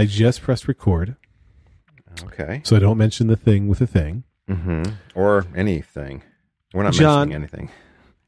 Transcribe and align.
I 0.00 0.06
just 0.06 0.40
pressed 0.40 0.66
record, 0.66 1.16
Okay. 2.24 2.62
so 2.64 2.74
I 2.74 2.78
don't 2.78 2.96
mention 2.96 3.26
the 3.26 3.36
thing 3.36 3.68
with 3.68 3.80
the 3.80 3.86
thing. 3.86 4.24
hmm 4.48 4.82
Or 5.14 5.44
anything. 5.54 6.22
We're 6.72 6.84
not 6.84 6.94
John- 6.94 7.28
mentioning 7.28 7.34
anything. 7.34 7.70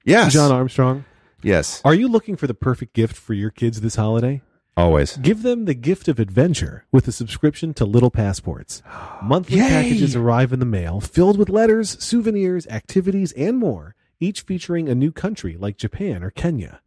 Yes. 0.04 0.34
John 0.34 0.52
Armstrong, 0.52 1.06
Yes. 1.42 1.80
are 1.82 1.94
you 1.94 2.08
looking 2.08 2.36
for 2.36 2.46
the 2.46 2.52
perfect 2.54 2.92
gift 2.92 3.16
for 3.16 3.32
your 3.32 3.48
kids 3.50 3.80
this 3.80 3.94
holiday? 3.96 4.42
Always. 4.76 5.16
Give 5.16 5.42
them 5.42 5.64
the 5.64 5.72
gift 5.74 6.08
of 6.08 6.18
adventure 6.20 6.84
with 6.92 7.08
a 7.08 7.12
subscription 7.12 7.72
to 7.74 7.86
Little 7.86 8.10
Passports. 8.10 8.82
Monthly 9.22 9.56
Yay! 9.58 9.68
packages 9.68 10.14
arrive 10.14 10.52
in 10.52 10.60
the 10.60 10.66
mail 10.66 11.00
filled 11.00 11.38
with 11.38 11.48
letters, 11.48 11.96
souvenirs, 12.04 12.66
activities, 12.66 13.32
and 13.32 13.56
more, 13.58 13.94
each 14.20 14.42
featuring 14.42 14.90
a 14.90 14.94
new 14.94 15.10
country 15.10 15.56
like 15.58 15.78
Japan 15.78 16.22
or 16.22 16.30
Kenya. 16.30 16.80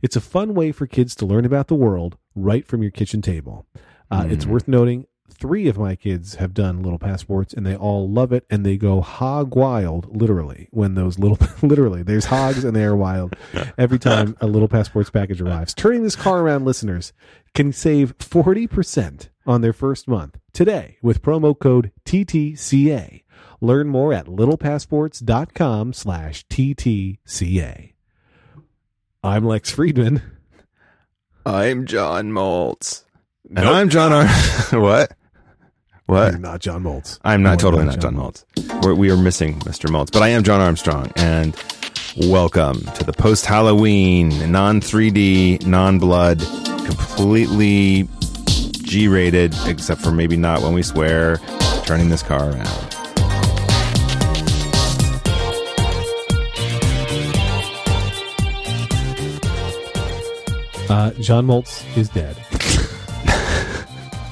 It's 0.00 0.14
a 0.16 0.20
fun 0.20 0.54
way 0.54 0.70
for 0.70 0.86
kids 0.86 1.16
to 1.16 1.26
learn 1.26 1.44
about 1.44 1.66
the 1.66 1.74
world 1.74 2.16
right 2.36 2.64
from 2.64 2.82
your 2.82 2.92
kitchen 2.92 3.20
table. 3.20 3.66
Uh, 4.10 4.26
It's 4.28 4.44
Mm. 4.44 4.48
worth 4.50 4.68
noting 4.68 5.06
three 5.30 5.68
of 5.68 5.78
my 5.78 5.94
kids 5.94 6.36
have 6.36 6.54
done 6.54 6.82
Little 6.82 6.98
Passports 6.98 7.52
and 7.54 7.64
they 7.64 7.76
all 7.76 8.08
love 8.10 8.32
it 8.32 8.44
and 8.50 8.64
they 8.66 8.76
go 8.76 9.00
hog 9.02 9.54
wild 9.54 10.16
literally 10.16 10.66
when 10.72 10.94
those 10.94 11.18
little 11.18 11.38
literally 11.62 12.02
there's 12.02 12.24
hogs 12.24 12.64
and 12.64 12.74
they 12.74 12.82
are 12.84 12.96
wild 12.96 13.36
every 13.78 13.98
time 13.98 14.36
a 14.40 14.46
Little 14.46 14.66
Passports 14.68 15.10
package 15.10 15.40
arrives. 15.40 15.74
Turning 15.74 16.02
this 16.02 16.16
car 16.16 16.40
around 16.40 16.64
listeners 16.64 17.12
can 17.54 17.72
save 17.72 18.16
40% 18.18 19.28
on 19.46 19.60
their 19.60 19.72
first 19.74 20.08
month 20.08 20.38
today 20.52 20.96
with 21.02 21.22
promo 21.22 21.56
code 21.58 21.92
TTCA. 22.04 23.22
Learn 23.60 23.88
more 23.88 24.12
at 24.12 24.26
littlepassports.com 24.26 25.92
slash 25.92 26.46
TTCA. 26.48 27.92
I'm 29.22 29.44
Lex 29.44 29.70
Friedman. 29.70 30.22
I'm 31.44 31.86
John 31.86 32.30
Moltz. 32.32 33.04
And 33.48 33.64
Nope. 33.64 33.74
I'm 33.74 33.88
John 33.88 34.12
Ar- 34.12 34.26
What? 34.80 35.12
What? 36.06 36.32
You're 36.32 36.38
not 36.40 36.60
John 36.60 36.82
Moltz. 36.84 37.18
I'm 37.24 37.42
No, 37.42 37.50
not 37.50 37.58
totally 37.60 37.84
not 37.84 38.00
John 38.00 38.14
Moltz. 38.14 38.44
We're, 38.84 38.94
we 38.94 39.10
are 39.10 39.16
missing 39.16 39.58
Mr. 39.60 39.90
Moltz, 39.90 40.10
but 40.12 40.22
I 40.22 40.28
am 40.28 40.42
John 40.42 40.60
Armstrong, 40.60 41.12
and 41.16 41.54
welcome 42.16 42.80
to 42.80 43.04
the 43.04 43.12
post 43.12 43.44
Halloween, 43.46 44.50
non 44.50 44.80
3D, 44.80 45.66
non 45.66 45.98
blood, 45.98 46.40
completely 46.86 48.08
G 48.82 49.06
rated, 49.08 49.54
except 49.66 50.00
for 50.00 50.12
maybe 50.12 50.36
not 50.36 50.62
when 50.62 50.72
we 50.72 50.82
swear, 50.82 51.38
turning 51.84 52.08
this 52.08 52.22
car 52.22 52.50
around. 52.50 52.84
Uh, 60.90 61.10
John 61.20 61.46
Moltz 61.46 61.84
is 61.98 62.08
dead. 62.08 62.34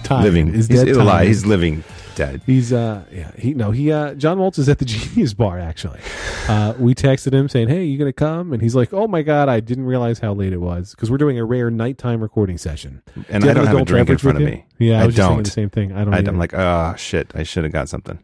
Time 0.07 0.23
living. 0.23 0.55
is 0.55 0.69
he's 0.69 0.85
dead. 0.85 0.97
alive. 0.97 1.27
He's 1.27 1.45
living 1.45 1.85
dead. 2.15 2.41
He's 2.47 2.73
uh 2.73 3.05
yeah 3.13 3.31
he 3.37 3.55
no 3.55 3.71
he 3.71 3.93
uh 3.93 4.15
John 4.15 4.39
Moltz 4.39 4.59
is 4.59 4.69
at 4.69 4.79
the 4.79 4.85
Genius 4.87 5.35
Bar 5.35 5.59
actually. 5.59 6.01
Uh, 6.49 6.75
we 6.79 6.95
texted 6.95 7.33
him 7.33 7.49
saying 7.49 7.69
hey 7.69 7.85
you 7.85 7.99
gonna 7.99 8.13
come 8.13 8.53
and 8.53 8.63
he's 8.63 8.75
like 8.75 8.93
oh 8.93 9.07
my 9.07 9.23
god 9.23 9.49
I 9.49 9.61
didn't 9.61 9.85
realize 9.85 10.19
how 10.19 10.33
late 10.33 10.53
it 10.53 10.61
was 10.61 10.93
because 10.93 11.11
we're 11.11 11.19
doing 11.19 11.39
a 11.39 11.45
rare 11.45 11.71
nighttime 11.71 12.21
recording 12.23 12.57
session. 12.59 13.03
And 13.29 13.43
Do 13.43 13.51
I 13.51 13.55
don't 13.55 13.67
have 13.67 13.77
a 13.77 13.85
drink 13.85 14.09
in 14.09 14.19
front 14.19 14.39
of 14.39 14.45
me. 14.45 14.65
Yeah, 14.79 15.01
I, 15.01 15.03
I 15.03 15.07
was 15.07 15.15
don't. 15.15 15.43
the 15.43 15.51
same 15.51 15.71
thing. 15.71 15.93
I 15.93 16.05
don't. 16.05 16.15
I, 16.15 16.19
I'm 16.19 16.39
like, 16.39 16.55
oh 16.55 16.95
shit, 16.97 17.33
I 17.35 17.43
should 17.43 17.65
have 17.65 17.73
got 17.73 17.89
something. 17.89 18.19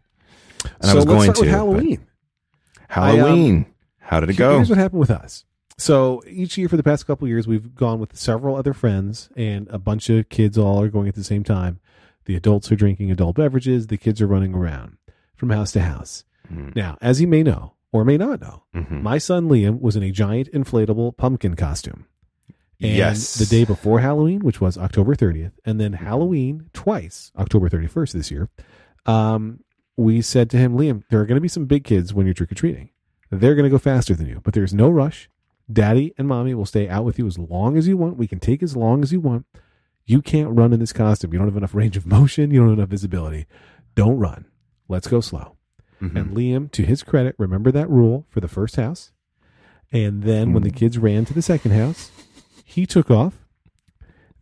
And 0.65 0.85
so 0.85 0.93
I 0.93 0.95
was 0.95 1.05
going 1.05 1.33
to. 1.33 1.49
Halloween. 1.49 2.07
Halloween. 2.89 3.67
How 4.01 4.21
did 4.21 4.31
it 4.31 4.37
go? 4.37 4.57
Here's 4.57 4.69
what 4.69 4.79
happened 4.79 5.01
with 5.01 5.11
us. 5.11 5.45
So 5.79 6.23
each 6.29 6.57
year 6.59 6.69
for 6.69 6.77
the 6.77 6.83
past 6.83 7.07
couple 7.07 7.25
of 7.25 7.31
years, 7.31 7.47
we've 7.49 7.75
gone 7.75 7.99
with 7.99 8.17
several 8.17 8.57
other 8.57 8.73
friends, 8.73 9.29
and 9.37 9.69
a 9.69 9.79
bunch 9.79 10.09
of 10.11 10.29
kids 10.29 10.57
all 10.59 10.81
are 10.81 10.89
going 10.89 11.09
at 11.09 11.15
the 11.15 11.25
same 11.25 11.43
time. 11.45 11.81
The 12.27 12.37
adults 12.37 12.71
are 12.71 12.77
drinking 12.77 13.11
adult 13.11 13.37
beverages. 13.37 13.89
The 13.89 13.97
kids 13.97 14.21
are 14.21 14.27
running 14.29 14.55
around 14.55 14.97
from 15.35 15.51
house 15.51 15.73
to 15.73 15.81
house. 15.81 16.25
Mm. 16.53 16.77
Now, 16.77 16.99
as 17.01 17.21
you 17.21 17.27
may 17.27 17.43
know 17.43 17.75
or 17.91 18.05
may 18.05 18.17
not 18.17 18.41
know, 18.41 18.63
Mhm. 18.75 19.03
my 19.03 19.19
son 19.19 19.49
Liam 19.49 19.81
was 19.81 19.97
in 19.97 20.03
a 20.05 20.13
giant 20.13 20.51
inflatable 20.53 21.17
pumpkin 21.17 21.57
costume. 21.57 22.07
And 22.81 22.97
Yes. 22.97 23.35
the 23.35 23.47
day 23.47 23.65
before 23.65 24.01
Halloween, 24.01 24.41
which 24.41 24.61
was 24.61 24.77
October 24.79 25.15
30th, 25.15 25.53
and 25.65 25.81
then 25.81 25.95
Halloween 25.95 26.69
twice, 26.73 27.33
October 27.37 27.69
31st 27.69 28.13
this 28.13 28.31
year, 28.31 28.49
um, 29.07 29.61
we 29.97 30.21
said 30.23 30.49
to 30.51 30.57
him, 30.57 30.75
Liam, 30.77 31.03
there 31.11 31.21
are 31.21 31.27
going 31.27 31.37
to 31.37 31.41
be 31.41 31.49
some 31.49 31.67
big 31.67 31.85
kids 31.85 32.15
when 32.15 32.27
you're 32.27 32.35
trick 32.35 32.51
or 32.53 32.57
treating. 32.57 32.91
They're 33.31 33.55
going 33.55 33.65
to 33.65 33.71
go 33.71 33.79
faster 33.79 34.15
than 34.15 34.27
you, 34.27 34.41
but 34.45 34.53
there's 34.55 34.75
no 34.75 34.91
rush. 34.91 35.29
Daddy 35.73 36.13
and 36.19 36.29
mommy 36.29 36.55
will 36.55 36.67
stay 36.67 36.89
out 36.89 37.05
with 37.05 37.19
you 37.19 37.27
as 37.27 37.39
long 37.39 37.77
as 37.77 37.87
you 37.89 37.97
want. 37.97 38.17
We 38.17 38.27
can 38.27 38.41
take 38.41 38.63
as 38.63 38.77
long 38.77 39.03
as 39.03 39.13
you 39.13 39.21
want. 39.21 39.47
You 40.05 40.21
can't 40.21 40.51
run 40.57 40.73
in 40.73 40.81
this 40.81 40.93
costume. 40.93 41.33
You 41.33 41.39
don't 41.39 41.49
have 41.49 41.57
enough 41.57 41.75
range 41.83 41.97
of 41.97 42.07
motion. 42.07 42.51
You 42.51 42.61
don't 42.61 42.71
have 42.71 42.79
enough 42.79 42.89
visibility. 42.91 43.47
Don't 43.95 44.19
run. 44.19 44.47
Let's 44.89 45.09
go 45.09 45.21
slow. 45.21 45.57
Mhm. 46.01 46.17
And 46.17 46.37
Liam, 46.37 46.71
to 46.73 46.83
his 46.85 47.03
credit, 47.03 47.35
remember 47.39 47.71
that 47.73 47.89
rule 47.89 48.27
for 48.29 48.41
the 48.41 48.49
first 48.49 48.77
house. 48.77 49.13
And 49.93 50.23
then 50.23 50.53
when 50.53 50.63
the 50.63 50.71
kids 50.71 50.99
ran 50.99 51.25
to 51.27 51.35
the 51.35 51.43
second 51.43 51.73
house, 51.73 52.11
he 52.65 52.87
took 52.87 53.11
off. 53.11 53.47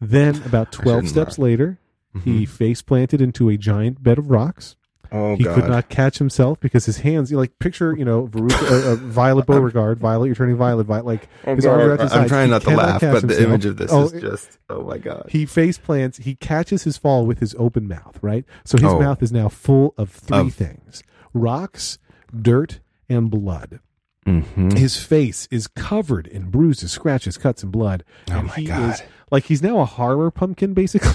Then, 0.01 0.43
about 0.45 0.73
12 0.73 0.97
shouldn't 0.97 1.09
steps 1.11 1.39
later, 1.39 1.79
he 2.25 2.47
face 2.47 2.81
planted 2.83 3.21
into 3.21 3.49
a 3.51 3.57
giant 3.57 4.03
bed 4.03 4.17
of 4.19 4.31
rocks. 4.31 4.77
Oh 5.13 5.35
he 5.35 5.43
god. 5.45 5.55
could 5.57 5.69
not 5.69 5.89
catch 5.89 6.19
himself 6.19 6.61
because 6.61 6.87
his 6.87 6.99
hands, 6.99 7.31
you 7.33 7.37
like 7.37 7.59
picture, 7.59 7.97
you 7.97 8.05
know, 8.05 8.29
Veruca, 8.29 8.63
uh, 8.71 8.93
uh, 8.93 8.95
Violet 8.97 9.47
Beauregard, 9.47 9.99
Violet, 9.99 10.27
you're 10.27 10.35
turning 10.37 10.57
Violet, 10.57 10.85
Violet, 10.87 11.05
like 11.07 11.29
his 11.45 11.67
arms 11.67 11.83
are 11.85 11.93
at 11.95 12.01
his 12.01 12.13
I'm 12.13 12.29
trying 12.29 12.51
not 12.51 12.63
to 12.63 12.71
laugh, 12.71 13.01
but 13.01 13.27
the 13.27 13.43
image 13.43 13.65
of 13.67 13.77
this 13.77 13.91
Oh, 13.93 14.05
is 14.05 14.13
just 14.21 14.59
oh 14.69 14.83
my 14.83 14.99
god. 14.99 15.27
he 15.29 15.47
face 15.47 15.79
plants 15.79 16.19
he 16.19 16.37
catches 16.37 16.85
his 16.85 16.97
fall 16.97 17.27
with 17.27 17.41
his 17.41 17.55
open 17.59 17.89
mouth 17.89 18.19
right 18.23 18.45
so 18.65 18.79
his 18.79 18.87
Oh. 18.87 19.01
mouth 19.01 19.21
is 19.23 19.33
now 19.33 19.49
full 19.49 19.95
of 19.99 20.11
three 20.11 20.37
Of- 20.39 20.55
things 20.55 21.03
rocks 21.35 21.99
dirt 22.41 22.79
and 23.09 23.31
blood 23.31 23.81
Mhm. 24.27 24.77
his 24.79 24.99
face 25.03 25.49
is 25.51 25.67
covered 25.67 26.27
in 26.29 26.51
bruises 26.51 26.93
scratches 26.93 27.37
cuts 27.39 27.63
and 27.65 27.73
blood 27.73 28.05
Oh 28.31 28.35
and 28.35 28.47
my 28.49 28.55
he 28.55 28.65
God. 28.67 28.91
is 28.95 29.03
like 29.33 29.45
he's 29.47 29.63
now 29.63 29.81
a 29.81 29.85
horror 29.87 30.31
pumpkin 30.31 30.73
basically 30.75 31.11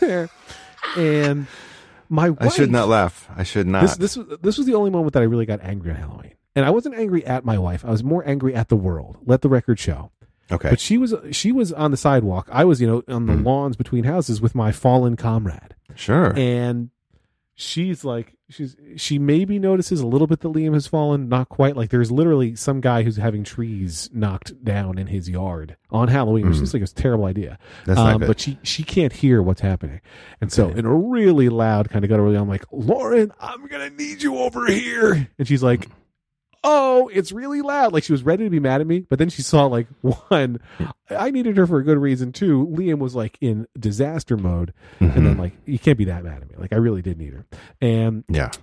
and 0.96 1.46
my 2.08 2.30
wife, 2.30 2.38
I 2.42 2.48
should 2.48 2.70
not 2.70 2.88
laugh. 2.88 3.28
I 3.36 3.42
should 3.42 3.66
not. 3.66 3.82
this 3.82 3.96
this 3.96 4.16
was 4.16 4.38
this 4.40 4.58
was 4.58 4.66
the 4.66 4.74
only 4.74 4.90
moment 4.90 5.12
that 5.14 5.20
I 5.20 5.26
really 5.26 5.46
got 5.46 5.60
angry 5.62 5.90
on 5.90 5.96
Halloween 5.96 6.32
and 6.56 6.64
I 6.64 6.70
wasn't 6.70 6.94
angry 6.96 7.24
at 7.26 7.44
my 7.44 7.58
wife 7.58 7.84
I 7.84 7.90
was 7.90 8.02
more 8.02 8.26
angry 8.26 8.54
at 8.54 8.68
the 8.68 8.76
world 8.76 9.18
let 9.24 9.42
the 9.42 9.48
record 9.48 9.78
show 9.78 10.10
okay. 10.50 10.70
but 10.70 10.80
she 10.80 10.96
was 10.98 11.14
she 11.32 11.52
was 11.52 11.72
on 11.72 11.90
the 11.90 11.96
sidewalk. 11.96 12.48
I 12.50 12.64
was, 12.64 12.80
you 12.80 12.86
know, 12.86 13.02
on 13.08 13.26
the 13.26 13.34
Mm. 13.34 13.44
lawns 13.44 13.76
between 13.76 14.04
houses 14.04 14.40
with 14.40 14.54
my 14.54 14.72
fallen 14.72 15.16
comrade. 15.16 15.74
sure. 15.94 16.32
And 16.36 16.90
she's 17.60 18.04
like 18.04 18.36
she's 18.48 18.76
she 18.96 19.18
maybe 19.18 19.58
notices 19.58 20.00
a 20.00 20.06
little 20.06 20.28
bit 20.28 20.38
that 20.40 20.48
Liam 20.48 20.74
has 20.74 20.86
fallen, 20.86 21.28
not 21.28 21.48
quite. 21.48 21.76
Like 21.76 21.90
there's 21.90 22.10
literally 22.12 22.54
some 22.54 22.80
guy 22.80 23.02
who's 23.02 23.16
having 23.16 23.42
trees 23.42 24.08
knocked 24.12 24.64
down 24.64 24.96
in 24.96 25.08
his 25.08 25.28
yard 25.28 25.76
on 25.90 26.06
Halloween, 26.08 26.46
which 26.46 26.54
Mm. 26.54 26.58
seems 26.60 26.74
like 26.74 26.82
a 26.84 26.86
terrible 26.86 27.24
idea. 27.24 27.58
That's 27.84 27.96
not 27.98 28.14
Um, 28.14 28.20
good. 28.20 28.26
but 28.28 28.40
she 28.40 28.58
she 28.62 28.84
can't 28.84 29.12
hear 29.12 29.42
what's 29.42 29.60
happening. 29.60 30.00
And 30.40 30.52
so 30.52 30.68
in 30.68 30.86
a 30.86 30.94
really 30.94 31.48
loud 31.48 31.90
kind 31.90 32.04
of 32.04 32.08
guttural, 32.08 32.34
I'm 32.36 32.48
like, 32.48 32.64
Lauren, 32.70 33.32
I'm 33.40 33.66
gonna 33.66 33.90
need 33.90 34.22
you 34.22 34.38
over 34.38 34.66
here. 34.66 35.28
And 35.38 35.48
she's 35.48 35.62
like, 35.64 35.88
oh, 36.64 37.08
it's 37.12 37.32
really 37.32 37.62
loud. 37.62 37.92
Like 37.92 38.04
she 38.04 38.12
was 38.12 38.22
ready 38.22 38.44
to 38.44 38.50
be 38.50 38.60
mad 38.60 38.80
at 38.80 38.86
me, 38.86 39.00
but 39.00 39.18
then 39.18 39.28
she 39.28 39.42
saw 39.42 39.66
like 39.66 39.86
one, 40.28 40.58
I 41.10 41.30
needed 41.30 41.56
her 41.56 41.66
for 41.66 41.78
a 41.78 41.84
good 41.84 41.98
reason 41.98 42.32
too. 42.32 42.66
Liam 42.72 42.98
was 42.98 43.14
like 43.14 43.38
in 43.40 43.66
disaster 43.78 44.36
mode, 44.36 44.72
and 45.00 45.12
then 45.12 45.34
Mhm. 45.36 45.38
like 45.38 45.52
you 45.66 45.78
can't 45.78 45.98
be 45.98 46.04
that 46.06 46.24
mad 46.24 46.42
at 46.42 46.48
me. 46.50 46.56
Like 46.58 46.72
I 46.72 46.76
really 46.76 47.02
did 47.02 47.18
need 47.18 47.32
her, 47.34 47.46
and 47.80 48.24
yeah. 48.28 48.50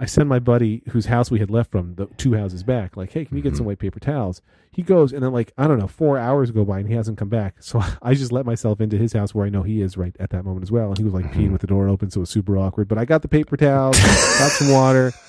I 0.00 0.06
send 0.06 0.28
my 0.28 0.40
buddy 0.40 0.82
whose 0.90 1.06
house 1.06 1.30
we 1.30 1.38
had 1.38 1.48
left 1.50 1.70
from 1.70 1.94
the 1.94 2.06
two 2.16 2.34
houses 2.34 2.64
back, 2.64 2.96
like, 2.96 3.12
hey, 3.12 3.24
can 3.24 3.36
you 3.36 3.42
get 3.44 3.54
some 3.56 3.62
Mhm. 3.64 3.68
white 3.68 3.78
paper 3.78 4.00
towels? 4.00 4.42
He 4.72 4.82
goes, 4.82 5.12
and 5.12 5.22
then 5.22 5.32
like 5.32 5.52
I 5.56 5.68
don't 5.68 5.78
know, 5.78 5.86
four 5.86 6.18
hours 6.18 6.50
go 6.50 6.64
by 6.64 6.80
and 6.80 6.88
he 6.88 6.94
hasn't 6.94 7.16
come 7.18 7.28
back. 7.28 7.56
So 7.60 7.80
I 8.02 8.14
just 8.14 8.32
let 8.32 8.44
myself 8.44 8.80
into 8.80 8.96
his 8.98 9.12
house 9.12 9.34
where 9.34 9.46
I 9.46 9.50
know 9.50 9.62
he 9.62 9.80
is 9.80 9.96
right 9.96 10.16
at 10.18 10.30
that 10.30 10.44
moment 10.44 10.64
as 10.64 10.72
well, 10.72 10.88
and 10.88 10.98
he 10.98 11.04
was 11.04 11.12
like 11.14 11.32
peeing 11.32 11.48
Mhm. 11.48 11.52
with 11.52 11.60
the 11.60 11.66
door 11.68 11.88
open, 11.88 12.10
so 12.10 12.18
it 12.18 12.22
was 12.22 12.30
super 12.30 12.58
awkward. 12.58 12.88
But 12.88 12.98
I 12.98 13.04
got 13.04 13.22
the 13.22 13.28
paper 13.28 13.56
towels, 13.56 13.98
got 14.00 14.50
some 14.50 14.70
water. 14.72 15.12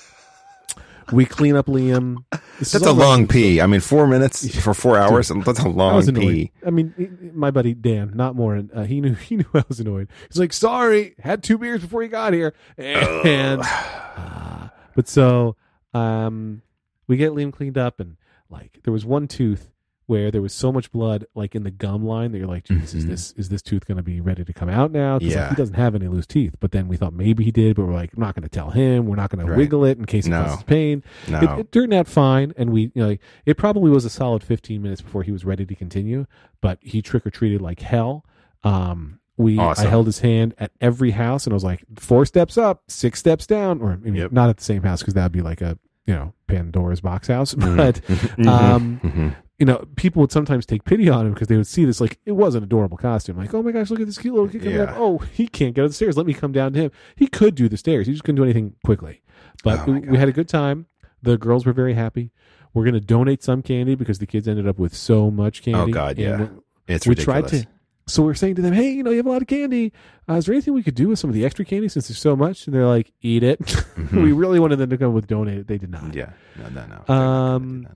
We 1.12 1.26
clean 1.26 1.56
up 1.56 1.66
Liam. 1.66 2.24
This 2.58 2.72
That's 2.72 2.86
a 2.86 2.92
long 2.92 3.26
pee. 3.26 3.60
I 3.60 3.66
mean, 3.66 3.80
four 3.80 4.06
minutes 4.06 4.56
for 4.60 4.74
four 4.74 4.96
hours. 4.96 5.28
That's 5.28 5.60
a 5.60 5.68
long 5.68 5.96
was 5.96 6.08
annoyed. 6.08 6.22
pee. 6.22 6.52
I 6.66 6.70
mean, 6.70 7.32
my 7.34 7.50
buddy 7.50 7.74
Dan, 7.74 8.12
not 8.14 8.34
more. 8.34 8.62
Uh, 8.72 8.84
he 8.84 9.00
knew 9.00 9.14
he 9.14 9.36
knew 9.36 9.46
I 9.54 9.64
was 9.68 9.80
annoyed. 9.80 10.08
He's 10.28 10.38
like, 10.38 10.52
"Sorry, 10.52 11.14
had 11.18 11.42
two 11.42 11.58
beers 11.58 11.80
before 11.80 12.02
you 12.02 12.08
got 12.08 12.32
here," 12.32 12.54
and 12.78 13.60
uh, 13.62 14.68
but 14.94 15.08
so 15.08 15.56
um, 15.92 16.62
we 17.06 17.16
get 17.16 17.32
Liam 17.32 17.52
cleaned 17.52 17.78
up, 17.78 18.00
and 18.00 18.16
like 18.48 18.80
there 18.84 18.92
was 18.92 19.04
one 19.04 19.28
tooth 19.28 19.70
where 20.06 20.30
there 20.30 20.42
was 20.42 20.52
so 20.52 20.70
much 20.72 20.92
blood, 20.92 21.24
like 21.34 21.54
in 21.54 21.62
the 21.62 21.70
gum 21.70 22.04
line, 22.04 22.32
that 22.32 22.38
you're 22.38 22.46
like, 22.46 22.64
"Jesus, 22.64 22.94
is 22.94 23.04
Mhm. 23.04 23.08
this 23.08 23.32
is 23.36 23.48
this 23.48 23.62
tooth 23.62 23.86
going 23.86 23.96
to 23.96 24.02
be 24.02 24.20
ready 24.20 24.44
to 24.44 24.52
come 24.52 24.68
out 24.68 24.92
now?" 24.92 25.18
'Cause, 25.18 25.28
like, 25.28 25.34
Yeah. 25.34 25.48
he 25.50 25.54
doesn't 25.54 25.74
have 25.76 25.94
any 25.94 26.08
loose 26.08 26.26
teeth. 26.26 26.56
But 26.60 26.72
then 26.72 26.88
we 26.88 26.96
thought 26.96 27.12
maybe 27.14 27.42
he 27.44 27.50
did, 27.50 27.76
but 27.76 27.86
we're 27.86 27.94
like, 27.94 28.12
I'm 28.14 28.20
not 28.20 28.34
going 28.34 28.42
to 28.42 28.48
tell 28.48 28.70
him. 28.70 29.06
We're 29.06 29.16
not 29.16 29.30
going 29.30 29.46
to 29.46 29.54
wiggle 29.56 29.84
it 29.84 29.98
in 29.98 30.04
case 30.04 30.26
it 30.26 30.30
No. 30.30 30.44
causes 30.44 30.62
pain. 30.64 31.02
No. 31.28 31.40
It, 31.40 31.60
it 31.60 31.72
turned 31.72 31.94
out 31.94 32.06
fine, 32.06 32.52
and 32.56 32.70
we, 32.70 32.82
you 32.94 33.02
know, 33.02 33.08
like, 33.08 33.20
it 33.46 33.56
probably 33.56 33.90
was 33.90 34.04
a 34.04 34.10
solid 34.10 34.42
15 34.42 34.82
minutes 34.82 35.00
before 35.00 35.22
he 35.22 35.32
was 35.32 35.44
ready 35.44 35.64
to 35.64 35.74
continue. 35.74 36.26
But 36.60 36.78
he 36.82 37.00
trick 37.02 37.26
or 37.26 37.30
treated 37.30 37.60
like 37.60 37.80
hell. 37.80 38.24
Um, 38.62 39.20
We 39.36 39.58
Awesome. 39.58 39.88
I 39.88 39.90
held 39.90 40.06
his 40.06 40.20
hand 40.20 40.54
at 40.58 40.70
every 40.80 41.10
house, 41.10 41.44
and 41.44 41.52
I 41.52 41.56
was 41.56 41.64
like, 41.64 41.82
four 41.96 42.24
steps 42.24 42.56
up, 42.56 42.82
six 42.86 43.18
steps 43.18 43.48
down, 43.48 43.80
or 43.80 43.98
maybe 44.00 44.18
Yep. 44.18 44.30
not 44.30 44.48
at 44.48 44.58
the 44.58 44.62
same 44.62 44.82
house 44.84 45.00
because 45.00 45.14
that'd 45.14 45.32
be 45.32 45.40
like 45.42 45.60
a 45.60 45.76
you 46.06 46.14
know 46.14 46.34
Pandora's 46.46 47.00
box 47.00 47.26
house. 47.26 47.52
But 47.58 47.96
Mhm. 48.06 48.46
um, 48.46 49.00
Mhm. 49.02 49.34
You 49.58 49.66
know, 49.66 49.84
people 49.96 50.20
would 50.20 50.32
sometimes 50.32 50.66
take 50.66 50.84
pity 50.84 51.08
on 51.08 51.26
him 51.26 51.32
because 51.34 51.48
they 51.48 51.56
would 51.56 51.66
see 51.66 51.84
this 51.84 52.00
like 52.00 52.18
it 52.26 52.32
was 52.32 52.54
an 52.54 52.62
adorable 52.64 52.96
costume. 52.96 53.36
Like, 53.36 53.54
oh 53.54 53.62
my 53.62 53.70
gosh, 53.72 53.90
look 53.90 54.00
at 54.00 54.06
this 54.06 54.18
cute 54.18 54.34
little 54.34 54.48
kid 54.48 54.62
coming 54.62 54.76
Yeah. 54.76 54.84
up. 54.84 54.96
Oh, 54.96 55.18
he 55.18 55.46
can't 55.46 55.74
get 55.74 55.84
up 55.84 55.90
the 55.90 55.94
stairs. 55.94 56.16
Let 56.16 56.26
me 56.26 56.34
come 56.34 56.52
down 56.52 56.72
to 56.72 56.80
him. 56.80 56.90
He 57.16 57.26
could 57.28 57.54
do 57.54 57.68
the 57.68 57.76
stairs. 57.76 58.06
He 58.06 58.12
just 58.12 58.24
couldn't 58.24 58.36
do 58.36 58.44
anything 58.44 58.74
quickly. 58.84 59.22
But 59.62 59.86
Oh 59.88 59.92
we, 59.92 60.00
we 60.00 60.18
had 60.18 60.28
a 60.28 60.32
good 60.32 60.48
time. 60.48 60.86
The 61.22 61.38
girls 61.38 61.64
were 61.64 61.72
very 61.72 61.94
happy. 61.94 62.30
We're 62.74 62.82
going 62.84 62.94
to 62.94 63.00
donate 63.00 63.42
some 63.44 63.62
candy 63.62 63.94
because 63.94 64.18
the 64.18 64.26
kids 64.26 64.48
ended 64.48 64.66
up 64.66 64.78
with 64.78 64.94
so 64.94 65.30
much 65.30 65.62
candy. 65.62 65.78
Oh, 65.80 65.86
God, 65.86 66.18
yeah. 66.18 66.48
It's 66.88 67.06
we 67.06 67.10
ridiculous. 67.10 67.24
tried 67.24 67.48
to. 67.62 67.66
So 68.06 68.22
we're 68.24 68.34
saying 68.34 68.56
to 68.56 68.62
them, 68.62 68.74
hey, 68.74 68.90
you 68.90 69.02
know, 69.02 69.10
you 69.12 69.16
have 69.18 69.26
a 69.26 69.30
lot 69.30 69.40
of 69.40 69.48
candy. 69.48 69.92
Uh, 70.28 70.34
is 70.34 70.44
there 70.46 70.54
anything 70.54 70.74
we 70.74 70.82
could 70.82 70.94
do 70.96 71.08
with 71.08 71.18
some 71.18 71.30
of 71.30 71.34
the 71.34 71.44
extra 71.46 71.64
candy 71.64 71.88
since 71.88 72.08
there's 72.08 72.18
so 72.18 72.34
much? 72.36 72.66
And 72.66 72.74
they're 72.74 72.84
like, 72.86 73.12
eat 73.22 73.42
it. 73.44 73.60
Mhm. 73.94 74.24
we 74.24 74.32
really 74.32 74.58
wanted 74.60 74.76
them 74.76 74.90
to 74.90 74.98
come 74.98 75.14
with 75.14 75.26
donate 75.28 75.56
it. 75.58 75.66
They 75.68 75.78
did 75.78 75.88
not. 75.90 76.12
Yeah, 76.14 76.30
no, 76.58 76.68
no, 76.68 76.86
no. 77.08 77.14
Um, 77.14 77.82
gonna. 77.84 77.94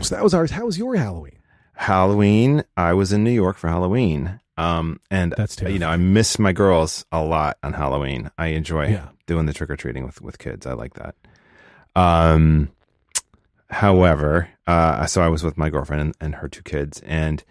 So 0.00 0.14
that 0.14 0.22
was 0.24 0.34
ours. 0.34 0.50
How 0.50 0.66
was 0.66 0.78
your 0.78 0.96
Halloween? 0.96 1.38
Halloween. 1.74 2.64
I 2.76 2.92
was 2.94 3.12
in 3.12 3.24
New 3.24 3.30
York 3.32 3.56
for 3.56 3.68
Halloween. 3.68 4.40
Um, 4.56 5.00
and 5.10 5.32
That's 5.36 5.54
terrible. 5.56 5.72
you 5.74 5.78
know, 5.78 5.88
I 5.88 5.96
miss 5.96 6.38
my 6.38 6.52
girls 6.52 7.04
a 7.12 7.22
lot 7.22 7.58
on 7.62 7.72
Halloween. 7.74 8.30
I 8.38 8.48
enjoy 8.48 8.88
Yeah. 8.88 9.08
doing 9.26 9.46
the 9.46 9.52
trick 9.52 9.70
or 9.70 9.76
treating 9.76 10.04
with 10.04 10.20
with 10.20 10.38
kids. 10.38 10.66
I 10.66 10.72
like 10.72 10.94
that. 10.94 11.14
Um, 11.94 12.70
however, 13.70 14.48
uh, 14.66 15.06
so 15.06 15.22
I 15.22 15.28
was 15.28 15.42
with 15.44 15.56
my 15.56 15.70
girlfriend 15.70 16.00
and, 16.02 16.14
and 16.20 16.34
her 16.36 16.48
two 16.48 16.62
kids, 16.62 17.00
and 17.06 17.44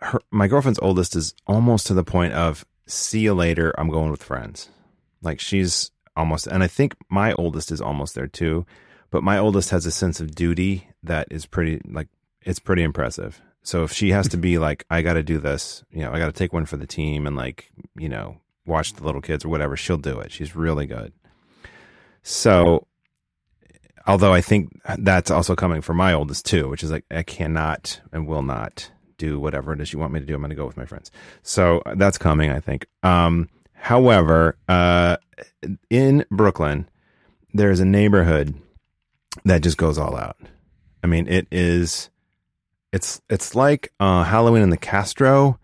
her 0.00 0.20
my 0.30 0.46
girlfriend's 0.48 0.80
oldest 0.82 1.16
is 1.16 1.34
almost 1.46 1.86
to 1.86 1.94
the 1.94 2.04
point 2.04 2.32
of 2.34 2.64
see 2.86 3.20
you 3.20 3.34
later. 3.34 3.72
I'm 3.78 3.88
going 3.88 4.10
with 4.10 4.22
friends. 4.22 4.68
Like 5.22 5.40
she's 5.40 5.90
almost, 6.16 6.46
and 6.46 6.62
I 6.62 6.66
think 6.66 6.96
my 7.08 7.32
oldest 7.34 7.70
is 7.72 7.80
almost 7.80 8.14
there 8.14 8.26
too. 8.26 8.66
But 9.12 9.22
my 9.22 9.38
oldest 9.38 9.70
has 9.70 9.86
a 9.86 9.92
sense 9.92 10.20
of 10.20 10.34
duty 10.34 10.88
that 11.04 11.28
is 11.30 11.44
pretty 11.46 11.80
like 11.84 12.08
it's 12.40 12.58
pretty 12.58 12.82
impressive. 12.82 13.40
So 13.62 13.84
if 13.84 13.92
she 13.92 14.10
has 14.10 14.26
to 14.28 14.36
be 14.36 14.58
like, 14.58 14.84
I 14.90 15.02
got 15.02 15.12
to 15.12 15.22
do 15.22 15.38
this, 15.38 15.84
you 15.92 16.00
know, 16.00 16.10
I 16.10 16.18
got 16.18 16.26
to 16.26 16.32
take 16.32 16.52
one 16.52 16.66
for 16.66 16.76
the 16.76 16.86
team 16.86 17.28
and 17.28 17.36
like, 17.36 17.70
you 17.94 18.08
know, 18.08 18.38
watch 18.66 18.94
the 18.94 19.04
little 19.04 19.20
kids 19.20 19.44
or 19.44 19.50
whatever, 19.50 19.76
she'll 19.76 19.98
do 19.98 20.18
it. 20.18 20.32
She's 20.32 20.56
really 20.56 20.86
good. 20.86 21.12
So, 22.24 22.88
although 24.06 24.32
I 24.32 24.40
think 24.40 24.80
that's 24.98 25.30
also 25.30 25.54
coming 25.54 25.82
from 25.82 25.98
my 25.98 26.12
oldest 26.12 26.46
too, 26.46 26.68
which 26.68 26.82
is 26.82 26.90
like, 26.90 27.04
I 27.10 27.22
cannot 27.22 28.00
and 28.12 28.26
will 28.26 28.42
not 28.42 28.90
do 29.18 29.38
whatever 29.38 29.72
it 29.72 29.80
is 29.80 29.92
you 29.92 29.98
want 29.98 30.12
me 30.12 30.20
to 30.20 30.26
do. 30.26 30.34
I'm 30.34 30.40
going 30.40 30.50
to 30.50 30.56
go 30.56 30.66
with 30.66 30.76
my 30.76 30.86
friends. 30.86 31.12
So 31.42 31.82
that's 31.94 32.18
coming, 32.18 32.50
I 32.50 32.60
think. 32.60 32.86
Um, 33.04 33.48
however, 33.74 34.56
uh, 34.68 35.18
in 35.90 36.24
Brooklyn, 36.30 36.88
there's 37.54 37.78
a 37.78 37.84
neighborhood 37.84 38.54
that 39.44 39.62
just 39.62 39.76
goes 39.76 39.98
all 39.98 40.16
out. 40.16 40.36
I 41.02 41.06
mean, 41.06 41.26
it 41.28 41.46
is 41.50 42.10
it's 42.92 43.20
it's 43.28 43.54
like 43.54 43.92
uh, 43.98 44.24
Halloween 44.24 44.62
in 44.62 44.70
the 44.70 44.76
Castro, 44.76 45.58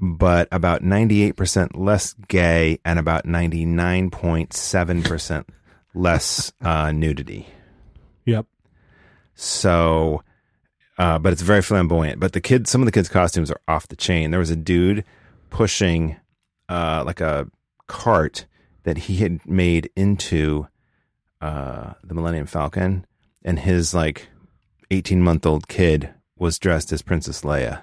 but 0.00 0.48
about 0.50 0.82
ninety 0.82 1.22
eight 1.22 1.36
percent 1.36 1.78
less 1.78 2.14
gay 2.28 2.78
and 2.84 2.98
about 2.98 3.26
ninety 3.26 3.64
nine 3.64 4.10
point 4.10 4.52
seven 4.52 5.02
percent 5.02 5.48
less 5.94 6.52
uh, 6.60 6.90
nudity. 6.92 7.46
Yep. 8.24 8.46
So, 9.34 10.22
uh, 10.98 11.18
but 11.18 11.32
it's 11.32 11.42
very 11.42 11.62
flamboyant. 11.62 12.20
But 12.20 12.32
the 12.32 12.40
kids, 12.40 12.70
some 12.70 12.80
of 12.80 12.86
the 12.86 12.92
kids' 12.92 13.08
costumes 13.08 13.50
are 13.50 13.60
off 13.68 13.88
the 13.88 13.96
chain. 13.96 14.30
There 14.30 14.40
was 14.40 14.50
a 14.50 14.56
dude 14.56 15.04
pushing 15.50 16.16
uh, 16.68 17.02
like 17.04 17.20
a 17.20 17.48
cart 17.86 18.46
that 18.84 18.96
he 18.96 19.16
had 19.16 19.44
made 19.46 19.90
into 19.96 20.66
uh, 21.44 21.92
the 22.02 22.14
Millennium 22.14 22.46
Falcon, 22.46 23.04
and 23.44 23.58
his 23.58 23.94
like 23.94 24.28
eighteen 24.90 25.22
month 25.22 25.44
old 25.46 25.68
kid 25.68 26.10
was 26.36 26.58
dressed 26.58 26.92
as 26.92 27.02
Princess 27.02 27.42
Leia, 27.42 27.82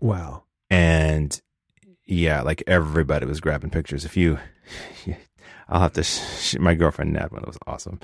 Wow. 0.00 0.42
and 0.70 1.40
yeah, 2.04 2.42
like 2.42 2.62
everybody 2.66 3.26
was 3.26 3.40
grabbing 3.40 3.70
pictures. 3.70 4.04
If 4.04 4.16
you, 4.16 4.38
I'll 5.68 5.80
have 5.80 5.92
to. 5.94 6.02
Sh- 6.02 6.58
my 6.58 6.74
girlfriend 6.74 7.16
had 7.16 7.32
one. 7.32 7.42
It 7.42 7.48
was 7.48 7.58
awesome. 7.66 8.00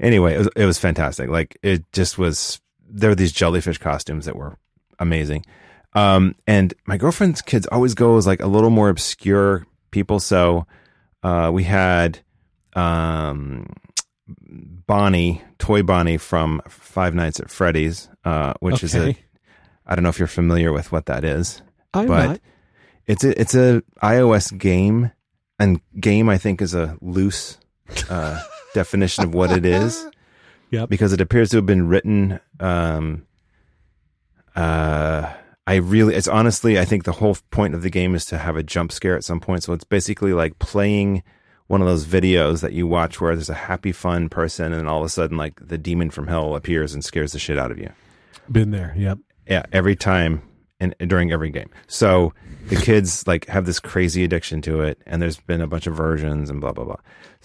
Anyway, 0.00 0.34
it 0.34 0.38
was 0.38 0.48
it 0.56 0.64
was 0.66 0.78
fantastic. 0.78 1.28
Like 1.28 1.56
it 1.62 1.90
just 1.92 2.18
was. 2.18 2.60
There 2.90 3.10
were 3.10 3.14
these 3.16 3.32
jellyfish 3.32 3.78
costumes 3.78 4.24
that 4.24 4.36
were 4.36 4.56
amazing. 4.98 5.44
Um, 5.94 6.34
and 6.46 6.72
my 6.86 6.96
girlfriend's 6.96 7.42
kids 7.42 7.66
always 7.66 7.94
go 7.94 8.16
as 8.16 8.26
like 8.26 8.40
a 8.42 8.46
little 8.46 8.70
more 8.70 8.88
obscure 8.88 9.66
people. 9.90 10.20
So, 10.20 10.66
uh, 11.22 11.50
we 11.52 11.64
had, 11.64 12.18
um, 12.74 13.66
Bonnie, 14.28 15.42
toy 15.58 15.82
Bonnie 15.82 16.18
from 16.18 16.60
Five 16.68 17.14
Nights 17.14 17.40
at 17.40 17.50
Freddy's, 17.50 18.08
uh, 18.24 18.54
which 18.60 18.82
is 18.84 18.94
a 18.94 19.16
I 19.86 19.94
don't 19.94 20.02
know 20.02 20.10
if 20.10 20.18
you're 20.18 20.28
familiar 20.28 20.72
with 20.72 20.92
what 20.92 21.06
that 21.06 21.24
is 21.24 21.62
I'm 21.94 22.06
but 22.06 22.26
not. 22.26 22.40
it's 23.06 23.24
a 23.24 23.40
it's 23.40 23.54
a 23.54 23.82
iOS 24.02 24.56
game, 24.56 25.10
and 25.58 25.80
game 25.98 26.28
I 26.28 26.36
think 26.38 26.60
is 26.60 26.74
a 26.74 26.96
loose 27.00 27.58
uh, 28.10 28.42
definition 28.74 29.24
of 29.24 29.34
what 29.34 29.50
it 29.50 29.64
is 29.64 30.06
Yep. 30.70 30.90
because 30.90 31.14
it 31.14 31.20
appears 31.22 31.48
to 31.50 31.56
have 31.56 31.66
been 31.66 31.88
written. 31.88 32.38
Um, 32.60 33.26
uh, 34.54 35.32
I 35.66 35.74
really, 35.76 36.14
it's 36.14 36.28
honestly, 36.28 36.78
I 36.78 36.84
think 36.84 37.04
the 37.04 37.12
whole 37.12 37.36
point 37.50 37.74
of 37.74 37.82
the 37.82 37.90
game 37.90 38.14
is 38.14 38.24
to 38.26 38.38
have 38.38 38.56
a 38.56 38.62
jump 38.62 38.92
scare 38.92 39.16
at 39.16 39.24
some 39.24 39.40
point. 39.40 39.62
So 39.62 39.72
it's 39.72 39.84
basically 39.84 40.32
like 40.32 40.58
playing 40.58 41.22
one 41.68 41.80
of 41.80 41.86
those 41.86 42.06
videos 42.06 42.60
that 42.60 42.72
you 42.72 42.86
watch 42.86 43.20
where 43.20 43.34
there's 43.34 43.50
a 43.50 43.54
happy, 43.54 43.92
fun 43.92 44.28
person, 44.28 44.72
and 44.72 44.88
all 44.88 44.98
of 44.98 45.06
a 45.06 45.08
sudden, 45.08 45.36
like 45.36 45.54
the 45.66 45.78
demon 45.78 46.10
from 46.10 46.26
hell 46.26 46.56
appears 46.56 46.92
and 46.92 47.04
scares 47.04 47.32
the 47.32 47.38
shit 47.38 47.58
out 47.58 47.70
of 47.70 47.78
you. 47.78 47.90
Been 48.50 48.70
there. 48.70 48.94
Yep. 48.96 49.18
Yeah, 49.46 49.64
every 49.72 49.96
time 49.96 50.42
and 50.80 50.94
during 51.06 51.32
every 51.32 51.50
game. 51.50 51.70
So 51.86 52.32
the 52.68 52.76
kids 52.76 53.26
like 53.26 53.46
have 53.46 53.66
this 53.66 53.80
crazy 53.80 54.24
addiction 54.24 54.62
to 54.62 54.80
it, 54.82 55.00
and 55.06 55.20
there's 55.20 55.38
been 55.38 55.60
a 55.60 55.66
bunch 55.66 55.86
of 55.86 55.94
versions 55.94 56.50
and 56.50 56.60
blah 56.60 56.72
blah 56.72 56.84
blah. 56.84 57.00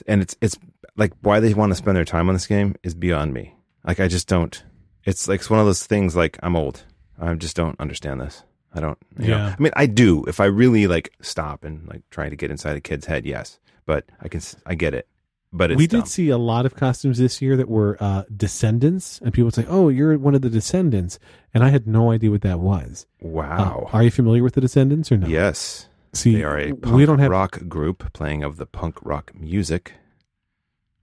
And 0.07 0.21
it's 0.21 0.35
it's 0.41 0.57
like 0.95 1.13
why 1.21 1.39
they 1.39 1.53
want 1.53 1.71
to 1.71 1.75
spend 1.75 1.97
their 1.97 2.05
time 2.05 2.29
on 2.29 2.35
this 2.35 2.47
game 2.47 2.75
is 2.83 2.93
beyond 2.93 3.33
me. 3.33 3.55
Like 3.85 3.99
I 3.99 4.07
just 4.07 4.27
don't. 4.27 4.63
It's 5.03 5.27
like 5.27 5.41
it's 5.41 5.49
one 5.49 5.59
of 5.59 5.65
those 5.65 5.85
things. 5.85 6.15
Like 6.15 6.37
I'm 6.43 6.55
old. 6.55 6.83
I 7.19 7.33
just 7.35 7.55
don't 7.55 7.79
understand 7.79 8.21
this. 8.21 8.43
I 8.73 8.79
don't. 8.79 8.97
You 9.19 9.27
know. 9.27 9.37
Yeah. 9.37 9.55
I 9.57 9.61
mean, 9.61 9.73
I 9.75 9.85
do 9.85 10.23
if 10.25 10.39
I 10.39 10.45
really 10.45 10.87
like 10.87 11.11
stop 11.21 11.63
and 11.63 11.87
like 11.87 12.01
try 12.09 12.29
to 12.29 12.35
get 12.35 12.51
inside 12.51 12.75
a 12.75 12.81
kid's 12.81 13.05
head. 13.05 13.25
Yes, 13.25 13.59
but 13.85 14.05
I 14.21 14.27
can. 14.27 14.41
I 14.65 14.75
get 14.75 14.93
it. 14.93 15.07
But 15.55 15.69
it's 15.71 15.77
we 15.77 15.85
dumb. 15.85 16.01
did 16.01 16.07
see 16.09 16.29
a 16.29 16.37
lot 16.37 16.65
of 16.65 16.75
costumes 16.75 17.19
this 17.19 17.39
year 17.41 17.55
that 17.57 17.69
were 17.69 17.95
uh, 17.99 18.23
descendants, 18.35 19.19
and 19.21 19.31
people 19.33 19.45
would 19.45 19.53
say, 19.53 19.65
"Oh, 19.69 19.89
you're 19.89 20.17
one 20.17 20.33
of 20.35 20.41
the 20.41 20.49
descendants," 20.49 21.19
and 21.53 21.63
I 21.63 21.69
had 21.69 21.85
no 21.87 22.11
idea 22.11 22.31
what 22.31 22.41
that 22.41 22.59
was. 22.59 23.05
Uh, 23.23 23.27
Wow. 23.27 23.89
are 23.93 24.01
you 24.03 24.09
familiar 24.11 24.41
with 24.43 24.55
the 24.55 24.61
descendants 24.61 25.11
or 25.11 25.17
not? 25.17 25.29
Yes. 25.29 25.87
See, 26.13 26.35
They 26.35 26.43
are 26.43 26.57
a 26.59 26.73
punk 26.73 26.95
we 26.95 27.05
don't 27.05 27.19
have. 27.19 27.29
rock 27.31 27.67
group 27.67 28.13
playing 28.13 28.43
of 28.43 28.57
the 28.57 28.65
punk 28.65 28.97
rock 29.03 29.31
music. 29.35 29.93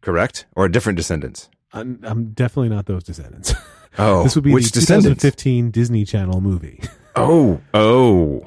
Correct? 0.00 0.46
Or 0.56 0.64
a 0.66 0.72
different 0.72 0.96
descendants? 0.96 1.48
I'm, 1.72 2.00
I'm 2.02 2.30
definitely 2.30 2.68
not 2.70 2.86
those 2.86 3.04
descendants. 3.04 3.54
Oh, 3.98 4.22
this 4.22 4.36
would 4.36 4.44
be 4.44 4.52
which 4.52 4.66
the 4.70 4.78
descendants? 4.80 5.20
2015 5.22 5.72
Disney 5.72 6.04
Channel 6.04 6.40
movie. 6.40 6.80
Oh, 7.16 7.60
oh, 7.74 8.42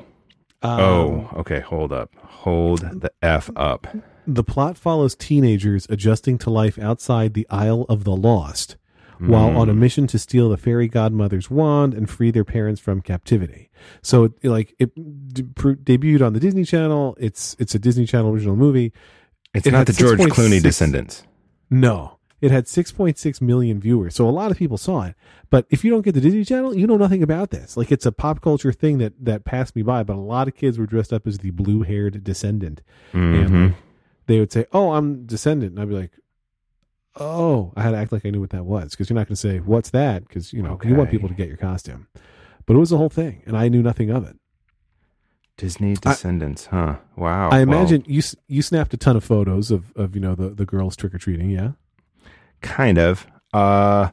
Um, 0.62 0.80
oh. 0.80 1.30
Okay, 1.40 1.60
hold 1.60 1.92
up. 1.92 2.12
Hold 2.18 2.80
the 2.80 3.12
F 3.22 3.50
up. 3.58 3.86
The 4.26 4.44
plot 4.44 4.78
follows 4.78 5.16
teenagers 5.16 5.86
adjusting 5.90 6.38
to 6.40 6.50
life 6.50 6.78
outside 6.80 7.34
the 7.34 7.48
Isle 7.50 7.86
of 7.90 8.04
the 8.04 8.16
Lost 8.16 8.78
while 9.20 9.52
Hmm. 9.52 9.58
on 9.58 9.70
a 9.70 9.74
mission 9.74 10.08
to 10.08 10.20
steal 10.20 10.50
the 10.50 10.58
fairy 10.58 10.88
godmother's 10.88 11.50
wand 11.50 11.94
and 11.94 12.10
free 12.10 12.32
their 12.32 12.44
parents 12.44 12.82
from 12.82 13.00
captivity. 13.02 13.70
So, 14.02 14.26
it, 14.26 14.34
like, 14.44 14.76
it 14.80 14.94
de- 15.34 15.44
debuted 15.44 16.26
on 16.26 16.34
the 16.34 16.40
Disney 16.40 16.64
Channel. 16.66 17.16
It's 17.20 17.56
it's 17.60 17.76
a 17.76 17.80
Disney 17.80 18.06
Channel 18.06 18.32
original 18.32 18.56
movie. 18.56 18.92
It's 19.54 19.68
it 19.68 19.72
not 19.72 19.88
the 19.88 19.94
George 19.94 20.20
6.6 20.20 20.30
Clooney 20.34 20.62
descendants. 20.62 21.24
No, 21.70 22.18
it 22.42 22.50
had 22.52 22.66
6.6 22.66 23.40
million 23.42 23.80
viewers. 23.80 24.16
So 24.16 24.28
a 24.28 24.32
lot 24.32 24.52
of 24.52 24.58
people 24.58 24.78
saw 24.78 25.04
it. 25.04 25.16
But 25.50 25.68
if 25.70 25.84
you 25.86 25.92
don't 25.92 26.02
get 26.04 26.16
the 26.16 26.22
Disney 26.22 26.44
Channel, 26.44 26.76
you 26.76 26.88
know 26.88 26.98
nothing 26.98 27.22
about 27.24 27.52
this. 27.52 27.78
Like 27.78 27.92
it's 27.92 28.06
a 28.08 28.12
pop 28.12 28.42
culture 28.42 28.72
thing 28.74 28.98
that 28.98 29.14
that 29.24 29.46
passed 29.46 29.76
me 29.76 29.84
by. 29.84 30.04
But 30.04 30.16
a 30.16 30.20
lot 30.20 30.48
of 30.48 30.56
kids 30.56 30.78
were 30.80 30.88
dressed 30.88 31.14
up 31.14 31.28
as 31.28 31.38
the 31.38 31.52
blue 31.52 31.84
haired 31.84 32.24
descendant, 32.24 32.82
Mhm. 33.14 33.46
and 33.46 33.74
they 34.28 34.40
would 34.40 34.52
say, 34.52 34.66
"Oh, 34.74 34.92
I'm 34.94 35.26
descendant," 35.26 35.72
and 35.74 35.80
I'd 35.82 35.90
be 35.90 35.96
like. 35.96 36.12
Oh, 37.16 37.72
I 37.76 37.84
had 37.84 37.92
to 37.92 37.98
act 37.98 38.12
like 38.12 38.26
I 38.26 38.32
knew 38.32 38.40
what 38.42 38.50
that 38.50 38.66
was 38.66 38.90
because 38.90 39.08
you're 39.08 39.14
not 39.14 39.28
going 39.28 39.36
to 39.36 39.40
say 39.40 39.60
what's 39.60 39.92
that 39.92 40.28
because 40.28 40.52
you 40.52 40.64
know 40.64 40.80
you 40.84 40.96
want 40.96 41.12
people 41.12 41.30
to 41.30 41.36
get 41.36 41.48
your 41.48 41.58
costume, 41.58 42.08
but 42.66 42.76
it 42.76 42.80
was 42.80 42.90
the 42.90 42.98
whole 42.98 43.08
thing, 43.10 43.44
and 43.46 43.56
I 43.56 43.68
knew 43.70 43.84
nothing 43.84 44.10
of 44.10 44.26
it. 44.26 44.36
Disney 45.58 45.94
descendants, 45.94 46.66
huh? 46.66 46.96
Wow. 47.16 47.50
I 47.52 47.64
Well, 47.64 47.78
imagine 47.78 48.04
you 48.08 48.24
you 48.48 48.64
snapped 48.64 48.96
a 48.96 48.98
ton 48.98 49.16
of 49.16 49.24
photos 49.24 49.70
of 49.70 49.94
of 49.96 50.16
you 50.16 50.22
know 50.22 50.34
the 50.34 50.50
the 50.50 50.66
girls 50.66 50.96
trick 50.96 51.14
or 51.14 51.20
treating, 51.20 51.52
yeah. 51.52 51.74
kind 52.62 52.98
of. 52.98 53.28
Uh, 53.54 54.10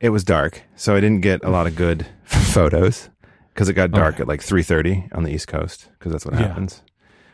it 0.00 0.08
was 0.08 0.24
dark, 0.24 0.62
so 0.74 0.96
I 0.96 1.00
didn't 1.00 1.20
get 1.20 1.44
a 1.44 1.50
lot 1.50 1.68
of 1.68 1.76
good 1.76 2.04
photos. 2.24 3.10
because 3.52 3.68
it 3.68 3.74
got 3.74 3.92
dark 3.92 4.14
Okay. 4.16 4.22
at 4.22 4.26
like 4.28 4.42
three 4.42 4.64
thirty 4.64 5.06
on 5.12 5.22
the 5.22 5.30
East 5.32 5.46
Coast 5.46 5.88
because 6.00 6.10
that's 6.10 6.26
what 6.26 6.34
Yeah. 6.34 6.48
happens, 6.48 6.82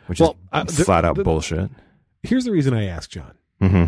which 0.09 0.21
Well, 0.21 0.37
is 0.67 0.79
uh, 0.79 0.85
flat 0.85 1.07
out 1.07 1.17
the- 1.17 1.25
bullshit. 1.25 1.71
Here's 2.23 2.45
the 2.45 2.51
reason 2.51 2.75
I 2.75 2.85
ask, 2.87 3.11
John. 3.11 3.35
hmm 3.61 3.85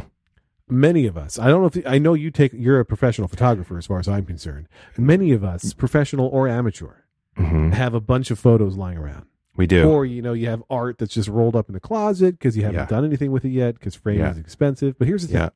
Many 0.68 1.06
of 1.06 1.18
us, 1.18 1.38
I 1.38 1.48
don't 1.48 1.60
know 1.60 1.66
if 1.80 1.86
I 1.86 1.98
know 1.98 2.14
you 2.14 2.30
take. 2.30 2.52
You're 2.54 2.80
a 2.80 2.84
professional 2.84 3.28
photographer, 3.28 3.76
as 3.76 3.86
far 3.86 3.98
as 3.98 4.08
I'm 4.08 4.24
concerned. 4.24 4.68
Many 4.96 5.32
of 5.32 5.44
us, 5.44 5.74
professional 5.74 6.28
or 6.28 6.48
amateur, 6.48 6.94
hmm 7.36 7.70
have 7.72 7.92
a 7.94 8.00
bunch 8.00 8.30
of 8.30 8.38
photos 8.38 8.76
lying 8.76 8.96
around. 8.96 9.26
We 9.54 9.66
do. 9.66 9.90
Or 9.90 10.06
you 10.06 10.22
know, 10.22 10.32
you 10.32 10.48
have 10.48 10.62
art 10.70 10.96
that's 10.98 11.12
just 11.12 11.28
rolled 11.28 11.56
up 11.56 11.68
in 11.68 11.74
the 11.74 11.80
closet 11.80 12.38
because 12.38 12.56
you 12.56 12.62
haven't 12.62 12.80
Yeah. 12.80 12.86
done 12.86 13.04
anything 13.04 13.32
with 13.32 13.44
it 13.44 13.50
yet 13.50 13.74
because 13.74 13.94
framing 13.94 14.22
Yeah. 14.22 14.30
is 14.30 14.38
expensive. 14.38 14.98
But 14.98 15.08
here's 15.08 15.22
the 15.22 15.28
thing: 15.28 15.36
yeah. 15.42 15.48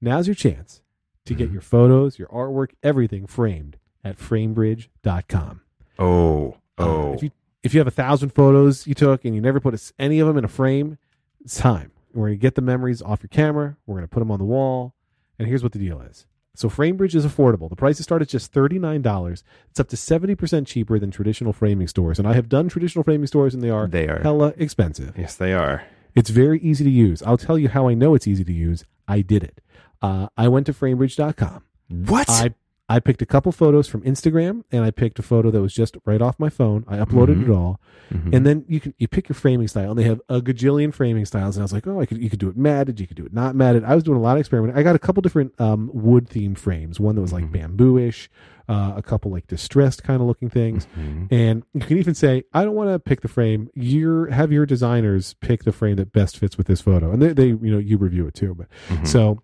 now's 0.00 0.28
your 0.28 0.34
chance 0.36 0.82
to 1.24 1.34
get 1.34 1.48
Mhm. 1.48 1.54
your 1.54 1.62
photos, 1.62 2.16
your 2.18 2.28
artwork, 2.28 2.72
everything 2.84 3.26
framed 3.26 3.76
at 4.04 4.18
framebridge.com. 4.18 5.62
Oh. 5.98 6.56
Uh, 6.78 6.82
Oh. 6.84 7.14
if 7.14 7.22
you 7.24 7.30
if 7.64 7.74
you 7.74 7.80
have 7.80 7.88
a 7.88 7.90
thousand 7.92 8.28
photos 8.28 8.86
you 8.86 8.94
took 8.94 9.24
and 9.24 9.34
you 9.34 9.40
never 9.40 9.58
put 9.58 9.92
any 9.98 10.20
of 10.20 10.28
them 10.28 10.36
in 10.38 10.44
a 10.44 10.48
frame, 10.48 10.98
it's 11.46 11.56
time. 11.56 11.92
We're 12.12 12.26
going 12.26 12.38
to 12.38 12.42
get 12.42 12.56
the 12.56 12.60
memories 12.60 13.00
off 13.00 13.22
your 13.22 13.28
camera. 13.28 13.76
We're 13.86 13.94
going 13.94 14.04
to 14.04 14.08
put 14.08 14.18
them 14.18 14.32
on 14.32 14.40
the 14.40 14.44
wall. 14.44 14.94
And 15.38 15.46
here's 15.46 15.62
what 15.62 15.70
the 15.70 15.78
deal 15.78 16.00
is. 16.00 16.26
So 16.56 16.68
FrameBridge 16.68 17.14
is 17.14 17.24
affordable. 17.24 17.68
The 17.70 17.76
prices 17.76 18.02
start 18.02 18.20
at 18.20 18.28
just 18.28 18.52
$39. 18.52 19.42
It's 19.70 19.78
up 19.78 19.88
to 19.88 19.96
70% 19.96 20.66
cheaper 20.66 20.98
than 20.98 21.12
traditional 21.12 21.52
framing 21.52 21.86
stores. 21.86 22.18
And 22.18 22.26
I 22.26 22.32
have 22.32 22.48
done 22.48 22.68
traditional 22.68 23.04
framing 23.04 23.28
stores 23.28 23.54
and 23.54 23.62
they 23.62 23.70
are 23.70 23.86
they 23.86 24.08
are. 24.08 24.20
hella 24.22 24.54
expensive. 24.56 25.16
Yes, 25.16 25.36
they 25.36 25.52
are. 25.52 25.84
It's 26.16 26.30
very 26.30 26.58
easy 26.60 26.82
to 26.82 26.90
use. 26.90 27.22
I'll 27.22 27.38
tell 27.38 27.58
you 27.58 27.68
how 27.68 27.88
I 27.88 27.94
know 27.94 28.16
it's 28.16 28.26
easy 28.26 28.42
to 28.42 28.52
use. 28.52 28.84
I 29.06 29.20
did 29.20 29.44
it. 29.44 29.60
Uh, 30.02 30.28
I 30.36 30.48
went 30.48 30.66
to 30.66 30.72
framebridge.com. 30.72 31.62
What? 31.90 32.28
I 32.28 32.54
I 32.88 33.00
picked 33.00 33.20
a 33.20 33.26
couple 33.26 33.50
photos 33.50 33.88
from 33.88 34.02
Instagram 34.02 34.62
and 34.70 34.84
I 34.84 34.92
picked 34.92 35.18
a 35.18 35.22
photo 35.22 35.50
that 35.50 35.60
was 35.60 35.74
just 35.74 35.96
right 36.04 36.22
off 36.22 36.38
my 36.38 36.48
phone. 36.48 36.84
I 36.86 36.98
uploaded 36.98 37.38
Mhm. 37.38 37.42
it 37.42 37.50
all. 37.50 37.80
Mhm. 38.12 38.32
And 38.32 38.46
then 38.46 38.64
you 38.68 38.78
can 38.78 38.94
you 38.98 39.08
pick 39.08 39.28
your 39.28 39.34
framing 39.34 39.66
style, 39.66 39.90
and 39.90 39.98
they 39.98 40.04
have 40.04 40.20
a 40.28 40.40
gajillion 40.40 40.94
framing 40.94 41.24
styles. 41.24 41.56
And 41.56 41.62
I 41.62 41.64
was 41.64 41.72
like, 41.72 41.84
oh, 41.88 42.00
I 42.00 42.06
could 42.06 42.18
you 42.18 42.30
could 42.30 42.38
do 42.38 42.48
it 42.48 42.56
matted, 42.56 43.00
you 43.00 43.08
could 43.08 43.16
do 43.16 43.26
it 43.26 43.32
not 43.32 43.56
matted. 43.56 43.82
I 43.82 43.96
was 43.96 44.04
doing 44.04 44.18
a 44.18 44.20
lot 44.20 44.34
of 44.36 44.40
experimenting. 44.40 44.78
I 44.78 44.84
got 44.84 44.94
a 44.94 45.00
couple 45.00 45.20
different 45.20 45.60
um, 45.60 45.90
wood 45.92 46.28
themed 46.28 46.58
frames. 46.58 47.00
One 47.00 47.16
that 47.16 47.22
was 47.22 47.32
like 47.32 47.46
Mhm. 47.46 47.52
bamboo-ish, 47.52 48.30
uh, 48.68 48.92
a 48.96 49.02
couple 49.02 49.32
like 49.32 49.48
distressed 49.48 50.04
kind 50.04 50.20
of 50.20 50.28
looking 50.28 50.48
things. 50.48 50.86
Mhm. 50.96 51.26
And 51.32 51.62
you 51.74 51.80
can 51.80 51.98
even 51.98 52.14
say, 52.14 52.44
I 52.54 52.64
don't 52.64 52.76
want 52.76 52.90
to 52.90 53.00
pick 53.00 53.22
the 53.22 53.28
frame. 53.28 53.68
You 53.74 54.26
have 54.26 54.52
your 54.52 54.64
designers 54.64 55.34
pick 55.40 55.64
the 55.64 55.72
frame 55.72 55.96
that 55.96 56.12
best 56.12 56.38
fits 56.38 56.56
with 56.56 56.68
this 56.68 56.80
photo, 56.80 57.10
and 57.10 57.20
they, 57.20 57.32
they 57.32 57.46
you 57.48 57.58
know 57.72 57.78
you 57.78 57.98
review 57.98 58.28
it 58.28 58.34
too. 58.34 58.54
But 58.54 58.68
Mhm. 58.90 59.06
so 59.08 59.42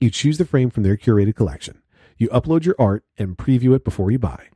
you 0.00 0.10
choose 0.10 0.38
the 0.38 0.44
frame 0.44 0.70
from 0.70 0.82
their 0.82 0.96
curated 0.96 1.36
collection. 1.36 1.76
You 2.18 2.28
upload 2.28 2.64
your 2.64 2.74
art 2.78 3.04
and 3.16 3.36
preview 3.36 3.74
it 3.74 3.84
before 3.84 4.10
you 4.10 4.18
buy. 4.18 4.48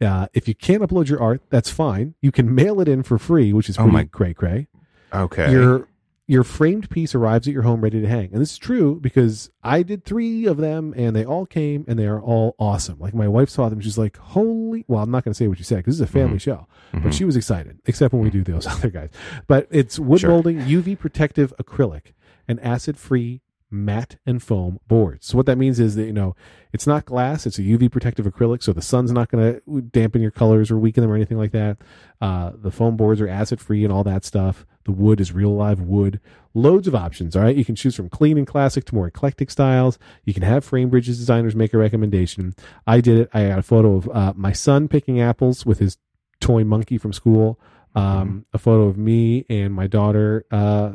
Uh, 0.00 0.26
if 0.32 0.48
you 0.48 0.54
can't 0.54 0.82
upload 0.82 1.08
your 1.08 1.20
art, 1.20 1.42
that's 1.50 1.70
fine. 1.70 2.14
You 2.22 2.32
can 2.32 2.54
mail 2.54 2.80
it 2.80 2.88
in 2.88 3.02
for 3.02 3.18
free, 3.18 3.52
which 3.52 3.68
is 3.68 3.78
Oh 3.78 3.82
pretty 3.82 3.92
my- 3.96 4.04
cray 4.04 4.34
cray. 4.34 4.68
okay. 5.12 5.52
Your 5.52 5.86
your 6.26 6.44
framed 6.44 6.88
piece 6.90 7.12
arrives 7.12 7.48
at 7.48 7.52
your 7.52 7.64
home 7.64 7.80
ready 7.80 8.00
to 8.00 8.06
hang, 8.06 8.30
and 8.32 8.40
this 8.40 8.52
is 8.52 8.58
true 8.58 9.00
because 9.00 9.50
I 9.64 9.82
did 9.82 10.04
three 10.04 10.46
of 10.46 10.58
them, 10.58 10.94
and 10.96 11.14
they 11.16 11.24
all 11.24 11.44
came, 11.44 11.84
and 11.88 11.98
they 11.98 12.06
are 12.06 12.20
all 12.22 12.54
awesome. 12.56 13.00
Like 13.00 13.14
my 13.14 13.26
wife 13.26 13.50
saw 13.50 13.68
them, 13.68 13.80
she's 13.80 13.98
like, 13.98 14.16
"Holy!" 14.16 14.84
Well, 14.86 15.02
I'm 15.02 15.10
not 15.10 15.24
going 15.24 15.32
to 15.32 15.36
say 15.36 15.48
what 15.48 15.58
you 15.58 15.64
said 15.64 15.78
because 15.78 15.98
this 15.98 16.06
is 16.08 16.08
a 16.08 16.18
family 16.18 16.38
show, 16.38 16.68
Mhm. 16.94 17.02
but 17.02 17.14
she 17.14 17.24
was 17.24 17.34
excited, 17.36 17.80
except 17.86 18.14
when 18.14 18.22
we 18.22 18.30
do 18.30 18.44
those 18.44 18.64
other 18.68 18.90
guys. 18.90 19.10
But 19.48 19.66
it's 19.72 19.98
wood 19.98 20.20
Sure. 20.20 20.30
molding, 20.30 20.60
UV 20.60 20.94
protective 20.96 21.52
acrylic, 21.60 22.12
and 22.46 22.60
acid 22.60 22.96
free 22.96 23.40
matte 23.70 24.16
and 24.26 24.42
foam 24.42 24.80
boards. 24.88 25.26
So 25.26 25.36
what 25.36 25.46
that 25.46 25.58
means 25.58 25.78
is 25.78 25.94
that 25.96 26.04
you 26.04 26.12
know 26.12 26.34
it's 26.72 26.86
not 26.86 27.04
glass; 27.04 27.46
it's 27.46 27.58
a 27.58 27.62
UV 27.62 27.90
protective 27.90 28.26
acrylic, 28.26 28.62
so 28.62 28.72
the 28.72 28.82
sun's 28.82 29.12
not 29.12 29.30
going 29.30 29.54
to 29.54 29.80
dampen 29.80 30.22
your 30.22 30.30
colors 30.30 30.70
or 30.70 30.78
weaken 30.78 31.02
them 31.02 31.10
or 31.10 31.16
anything 31.16 31.38
like 31.38 31.52
that. 31.52 31.78
Uh, 32.20 32.52
the 32.54 32.70
foam 32.70 32.96
boards 32.96 33.20
are 33.20 33.28
acid 33.28 33.60
free 33.60 33.84
and 33.84 33.92
all 33.92 34.04
that 34.04 34.24
stuff. 34.24 34.66
The 34.84 34.92
wood 34.92 35.20
is 35.20 35.32
real 35.32 35.54
live 35.54 35.80
wood. 35.80 36.20
Loads 36.54 36.88
of 36.88 36.94
options. 36.94 37.36
All 37.36 37.42
right, 37.42 37.56
you 37.56 37.64
can 37.64 37.76
choose 37.76 37.94
from 37.94 38.08
clean 38.08 38.38
and 38.38 38.46
classic 38.46 38.84
to 38.86 38.94
more 38.94 39.06
eclectic 39.06 39.50
styles. 39.50 39.98
You 40.24 40.34
can 40.34 40.42
have 40.42 40.68
FrameBridge's 40.68 41.18
designers 41.18 41.54
make 41.54 41.72
a 41.72 41.78
recommendation. 41.78 42.54
I 42.86 43.00
did 43.00 43.18
it. 43.18 43.30
I 43.32 43.48
got 43.48 43.58
a 43.58 43.62
photo 43.62 43.94
of 43.94 44.08
uh, 44.08 44.32
my 44.36 44.52
son 44.52 44.88
picking 44.88 45.20
apples 45.20 45.64
with 45.64 45.78
his 45.78 45.98
toy 46.40 46.64
monkey 46.64 46.98
from 46.98 47.12
school. 47.12 47.60
Um, 47.94 48.46
a 48.52 48.58
photo 48.58 48.84
of 48.84 48.96
me 48.96 49.44
and 49.50 49.74
my 49.74 49.88
daughter, 49.88 50.44
uh, 50.52 50.90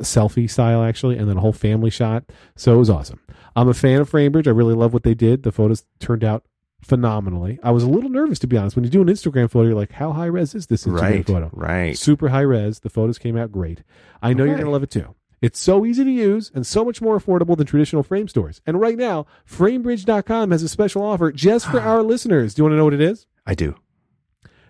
selfie 0.00 0.50
style 0.50 0.82
actually, 0.82 1.16
and 1.16 1.28
then 1.28 1.36
a 1.36 1.40
whole 1.40 1.52
family 1.52 1.90
shot. 1.90 2.24
So 2.56 2.74
it 2.74 2.78
was 2.78 2.90
awesome. 2.90 3.20
I'm 3.54 3.68
a 3.68 3.74
fan 3.74 4.00
of 4.00 4.10
FrameBridge. 4.10 4.46
I 4.46 4.50
really 4.50 4.74
love 4.74 4.92
what 4.92 5.04
they 5.04 5.14
did. 5.14 5.44
The 5.44 5.52
photos 5.52 5.84
turned 6.00 6.24
out 6.24 6.44
phenomenally. 6.82 7.58
I 7.62 7.70
was 7.70 7.84
a 7.84 7.88
little 7.88 8.10
nervous 8.10 8.38
to 8.40 8.46
be 8.46 8.56
honest. 8.56 8.74
When 8.74 8.84
you 8.84 8.90
do 8.90 9.02
an 9.02 9.08
Instagram 9.08 9.50
photo, 9.50 9.68
you're 9.68 9.76
like, 9.76 9.92
how 9.92 10.12
high 10.12 10.26
res 10.26 10.54
is 10.54 10.66
this 10.66 10.84
Instagram 10.84 11.00
right. 11.00 11.26
photo? 11.26 11.50
Right. 11.52 11.96
Super 11.96 12.30
high 12.30 12.40
res. 12.40 12.80
The 12.80 12.90
photos 12.90 13.18
came 13.18 13.36
out 13.36 13.52
great. 13.52 13.82
I 14.22 14.32
know 14.32 14.44
you're 14.44 14.54
going 14.54 14.66
to 14.66 14.72
love 14.72 14.82
it 14.82 14.90
too. 14.90 15.14
It's 15.42 15.58
so 15.58 15.86
easy 15.86 16.04
to 16.04 16.10
use 16.10 16.50
and 16.54 16.66
so 16.66 16.84
much 16.84 17.00
more 17.00 17.18
affordable 17.18 17.56
than 17.56 17.66
traditional 17.66 18.02
frame 18.02 18.28
stores. 18.28 18.60
And 18.66 18.78
right 18.78 18.96
now, 18.96 19.26
framebridge.com 19.48 20.50
has 20.50 20.62
a 20.62 20.68
special 20.68 21.02
offer 21.02 21.32
just 21.32 21.66
for 21.66 21.80
our 21.80 22.02
listeners. 22.02 22.54
Do 22.54 22.60
you 22.60 22.64
want 22.64 22.72
to 22.74 22.76
know 22.76 22.84
what 22.84 22.94
it 22.94 23.00
is? 23.00 23.26
I 23.46 23.54
do. 23.54 23.74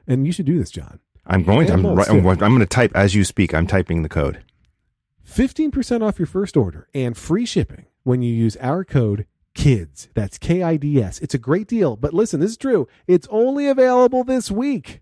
And 0.07 0.27
you 0.27 0.33
should 0.33 0.47
do 0.47 0.59
this, 0.59 0.71
John. 0.71 1.01
I'm 1.31 1.43
going 1.45 1.67
to. 1.69 1.73
I'm, 1.73 1.87
I'm. 1.87 2.27
I'm 2.27 2.37
going 2.39 2.59
to 2.59 2.67
type 2.67 2.93
as 2.95 3.15
you 3.15 3.25
speak. 3.25 3.55
I'm 3.55 3.67
typing 3.67 4.03
the 4.03 4.09
code. 4.09 4.43
15% 5.27 6.03
off 6.03 6.19
your 6.19 6.27
first 6.27 6.57
order 6.57 6.89
and 6.93 7.17
free 7.17 7.47
shipping 7.47 7.87
when 8.03 8.21
you 8.21 8.35
use 8.35 8.57
our 8.61 8.85
code 8.85 9.27
KIDS. 9.55 10.09
That's 10.15 10.39
K 10.39 10.63
I 10.63 10.77
D 10.77 11.01
S. 11.01 11.21
It's 11.21 11.35
a 11.35 11.39
great 11.39 11.69
deal. 11.69 11.97
But 11.97 12.13
listen, 12.13 12.41
this 12.41 12.51
is 12.51 12.57
true. 12.57 12.89
It's 13.07 13.29
only 13.31 13.69
available 13.69 14.25
this 14.25 14.51
week. 14.51 15.01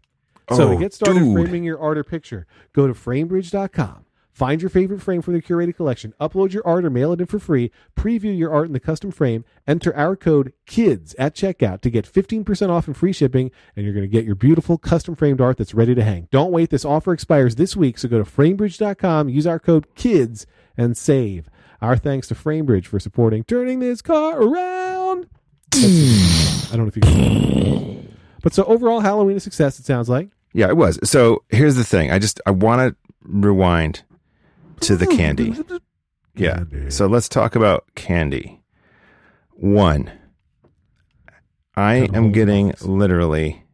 So 0.51 0.69
to 0.71 0.75
Oh, 0.75 0.79
get 0.79 0.93
started 0.95 1.21
dude. 1.21 1.35
framing 1.35 1.65
your 1.65 1.79
art 1.81 1.99
or 1.99 2.05
picture, 2.05 2.47
go 2.73 2.87
to 2.87 2.95
framebridge.com. 2.95 4.05
Find 4.39 4.63
your 4.63 4.69
favorite 4.69 5.03
frame 5.03 5.21
from 5.21 5.35
the 5.35 5.43
curated 5.43 5.75
collection, 5.75 6.15
upload 6.21 6.53
your 6.53 6.65
art 6.65 6.85
or 6.85 6.91
mail 6.91 7.13
it 7.13 7.21
in 7.21 7.27
for 7.27 7.41
free, 7.41 7.73
preview 7.97 8.39
your 8.39 8.53
art 8.53 8.69
in 8.69 8.73
the 8.73 8.79
custom 8.79 9.11
frame, 9.11 9.45
enter 9.67 9.93
our 9.97 10.15
code 10.15 10.53
KIDS 10.65 11.17
at 11.19 11.35
checkout 11.35 11.81
to 11.81 11.91
get 11.91 12.07
15% 12.07 12.69
off 12.69 12.87
and 12.87 12.97
free 12.97 13.13
shipping, 13.13 13.51
and 13.75 13.85
you're 13.85 13.93
going 13.93 14.09
to 14.09 14.09
get 14.09 14.25
your 14.25 14.37
beautiful 14.37 14.79
custom 14.79 15.17
framed 15.17 15.41
art 15.41 15.57
that's 15.57 15.75
ready 15.75 15.93
to 15.93 16.05
hang. 16.05 16.29
Don't 16.31 16.53
wait, 16.53 16.71
this 16.71 16.85
offer 16.85 17.13
expires 17.13 17.57
this 17.57 17.75
week, 17.75 17.99
so 17.99 18.07
go 18.07 18.23
to 18.23 18.31
framebridge.com, 18.31 19.29
use 19.29 19.45
our 19.45 19.59
code 19.59 19.93
KIDS, 19.97 20.47
and 20.77 20.97
save. 20.97 21.51
Our 21.83 21.97
thanks 21.97 22.29
to 22.29 22.37
Framebridge 22.37 22.87
for 22.87 23.01
supporting 23.01 23.43
turning 23.43 23.81
this 23.81 24.01
car 24.03 24.41
around. 24.41 25.27
I 25.75 26.69
don't 26.71 26.83
know 26.83 26.87
if 26.87 26.95
you 26.95 27.03
can. 27.03 28.17
But 28.41 28.55
so 28.55 28.63
overall, 28.67 29.01
Halloween 29.01 29.37
a 29.37 29.41
success, 29.41 29.81
it 29.81 29.85
sounds 29.85 30.09
like. 30.09 30.29
Yeah, 30.53 30.69
it 30.69 30.77
was. 30.77 31.01
So 31.03 31.43
here's 31.49 31.75
the 31.75 31.83
thing. 31.83 32.13
I 32.13 32.21
just 32.21 32.41
I 32.47 32.53
want 32.53 32.89
to 32.89 32.97
rewind 33.25 34.05
to 34.81 34.97
the 34.97 35.07
candy. 35.07 35.55
Yeah. 36.35 36.65
So 36.89 37.07
let's 37.07 37.29
talk 37.29 37.57
about 37.57 37.85
candy. 37.95 38.63
One, 39.53 40.11
I 41.77 42.09
am 42.15 42.33
getting 42.33 42.75
literally 42.83 43.65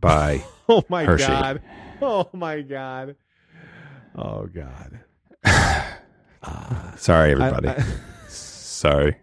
by 0.00 0.44
Oh 0.68 0.84
my 0.88 1.04
Hershey. 1.04 1.26
god. 1.26 1.62
Oh 2.00 2.28
my 2.32 2.60
god. 2.62 3.16
Oh 4.16 4.46
god. 4.46 5.00
sorry 6.96 7.32
everybody. 7.32 7.68
I- 7.68 7.84
sorry. 8.28 9.16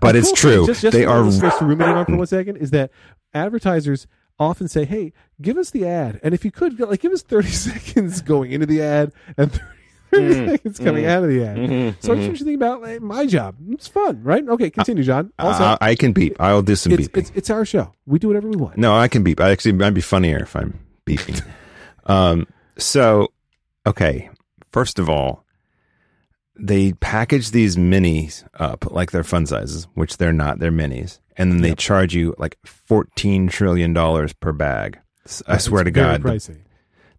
But 0.00 0.16
it's 0.16 0.28
cool 0.28 0.36
true. 0.36 0.56
thing, 0.58 0.66
Just, 0.66 0.82
just 0.82 0.92
they 0.96 1.04
are 1.04 1.22
to 1.24 1.64
ruminate 1.64 1.96
on 1.96 2.04
for 2.06 2.16
one 2.16 2.26
second 2.26 2.56
is 2.58 2.70
that 2.70 2.90
advertisers 3.34 4.06
often 4.38 4.68
say, 4.68 4.84
"Hey, 4.84 5.12
give 5.40 5.56
us 5.56 5.70
the 5.70 5.86
ad," 5.86 6.20
and 6.22 6.34
if 6.34 6.44
you 6.44 6.50
could, 6.50 6.78
like, 6.80 7.00
give 7.00 7.12
us 7.12 7.22
thirty 7.22 7.48
seconds 7.68 8.20
going 8.22 8.52
into 8.52 8.66
the 8.66 8.82
ad 8.82 9.12
and 9.36 9.52
30, 9.52 9.64
30 10.12 10.34
Mm, 10.34 10.50
seconds 10.50 10.78
coming 10.78 11.04
mm, 11.04 11.08
out 11.08 11.24
of 11.24 11.28
the 11.30 11.44
ad. 11.44 11.56
Mhm, 11.56 11.68
So 12.00 12.12
I 12.12 12.16
mhm. 12.16 12.18
just 12.20 12.28
want 12.28 12.38
you 12.40 12.44
think 12.46 12.56
about 12.56 12.80
like, 12.80 13.00
my 13.02 13.26
job. 13.26 13.56
It's 13.70 13.88
fun, 13.88 14.22
right? 14.22 14.46
Okay, 14.48 14.70
continue, 14.70 15.02
John. 15.02 15.32
Also, 15.38 15.64
Uh, 15.64 15.76
I 15.80 15.94
can 15.96 16.12
beep. 16.12 16.36
I'll 16.40 16.62
do 16.62 16.76
some 16.76 16.92
it's, 16.92 17.08
beeping. 17.08 17.16
it's 17.18 17.32
it's 17.34 17.50
our 17.50 17.64
show. 17.64 17.92
We 18.06 18.18
do 18.18 18.28
whatever 18.28 18.48
we 18.48 18.56
want. 18.56 18.78
No, 18.78 18.96
I 18.96 19.08
can 19.08 19.22
beep. 19.24 19.40
I 19.40 19.50
actually 19.50 19.72
might 19.72 19.90
be 19.90 20.00
funnier 20.00 20.38
if 20.38 20.54
I'm 20.54 20.78
beeping. 21.06 21.42
um, 22.06 22.46
so, 22.78 23.32
okay. 23.86 24.30
First 24.72 24.98
of 24.98 25.08
all, 25.08 25.44
they 26.58 26.92
package 26.94 27.50
these 27.50 27.76
minis 27.76 28.44
up 28.54 28.90
like 28.90 29.10
they're 29.10 29.22
fun 29.24 29.46
sizes, 29.46 29.86
which 29.94 30.16
they're 30.16 30.32
not. 30.32 30.58
They're 30.58 30.70
minis, 30.72 31.20
and 31.36 31.52
then 31.52 31.60
they 31.62 31.70
Yep. 31.70 31.78
charge 31.78 32.14
you 32.14 32.34
like 32.38 32.56
fourteen 32.64 33.48
trillion 33.48 33.92
dollars 33.92 34.32
per 34.32 34.52
bag. 34.52 34.98
I 35.46 35.58
swear 35.58 35.82
to 35.84 35.90
God, 35.90 36.22
the, 36.22 36.56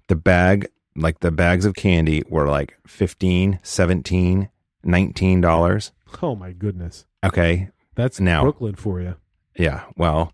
the 0.07 0.15
bag, 0.15 0.67
like 0.95 1.19
the 1.19 1.31
bags 1.31 1.65
of 1.65 1.75
candy, 1.75 2.23
were 2.29 2.47
like 2.47 2.77
15 2.87 3.59
17 3.63 4.49
19 4.83 5.41
dollars. 5.41 5.91
Oh 6.21 6.35
my 6.35 6.53
goodness, 6.53 7.05
Okay, 7.23 7.69
that's 7.95 8.19
Now- 8.19 8.43
Brooklyn 8.43 8.75
for 8.75 9.01
you. 9.01 9.15
Yeah. 9.57 9.83
Well, 9.97 10.31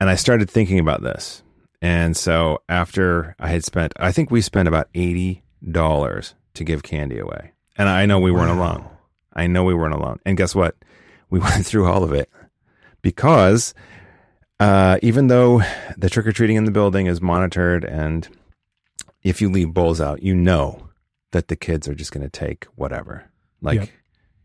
and 0.00 0.08
I 0.08 0.14
started 0.14 0.48
thinking 0.50 0.78
about 0.78 1.02
this. 1.02 1.42
And 1.82 2.16
so 2.16 2.62
after 2.68 3.34
I 3.38 3.48
had 3.48 3.64
spent, 3.64 3.92
I 3.98 4.10
think 4.12 4.30
we 4.30 4.40
spent 4.40 4.68
about 4.68 4.90
$80 4.94 5.42
to 6.54 6.64
give 6.64 6.82
candy 6.82 7.18
away. 7.18 7.52
And 7.76 7.88
I 7.88 8.06
know 8.06 8.20
we 8.20 8.30
weren't 8.30 8.56
Wow. 8.56 8.72
alone. 8.72 8.88
I 9.32 9.46
know 9.46 9.64
we 9.64 9.74
weren't 9.74 9.94
alone. 9.94 10.20
And 10.24 10.36
guess 10.36 10.54
what? 10.54 10.76
We 11.30 11.38
went 11.40 11.66
through 11.66 11.86
all 11.86 12.04
of 12.04 12.12
it 12.12 12.30
because 13.02 13.74
uh, 14.60 14.98
even 15.02 15.26
though 15.26 15.62
the 15.96 16.08
trick 16.08 16.26
or 16.26 16.32
treating 16.32 16.56
in 16.56 16.64
the 16.64 16.70
building 16.70 17.06
is 17.06 17.20
monitored, 17.20 17.84
and 17.84 18.28
if 19.22 19.40
you 19.40 19.50
leave 19.50 19.74
bowls 19.74 20.00
out, 20.00 20.22
you 20.22 20.34
know 20.34 20.88
that 21.32 21.48
the 21.48 21.56
kids 21.56 21.88
are 21.88 21.94
just 21.94 22.12
going 22.12 22.22
to 22.24 22.30
take 22.30 22.64
whatever. 22.76 23.24
Like 23.60 23.80
Yep. 23.80 23.88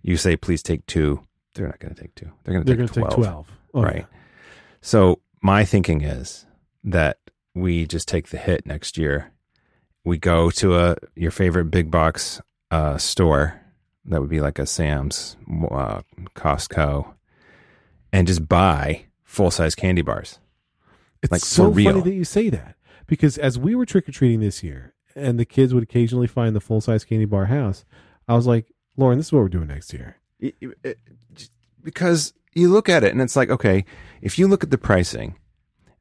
you 0.02 0.18
say, 0.18 0.36
please 0.36 0.64
take 0.64 0.86
two. 0.88 1.26
They're 1.54 1.68
not 1.68 1.80
going 1.80 1.94
to 1.94 2.02
take 2.02 2.16
two. 2.16 2.32
They're 2.44 2.54
going 2.56 2.66
to 2.66 2.88
take 2.88 2.94
12. 2.94 3.10
take 3.10 3.16
12. 3.24 3.48
Oh, 3.76 3.82
right. 3.84 3.98
yeah. 3.98 4.06
So 4.82 5.20
my 5.42 5.66
thinking 5.66 6.02
is 6.02 6.46
that 6.84 7.18
we 7.54 7.86
just 7.86 8.08
take 8.08 8.30
the 8.30 8.38
hit 8.38 8.66
next 8.66 8.98
year. 8.98 9.32
We 10.06 10.18
go 10.18 10.50
to 10.52 10.78
a 10.78 10.96
your 11.16 11.32
favorite 11.32 11.66
big 11.66 11.92
box 11.92 12.42
uh, 12.72 12.98
store 12.98 13.60
that 14.06 14.22
would 14.22 14.30
be 14.30 14.40
like 14.40 14.60
a 14.60 14.66
Sam's, 14.66 15.38
uh, 15.70 16.02
Costco, 16.36 17.14
and 18.12 18.28
just 18.28 18.48
buy 18.48 19.06
full 19.24 19.52
size 19.52 19.76
candy 19.76 20.02
bars. 20.02 20.40
It's 21.22 21.32
Like, 21.32 21.42
so 21.42 21.70
real. 21.70 21.92
funny 21.92 22.02
that 22.04 22.14
you 22.16 22.24
say 22.24 22.50
that 22.50 22.76
because 23.08 23.38
as 23.38 23.60
we 23.60 23.76
were 23.76 23.86
trick 23.86 24.08
or 24.08 24.12
treating 24.12 24.40
this 24.40 24.64
year, 24.64 24.94
and 25.16 25.40
the 25.40 25.46
kids 25.46 25.74
would 25.74 25.84
occasionally 25.84 26.28
find 26.28 26.56
the 26.56 26.62
full 26.62 26.82
size 26.82 27.04
candy 27.04 27.26
bar 27.26 27.46
house, 27.46 27.84
I 28.28 28.36
was 28.36 28.48
like, 28.48 28.72
Lauren, 28.98 29.18
this 29.18 29.28
is 29.28 29.34
what 29.34 29.40
we're 29.42 29.50
doing 29.50 29.68
next 29.68 29.92
year. 29.94 30.18
It- 30.40 30.56
it- 30.84 31.00
because 31.84 32.34
you 32.54 32.70
look 32.70 32.90
at 32.90 33.04
it 33.04 33.12
and 33.12 33.22
it's 33.22 33.36
like, 33.36 33.50
okay, 33.50 33.86
if 34.22 34.38
you 34.40 34.48
look 34.48 34.64
at 34.64 34.70
the 34.72 34.78
pricing 34.78 35.36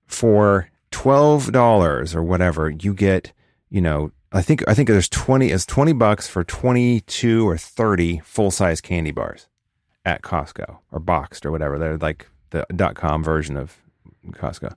for 0.06 0.70
twelve 0.90 1.52
dollars 1.52 2.14
or 2.14 2.22
whatever, 2.22 2.70
you 2.70 2.94
get, 2.94 3.32
you 3.70 3.80
know, 3.80 4.10
I 4.32 4.42
think 4.42 4.62
I 4.68 4.74
think 4.74 4.88
there's 4.88 5.08
twenty 5.08 5.50
it's 5.50 5.64
twenty 5.66 5.92
bucks 5.92 6.28
for 6.28 6.44
twenty 6.44 7.00
two 7.02 7.48
or 7.48 7.56
thirty 7.56 8.18
full 8.24 8.50
size 8.50 8.80
candy 8.80 9.10
bars 9.10 9.46
at 10.04 10.22
Costco 10.22 10.78
or 10.92 11.00
boxed 11.00 11.46
or 11.46 11.50
whatever. 11.50 11.78
They're 11.78 11.98
like 11.98 12.28
the 12.50 12.66
dot 12.74 12.94
com 12.94 13.22
version 13.22 13.56
of 13.56 13.76
Costco. 14.32 14.74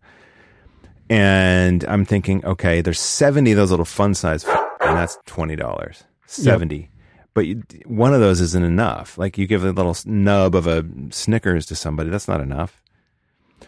And 1.09 1.83
I'm 1.85 2.05
thinking, 2.05 2.45
okay, 2.45 2.79
there's 2.79 2.99
70 3.01 3.51
of 3.51 3.57
those 3.57 3.69
little 3.69 3.83
fun 3.83 4.13
size, 4.13 4.45
and 4.45 4.95
that's 4.95 5.17
$20. 5.27 6.03
70 6.25 6.89
but 7.33 7.47
you, 7.47 7.63
one 7.85 8.13
of 8.13 8.19
those 8.19 8.41
isn't 8.41 8.65
enough. 8.65 9.17
Like 9.17 9.37
you 9.37 9.47
give 9.47 9.63
a 9.63 9.71
little 9.71 9.95
nub 10.05 10.55
of 10.55 10.67
a 10.67 10.85
Snickers 11.11 11.65
to 11.67 11.75
somebody, 11.75 12.09
that's 12.09 12.27
not 12.27 12.41
enough. 12.41 12.81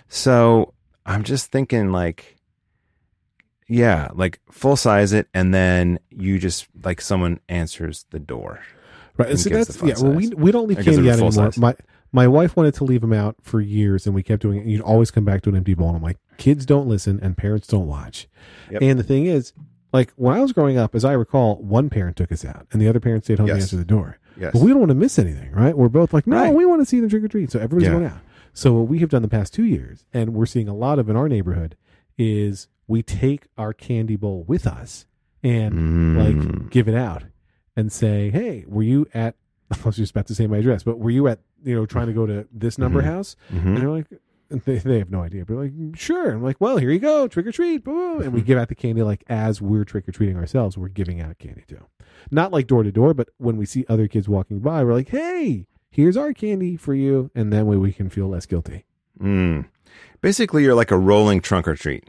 So 0.10 0.74
I'm 1.06 1.24
just 1.24 1.52
thinking, 1.52 1.92
like, 1.92 2.33
yeah, 3.74 4.10
like 4.14 4.40
full 4.52 4.76
size 4.76 5.14
it, 5.14 5.28
and 5.34 5.54
then 5.54 6.00
you 6.10 6.40
just 6.40 6.68
like 6.84 7.02
someone 7.02 7.40
answers 7.50 8.06
the 8.12 8.20
door. 8.20 8.60
Right. 9.18 9.30
And 9.32 9.40
So 9.40 9.50
that's 9.50 9.82
yeah. 9.82 9.96
Well, 10.02 10.14
we 10.14 10.30
we 10.30 10.52
don't 10.52 10.68
leave 10.68 10.80
Or 10.80 10.84
candy 10.84 11.10
out 11.10 11.14
anymore. 11.14 11.32
size. 11.32 11.58
My 11.58 11.76
my 12.12 12.28
wife 12.28 12.56
wanted 12.56 12.74
to 12.76 12.84
leave 12.84 13.02
them 13.02 13.14
out 13.14 13.36
for 13.42 13.60
years, 13.62 14.06
and 14.06 14.14
we 14.16 14.22
kept 14.24 14.42
doing 14.42 14.58
it. 14.60 14.62
And 14.62 14.72
you'd 14.72 14.82
always 14.82 15.12
come 15.12 15.26
back 15.26 15.42
to 15.44 15.50
an 15.50 15.56
empty 15.56 15.74
bowl. 15.74 15.88
And 15.90 15.98
I'm 15.98 16.04
like, 16.04 16.18
kids 16.38 16.66
don't 16.66 16.88
listen, 16.88 17.20
and 17.22 17.36
parents 17.38 17.68
don't 17.68 17.88
watch. 17.88 18.28
Yep. 18.72 18.82
And 18.82 19.00
the 19.00 19.04
thing 19.04 19.26
is, 19.26 19.54
like 19.92 20.12
when 20.16 20.36
I 20.36 20.40
was 20.42 20.52
growing 20.52 20.78
up, 20.78 20.94
as 20.96 21.04
I 21.06 21.14
recall, 21.14 21.56
one 21.58 21.90
parent 21.90 22.16
took 22.18 22.32
us 22.32 22.44
out, 22.46 22.68
and 22.72 22.82
the 22.82 22.88
other 22.88 23.00
parent 23.00 23.24
stayed 23.24 23.40
home 23.40 23.48
to 23.48 23.54
Yes. 23.54 23.64
answer 23.64 23.78
the 23.78 23.86
door. 23.86 24.20
Yes. 24.40 24.52
But 24.54 24.62
we 24.64 24.70
don't 24.72 24.80
want 24.80 24.90
to 24.90 24.96
miss 24.96 25.20
anything, 25.20 25.52
right? 25.52 25.78
We're 25.78 25.90
both 25.90 26.12
like, 26.14 26.26
no, 26.26 26.38
Right. 26.38 26.54
we 26.54 26.66
want 26.66 26.82
to 26.82 26.86
see 26.86 27.00
them 27.00 27.08
trick 27.10 27.24
or 27.24 27.28
treat. 27.28 27.52
So 27.52 27.60
everybody's 27.60 27.88
Yeah. 27.88 27.94
going 27.94 28.06
out. 28.06 28.18
So 28.54 28.74
what 28.74 28.88
we 28.88 28.98
have 29.00 29.10
done 29.10 29.22
the 29.22 29.28
past 29.28 29.54
two 29.54 29.64
years, 29.64 30.06
and 30.14 30.34
we're 30.34 30.48
seeing 30.48 30.68
a 30.68 30.74
lot 30.76 30.98
of 30.98 31.08
in 31.10 31.16
our 31.16 31.30
neighborhood, 31.30 31.76
is 32.18 32.68
we 32.88 33.02
take 33.04 33.48
our 33.58 33.74
candy 33.74 34.16
bowl 34.16 34.44
with 34.48 34.66
us 34.68 35.06
and 35.44 35.74
Mm. 35.74 36.18
like 36.62 36.70
give 36.70 36.88
it 36.88 36.96
out 36.96 37.24
and 37.76 37.92
say, 37.92 38.30
hey, 38.30 38.66
were 38.68 38.84
you 38.84 39.08
at? 39.14 39.36
I 39.72 39.78
was 39.84 39.96
just 39.98 40.12
about 40.12 40.28
to 40.28 40.36
say 40.36 40.48
my 40.48 40.58
address, 40.58 40.84
but 40.84 41.00
were 41.00 41.10
you 41.12 41.28
at? 41.28 41.40
You 41.64 41.76
know, 41.76 41.86
trying 41.86 42.08
to 42.08 42.14
go 42.14 42.26
to 42.26 42.46
this 42.52 42.78
number 42.78 43.02
Mhm. 43.02 43.06
house? 43.06 43.36
Mhm. 43.52 43.66
And 43.66 43.78
they're 43.78 43.90
like, 43.90 44.08
they, 44.66 44.78
they 44.80 45.00
have 45.00 45.10
no 45.10 45.22
idea, 45.22 45.46
but 45.46 45.56
like, 45.56 45.72
sure. 45.96 46.32
I'm 46.32 46.44
like, 46.44 46.60
well, 46.60 46.78
here 46.78 46.92
you 46.92 47.00
go, 47.00 47.28
trick 47.28 47.48
or 47.48 47.52
treat, 47.54 47.84
boom, 47.86 48.22
and 48.22 48.34
we 48.34 48.40
Mm-hmm. 48.42 48.48
give 48.48 48.58
out 48.60 48.68
the 48.68 48.76
candy 48.76 49.02
like 49.02 49.24
as 49.28 49.62
we're 49.62 49.86
trick 49.86 50.08
or 50.08 50.12
treating 50.12 50.36
ourselves. 50.36 50.78
We're 50.78 50.90
giving 50.90 51.22
out 51.22 51.40
candy 51.40 51.64
too, 51.68 51.80
not 52.30 52.52
like 52.52 52.68
door 52.68 52.84
to 52.84 52.92
door, 52.92 53.14
but 53.14 53.30
when 53.38 53.56
we 53.58 53.66
see 53.66 53.86
other 53.88 54.08
kids 54.10 54.28
walking 54.30 54.60
by, 54.60 54.84
we're 54.84 54.94
like, 54.94 55.08
hey, 55.10 55.66
here's 55.90 56.18
our 56.18 56.34
candy 56.34 56.76
for 56.76 56.94
you, 56.94 57.32
and 57.34 57.52
then 57.54 57.66
way 57.66 57.78
we 57.78 57.94
can 57.94 58.10
feel 58.10 58.28
less 58.28 58.46
guilty. 58.46 58.86
Mm. 59.20 59.66
Basically, 60.22 60.64
you're 60.64 60.76
like 60.76 60.92
a 60.92 60.98
rolling 60.98 61.40
trunk 61.42 61.68
or 61.68 61.76
treat. 61.76 62.04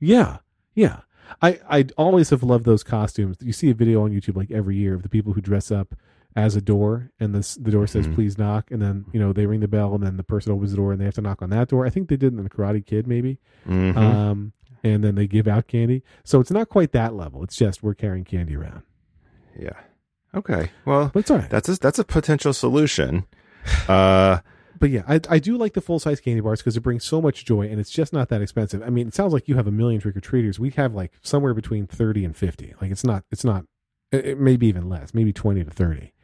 Yeah, 0.00 0.38
yeah. 0.74 1.00
I 1.42 1.60
I 1.68 1.86
always 1.96 2.30
have 2.30 2.42
loved 2.42 2.64
those 2.64 2.82
costumes. 2.82 3.36
You 3.40 3.52
see 3.52 3.70
a 3.70 3.74
video 3.74 4.02
on 4.02 4.10
YouTube 4.10 4.36
like 4.36 4.50
every 4.50 4.76
year 4.76 4.94
of 4.94 5.02
the 5.02 5.08
people 5.08 5.32
who 5.32 5.40
dress 5.40 5.70
up 5.70 5.94
as 6.36 6.56
a 6.56 6.60
door, 6.60 7.10
and 7.20 7.34
this 7.34 7.54
the 7.54 7.70
door 7.70 7.86
says 7.86 8.08
Mhm. 8.08 8.14
"Please 8.14 8.36
knock," 8.38 8.70
and 8.70 8.80
then 8.82 9.04
you 9.12 9.20
know 9.20 9.32
they 9.32 9.46
ring 9.46 9.60
the 9.60 9.68
bell, 9.68 9.94
and 9.94 10.02
then 10.02 10.16
the 10.16 10.24
person 10.24 10.52
opens 10.52 10.70
the 10.72 10.76
door, 10.76 10.90
and 10.92 11.00
they 11.00 11.04
have 11.04 11.14
to 11.14 11.20
knock 11.20 11.42
on 11.42 11.50
that 11.50 11.68
door. 11.68 11.86
I 11.86 11.90
think 11.90 12.08
they 12.08 12.16
did 12.16 12.32
in 12.32 12.42
the 12.42 12.50
Karate 12.50 12.84
Kid, 12.84 13.06
maybe. 13.06 13.38
Mhm. 13.68 13.96
Um, 13.96 14.52
and 14.82 15.04
then 15.04 15.14
they 15.14 15.26
give 15.28 15.46
out 15.46 15.66
candy. 15.68 16.02
So 16.24 16.40
it's 16.40 16.50
not 16.50 16.68
quite 16.68 16.92
that 16.92 17.14
level. 17.14 17.44
It's 17.44 17.56
just 17.56 17.82
we're 17.82 17.94
carrying 17.94 18.24
candy 18.24 18.56
around, 18.56 18.82
yeah. 19.58 19.78
Okay. 20.34 20.70
Well, 20.84 21.10
that's 21.14 21.30
all 21.30 21.38
right. 21.38 21.50
that's 21.50 21.68
a, 21.68 21.78
that's 21.78 21.98
a 21.98 22.04
potential 22.04 22.52
solution. 22.52 23.24
Uh, 23.88 24.38
But 24.80 24.90
yeah, 24.90 25.02
I, 25.06 25.20
I 25.28 25.38
do 25.38 25.56
like 25.58 25.74
the 25.74 25.82
full 25.82 25.98
size 25.98 26.20
candy 26.20 26.40
bars 26.40 26.60
because 26.60 26.76
it 26.76 26.80
brings 26.80 27.04
so 27.04 27.20
much 27.20 27.44
joy, 27.44 27.68
and 27.68 27.78
it's 27.78 27.90
just 27.90 28.12
not 28.14 28.30
that 28.30 28.40
expensive. 28.40 28.82
I 28.82 28.88
mean, 28.88 29.08
it 29.08 29.14
sounds 29.14 29.32
like 29.34 29.46
you 29.46 29.54
have 29.56 29.66
a 29.66 29.70
million 29.70 30.00
trick 30.00 30.16
or 30.16 30.20
treaters. 30.20 30.58
We 30.58 30.70
have 30.70 30.94
like 30.94 31.12
somewhere 31.22 31.52
between 31.52 31.86
thirty 31.86 32.24
and 32.24 32.34
fifty. 32.34 32.74
Like 32.80 32.90
it's 32.90 33.04
not 33.04 33.24
it's 33.30 33.44
not 33.44 33.66
it, 34.10 34.26
it 34.26 34.40
may 34.40 34.56
be 34.56 34.66
even 34.68 34.88
less, 34.88 35.12
maybe 35.12 35.32
twenty 35.32 35.62
to 35.62 35.70
thirty. 35.70 36.14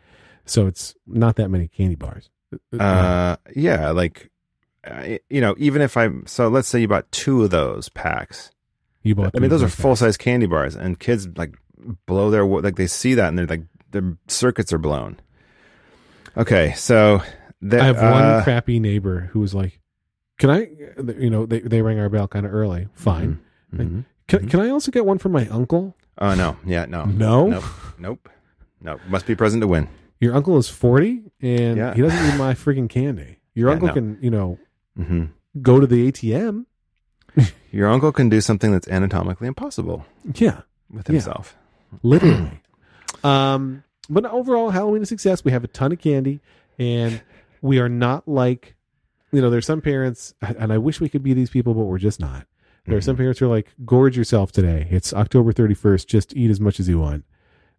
So 0.46 0.66
it's 0.66 0.94
not 1.06 1.36
that 1.36 1.50
many 1.50 1.68
candy 1.68 1.96
bars. 1.96 2.30
uh, 2.78 3.36
yeah, 3.54 3.90
like, 3.90 4.30
uh, 4.84 5.18
you 5.28 5.40
know, 5.40 5.54
even 5.58 5.82
if 5.82 5.96
I'm 5.96 6.26
so, 6.26 6.48
let's 6.48 6.68
say 6.68 6.80
you 6.80 6.88
bought 6.88 7.10
two 7.12 7.44
of 7.44 7.50
those 7.50 7.88
packs. 7.90 8.50
you 9.02 9.14
bought. 9.14 9.32
I 9.36 9.38
mean, 9.38 9.50
those 9.50 9.62
are 9.62 9.68
full 9.68 9.96
size 9.96 10.16
candy 10.16 10.46
bars, 10.46 10.74
and 10.74 10.98
kids 10.98 11.28
like 11.36 11.56
blow 12.06 12.30
their 12.30 12.46
like 12.46 12.76
they 12.76 12.86
see 12.86 13.14
that 13.14 13.28
and 13.28 13.38
they're 13.38 13.46
like 13.46 13.64
their 13.90 14.16
circuits 14.28 14.72
are 14.72 14.78
blown. 14.78 15.20
Okay, 16.38 16.72
so 16.74 17.20
I 17.62 17.84
have 17.84 17.96
one 17.96 18.24
uh, 18.24 18.42
crappy 18.44 18.78
neighbor 18.80 19.30
who 19.32 19.40
was 19.40 19.54
like, 19.54 19.80
"Can 20.38 20.50
I?" 20.50 20.68
You 21.18 21.30
know, 21.30 21.46
they 21.46 21.60
they 21.60 21.82
rang 21.82 21.98
our 21.98 22.08
bell 22.08 22.28
kind 22.28 22.44
of 22.46 22.52
early. 22.54 22.88
Fine. 22.94 23.40
mhm. 23.74 24.04
Can 24.28 24.40
Mhm. 24.40 24.50
can 24.50 24.60
I 24.60 24.70
also 24.70 24.90
get 24.90 25.06
one 25.06 25.18
for 25.18 25.28
my 25.28 25.46
uncle? 25.48 25.96
Oh 26.18 26.34
no, 26.34 26.56
yeah, 26.66 26.84
no, 26.86 27.04
No? 27.04 27.46
nope, 27.48 27.64
nope, 27.98 28.28
nope. 28.80 29.00
Must 29.08 29.26
be 29.26 29.34
present 29.34 29.60
to 29.62 29.66
win. 29.68 29.88
Your 30.20 30.34
uncle 30.34 30.56
is 30.58 30.68
forty, 30.68 31.22
and 31.42 31.76
Yeah. 31.76 31.94
he 31.94 32.02
doesn't 32.02 32.22
need 32.30 32.38
my 32.38 32.54
freaking 32.54 32.88
candy. 32.88 33.38
Your 33.54 33.68
Yeah, 33.68 33.74
uncle 33.74 33.88
no. 33.88 33.94
can, 33.94 34.18
you 34.20 34.30
know, 34.30 34.58
hmm 34.96 35.24
go 35.62 35.80
to 35.80 35.86
the 35.86 36.06
ATM. 36.10 36.66
Your 37.70 37.88
uncle 37.88 38.12
can 38.12 38.28
do 38.30 38.40
something 38.40 38.72
that's 38.72 38.88
anatomically 38.88 39.46
impossible 39.46 40.04
Yeah, 40.34 40.62
with 40.90 41.08
Yeah. 41.08 41.12
himself. 41.14 41.56
literally. 42.02 42.62
um, 43.24 43.82
but 44.08 44.24
overall, 44.26 44.70
Halloween 44.70 45.02
is 45.02 45.08
success. 45.08 45.44
We 45.44 45.52
have 45.52 45.64
a 45.64 45.68
ton 45.68 45.92
of 45.92 45.98
candy, 45.98 46.40
and 46.78 47.20
we 47.66 47.78
are 47.80 47.88
not 47.88 48.26
like, 48.28 48.74
you 49.32 49.40
know, 49.40 49.50
there's 49.50 49.66
some 49.66 49.80
parents, 49.80 50.34
and 50.40 50.72
I 50.72 50.78
wish 50.78 51.00
we 51.00 51.08
could 51.08 51.22
be 51.22 51.34
these 51.34 51.50
people, 51.50 51.74
but 51.74 51.84
we're 51.84 51.98
just 51.98 52.20
not. 52.20 52.46
There 52.86 52.96
are 52.96 53.00
some 53.02 53.16
parents 53.16 53.40
who 53.40 53.46
are 53.46 53.48
like, 53.48 53.74
gorge 53.84 54.16
yourself 54.16 54.52
today. 54.52 54.86
It's 54.90 55.12
October 55.12 55.52
31st. 55.52 56.06
Just 56.06 56.36
eat 56.36 56.50
as 56.52 56.60
much 56.60 56.78
as 56.78 56.88
you 56.88 57.00
want. 57.00 57.24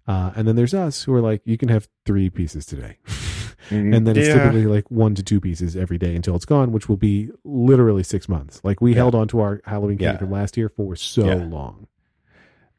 Uh, 0.06 0.32
and 0.36 0.46
then 0.48 0.58
there's 0.58 0.74
us 0.74 1.04
who 1.04 1.14
are 1.14 1.22
like, 1.22 1.42
you 1.46 1.58
can 1.58 1.70
have 1.70 1.88
three 2.06 2.30
pieces 2.30 2.66
today. 2.66 2.98
and 3.70 3.94
then 4.06 4.18
it's 4.18 4.28
Yeah. 4.28 4.34
typically 4.36 4.66
like 4.66 4.92
one 4.92 5.16
to 5.16 5.24
two 5.24 5.40
pieces 5.40 5.78
every 5.78 5.98
day 5.98 6.14
until 6.16 6.36
it's 6.36 6.44
gone, 6.46 6.74
which 6.74 6.90
will 6.90 6.98
be 6.98 7.30
literally 7.46 8.04
six 8.04 8.28
months. 8.28 8.60
Like 8.66 8.82
we 8.82 8.92
Yeah. 8.92 8.98
held 8.98 9.16
on 9.16 9.30
to 9.30 9.40
our 9.40 9.62
Halloween 9.66 9.98
candy 9.98 10.14
Yeah. 10.16 10.18
from 10.18 10.32
last 10.32 10.58
year 10.58 10.68
for 10.68 10.96
so 10.98 11.26
Yeah. 11.26 11.36
long. 11.36 11.88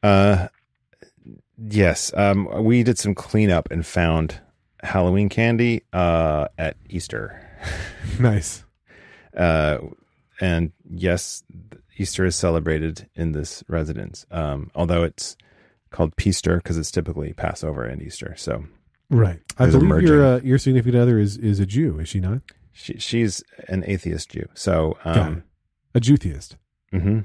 Uh, 0.02 0.48
yes. 1.56 2.12
Um, 2.14 2.46
we 2.64 2.82
did 2.82 2.98
some 2.98 3.14
cleanup 3.14 3.70
and 3.70 3.84
found 3.86 4.40
Halloween 4.82 5.28
candy 5.28 5.82
uh, 5.92 6.48
at 6.58 6.76
Easter. 6.88 7.44
Nice. 8.20 8.64
Uh, 9.36 9.78
and 10.40 10.72
yes, 10.88 11.42
Easter 11.98 12.24
is 12.24 12.34
celebrated 12.36 13.08
in 13.14 13.32
this 13.32 13.62
residence. 13.68 14.24
Um, 14.30 14.70
although 14.74 15.02
it's 15.04 15.36
called 15.90 16.16
Peaster 16.16 16.56
because 16.56 16.76
it's 16.78 16.90
typically 16.90 17.32
Passover 17.32 17.84
and 17.84 18.00
Easter. 18.02 18.34
So 18.36 18.64
Right. 19.10 19.40
I 19.58 19.66
believe 19.70 20.02
your 20.02 20.24
uh, 20.24 20.40
your 20.42 20.58
significant 20.58 21.00
other 21.00 21.18
is 21.18 21.36
is 21.36 21.60
a 21.60 21.66
Jew, 21.66 21.98
is 22.00 22.08
she 22.08 22.20
not? 22.20 22.42
she, 22.72 22.98
she's 22.98 23.42
an 23.68 23.84
atheist 23.86 24.30
Jew. 24.30 24.48
So, 24.54 24.96
um. 25.04 25.44
A 25.94 26.00
Jewtheist. 26.00 26.56
mhm. 26.92 27.24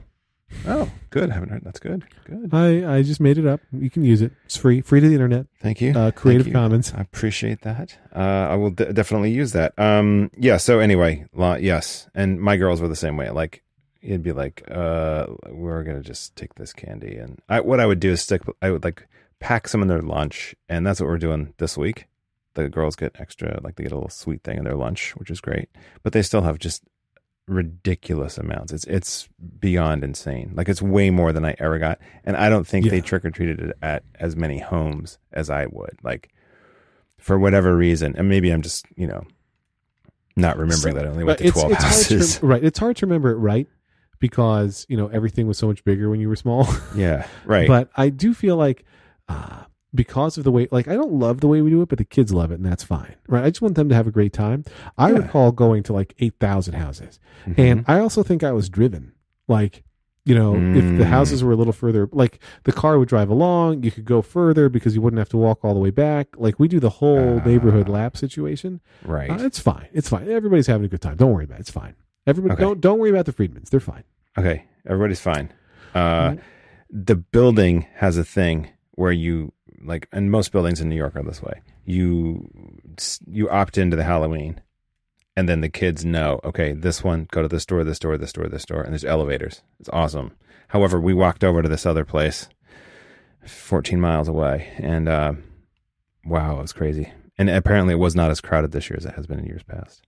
Oh, 0.68 0.90
good. 1.10 1.30
I 1.30 1.34
haven't 1.34 1.50
heard. 1.50 1.64
That's 1.64 1.80
good. 1.80 2.04
Good. 2.26 2.50
I 2.54 2.98
I 2.98 3.02
just 3.04 3.20
made 3.20 3.38
it 3.38 3.46
up. 3.46 3.62
You 3.72 3.90
can 3.90 4.04
use 4.04 4.22
it. 4.22 4.32
It's 4.46 4.58
free, 4.58 4.82
free 4.82 5.00
to 5.00 5.08
the 5.08 5.14
internet. 5.14 5.48
Thank 5.62 5.82
you. 5.82 5.92
Uh, 5.92 5.94
Thank 6.12 6.16
Creative 6.16 6.48
you. 6.48 6.54
Commons. 6.54 6.94
I 6.94 7.02
appreciate 7.02 7.62
that. 7.62 7.98
Uh, 8.16 8.20
I 8.20 8.56
will 8.56 8.72
de- 8.72 8.94
definitely 8.94 9.32
use 9.32 9.52
that. 9.54 9.74
Um, 9.78 10.32
yeah. 10.38 10.58
So 10.58 10.80
anyway, 10.80 11.26
lo- 11.34 11.56
yes, 11.56 12.08
and 12.16 12.40
my 12.40 12.58
girls 12.58 12.82
were 12.82 12.88
the 12.88 12.96
same 12.96 13.18
way. 13.18 13.30
Like 13.30 13.64
it'd 14.02 14.24
be 14.24 14.34
like, 14.34 14.64
uh, 14.70 15.28
we're 15.50 15.84
gonna 15.84 16.02
just 16.02 16.36
take 16.36 16.56
this 16.56 16.74
candy, 16.74 17.16
and 17.18 17.40
I, 17.50 17.62
what 17.62 17.80
I 17.80 17.86
would 17.86 18.00
do 18.00 18.12
is 18.12 18.22
stick. 18.22 18.42
I 18.62 18.72
would 18.72 18.84
like 18.84 19.08
pack 19.40 19.68
some 19.68 19.82
in 19.82 19.88
their 19.88 20.02
lunch, 20.02 20.56
and 20.70 20.86
that's 20.86 21.00
what 21.00 21.08
we're 21.08 21.18
doing 21.18 21.54
this 21.58 21.78
week. 21.78 22.06
The 22.56 22.70
girls 22.70 22.96
get 22.96 23.16
extra, 23.20 23.60
like 23.64 23.76
they 23.76 23.84
get 23.84 23.92
a 23.92 23.96
little 23.96 24.10
sweet 24.10 24.44
thing 24.44 24.58
in 24.60 24.64
their 24.64 24.76
lunch, 24.76 25.16
which 25.16 25.32
is 25.32 25.42
great. 25.42 25.70
But 26.04 26.14
they 26.14 26.22
still 26.22 26.42
have 26.42 26.60
just 26.60 26.84
ridiculous 27.48 28.38
amounts. 28.38 28.72
It's 28.72 28.86
it's 28.86 29.28
beyond 29.60 30.04
insane. 30.04 30.52
Like 30.56 30.70
it's 30.70 30.82
way 30.82 31.10
more 31.10 31.32
than 31.34 31.46
I 31.46 31.56
ever 31.60 31.80
got, 31.80 32.00
and 32.24 32.36
I 32.38 32.50
don't 32.50 32.66
think 32.68 32.86
Yeah. 32.86 32.92
they 32.92 33.02
trick 33.02 33.26
or 33.26 33.32
treated 33.32 33.60
it 33.60 33.78
at 33.82 34.04
as 34.16 34.36
many 34.36 34.60
homes 34.60 35.18
as 35.32 35.50
I 35.50 35.66
would. 35.68 35.98
Like 36.04 36.30
for 37.20 37.38
whatever 37.40 37.76
reason, 37.76 38.16
and 38.18 38.30
maybe 38.30 38.52
I'm 38.52 38.62
just 38.62 38.86
you 38.96 39.08
know 39.08 39.24
not 40.36 40.58
remembering 40.58 40.94
So- 40.96 41.00
that 41.00 41.06
I 41.06 41.10
only 41.10 41.24
went 41.24 41.40
to 41.40 41.52
twelve 41.52 41.72
it's 41.72 41.84
houses. 41.84 42.42
right. 42.44 42.64
It's 42.64 42.80
hard 42.80 42.98
to 42.98 43.06
remember 43.06 43.32
it 43.32 43.38
right 43.38 43.68
because 44.20 44.86
you 44.90 44.96
know 44.98 45.08
everything 45.08 45.48
was 45.48 45.58
so 45.58 45.68
much 45.68 45.84
bigger 45.84 46.10
when 46.10 46.20
you 46.20 46.30
were 46.30 46.36
small. 46.36 46.68
yeah, 46.96 47.28
right. 47.46 47.68
But 47.68 47.90
I 47.96 48.10
do 48.10 48.34
feel 48.34 48.56
like 48.56 48.86
uh, 49.28 49.64
because 49.96 50.38
of 50.38 50.44
the 50.44 50.52
way, 50.52 50.68
like 50.72 50.88
I 50.88 50.94
don't 50.96 51.14
love 51.14 51.42
the 51.42 51.48
way 51.48 51.62
we 51.62 51.70
do 51.70 51.82
it, 51.82 51.90
but 51.90 51.98
the 51.98 52.04
kids 52.06 52.34
love 52.34 52.52
it, 52.52 52.56
and 52.56 52.66
that's 52.66 52.84
fine, 52.84 53.16
right? 53.28 53.44
I 53.44 53.50
just 53.50 53.62
want 53.62 53.76
them 53.76 53.90
to 53.90 53.96
have 53.96 54.08
a 54.08 54.12
great 54.12 54.34
time. 54.34 54.64
I 54.98 55.12
Yeah. 55.12 55.20
recall 55.20 55.52
going 55.52 55.84
to 55.84 55.94
like 55.94 56.14
eight 56.20 56.36
thousand 56.40 56.74
houses, 56.76 57.20
Mhm. 57.48 57.54
and 57.60 57.86
I 57.88 58.00
also 58.00 58.24
think 58.24 58.44
I 58.44 58.52
was 58.52 58.70
driven, 58.70 59.14
like. 59.48 59.84
You 60.26 60.36
know, 60.36 60.56
if 60.56 60.86
the 60.98 61.04
Mm. 61.04 61.08
houses 61.08 61.44
were 61.44 61.52
a 61.52 61.56
little 61.58 61.74
further, 61.74 62.08
like 62.14 62.40
the 62.64 62.72
car 62.72 62.98
would 62.98 63.10
drive 63.10 63.30
along, 63.30 63.84
you 63.84 63.92
could 63.92 64.06
go 64.06 64.22
further 64.22 64.70
because 64.70 64.96
you 64.96 65.02
wouldn't 65.02 65.18
have 65.18 65.28
to 65.28 65.38
walk 65.38 65.66
all 65.66 65.74
the 65.74 65.82
way 65.82 65.90
back. 65.90 66.30
Like 66.38 66.58
we 66.62 66.70
do 66.70 66.80
the 66.80 66.90
whole 66.92 67.42
Ah. 67.42 67.46
neighborhood 67.46 67.90
lap 67.90 68.16
situation. 68.16 68.80
right. 69.04 69.30
Uh, 69.30 69.40
it's 69.44 69.60
fine. 69.60 69.88
It's 69.92 70.08
fine. 70.08 70.30
Everybody's 70.30 70.68
having 70.68 70.86
a 70.86 70.88
good 70.88 71.02
time. 71.02 71.18
Don't 71.18 71.34
worry 71.34 71.44
about 71.44 71.58
it. 71.58 71.64
It's 71.64 71.72
fine. 71.72 71.96
Everybody, 72.26 72.54
Okay. 72.54 72.62
don't 72.62 72.80
don't 72.80 73.00
worry 73.00 73.10
about 73.10 73.26
the 73.26 73.34
Friedmans. 73.34 73.70
They're 73.70 73.82
fine. 73.82 74.04
Okay, 74.38 74.64
everybody's 74.86 75.20
fine. 75.20 75.50
Uh, 75.94 76.30
Mhm. 76.30 76.40
the 76.90 77.16
building 77.18 77.86
has 77.96 78.16
a 78.18 78.24
thing 78.24 78.70
where 78.92 79.12
you 79.12 79.52
like, 79.84 80.08
and 80.12 80.32
most 80.32 80.52
buildings 80.52 80.82
in 80.82 80.90
New 80.90 80.96
York 80.96 81.16
are 81.16 81.24
this 81.24 81.42
way. 81.42 81.62
You 81.86 82.50
you 83.28 83.50
opt 83.50 83.78
into 83.78 83.96
the 83.96 84.04
Halloween, 84.04 84.62
and 85.36 85.48
then 85.48 85.62
the 85.62 85.70
kids 85.70 86.06
know, 86.06 86.40
okay, 86.44 86.74
this 86.74 87.04
one, 87.04 87.28
go 87.32 87.42
to 87.42 87.48
this 87.48 87.64
store, 87.64 87.84
this 87.84 87.98
store, 87.98 88.18
this 88.18 88.30
store, 88.32 88.48
this 88.48 88.64
store, 88.64 88.82
and 88.82 88.92
there's 88.92 89.06
elevators. 89.06 89.62
It's 89.80 89.90
awesome. 89.90 90.32
However, 90.70 91.00
we 91.00 91.14
walked 91.14 91.44
over 91.44 91.62
to 91.62 91.70
this 91.70 91.86
other 91.86 92.06
place, 92.06 92.48
14 93.46 94.00
miles 94.00 94.28
away, 94.28 94.74
and 94.78 95.08
uh, 95.08 95.34
wow, 96.26 96.60
it 96.60 96.62
was 96.62 96.74
crazy. 96.74 97.12
And 97.38 97.50
apparently, 97.50 97.94
it 97.94 97.98
was 97.98 98.16
not 98.16 98.32
as 98.32 98.42
crowded 98.42 98.72
this 98.72 98.90
year 98.90 98.98
as 98.98 99.06
it 99.06 99.16
has 99.16 99.28
been 99.28 99.40
in 99.40 99.46
years 99.46 99.64
past, 99.64 100.04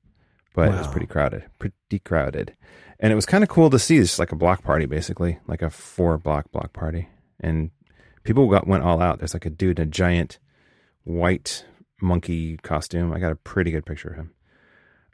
but 0.54 0.70
it 0.70 0.78
was 0.78 0.88
pretty 0.88 1.08
crowded, 1.08 1.44
pretty 1.60 2.00
crowded 2.00 2.56
and 3.00 3.12
it 3.12 3.16
was 3.16 3.26
kind 3.26 3.44
of 3.44 3.50
cool 3.50 3.70
to 3.70 3.80
see. 3.80 3.98
It's 3.98 4.10
just 4.10 4.20
like 4.20 4.32
a 4.32 4.38
block 4.38 4.64
party, 4.64 4.86
basically, 4.86 5.40
like 5.48 5.62
a 5.62 5.70
four 5.70 6.18
block 6.18 6.52
block 6.52 6.74
party, 6.74 7.10
and 7.40 7.72
people 8.26 8.50
got 8.50 8.68
went 8.68 8.84
all 8.84 9.02
out. 9.02 9.20
There's 9.20 9.34
like 9.34 9.46
a 9.46 9.50
dude 9.50 9.80
in 9.80 9.88
a 9.88 9.90
giant 9.90 10.40
white 11.06 11.66
monkey 12.02 12.58
costume. 12.58 13.14
I 13.14 13.20
got 13.20 13.32
a 13.32 13.36
pretty 13.38 13.72
good 13.72 13.86
picture 13.86 14.10
of 14.10 14.16
him. 14.18 14.32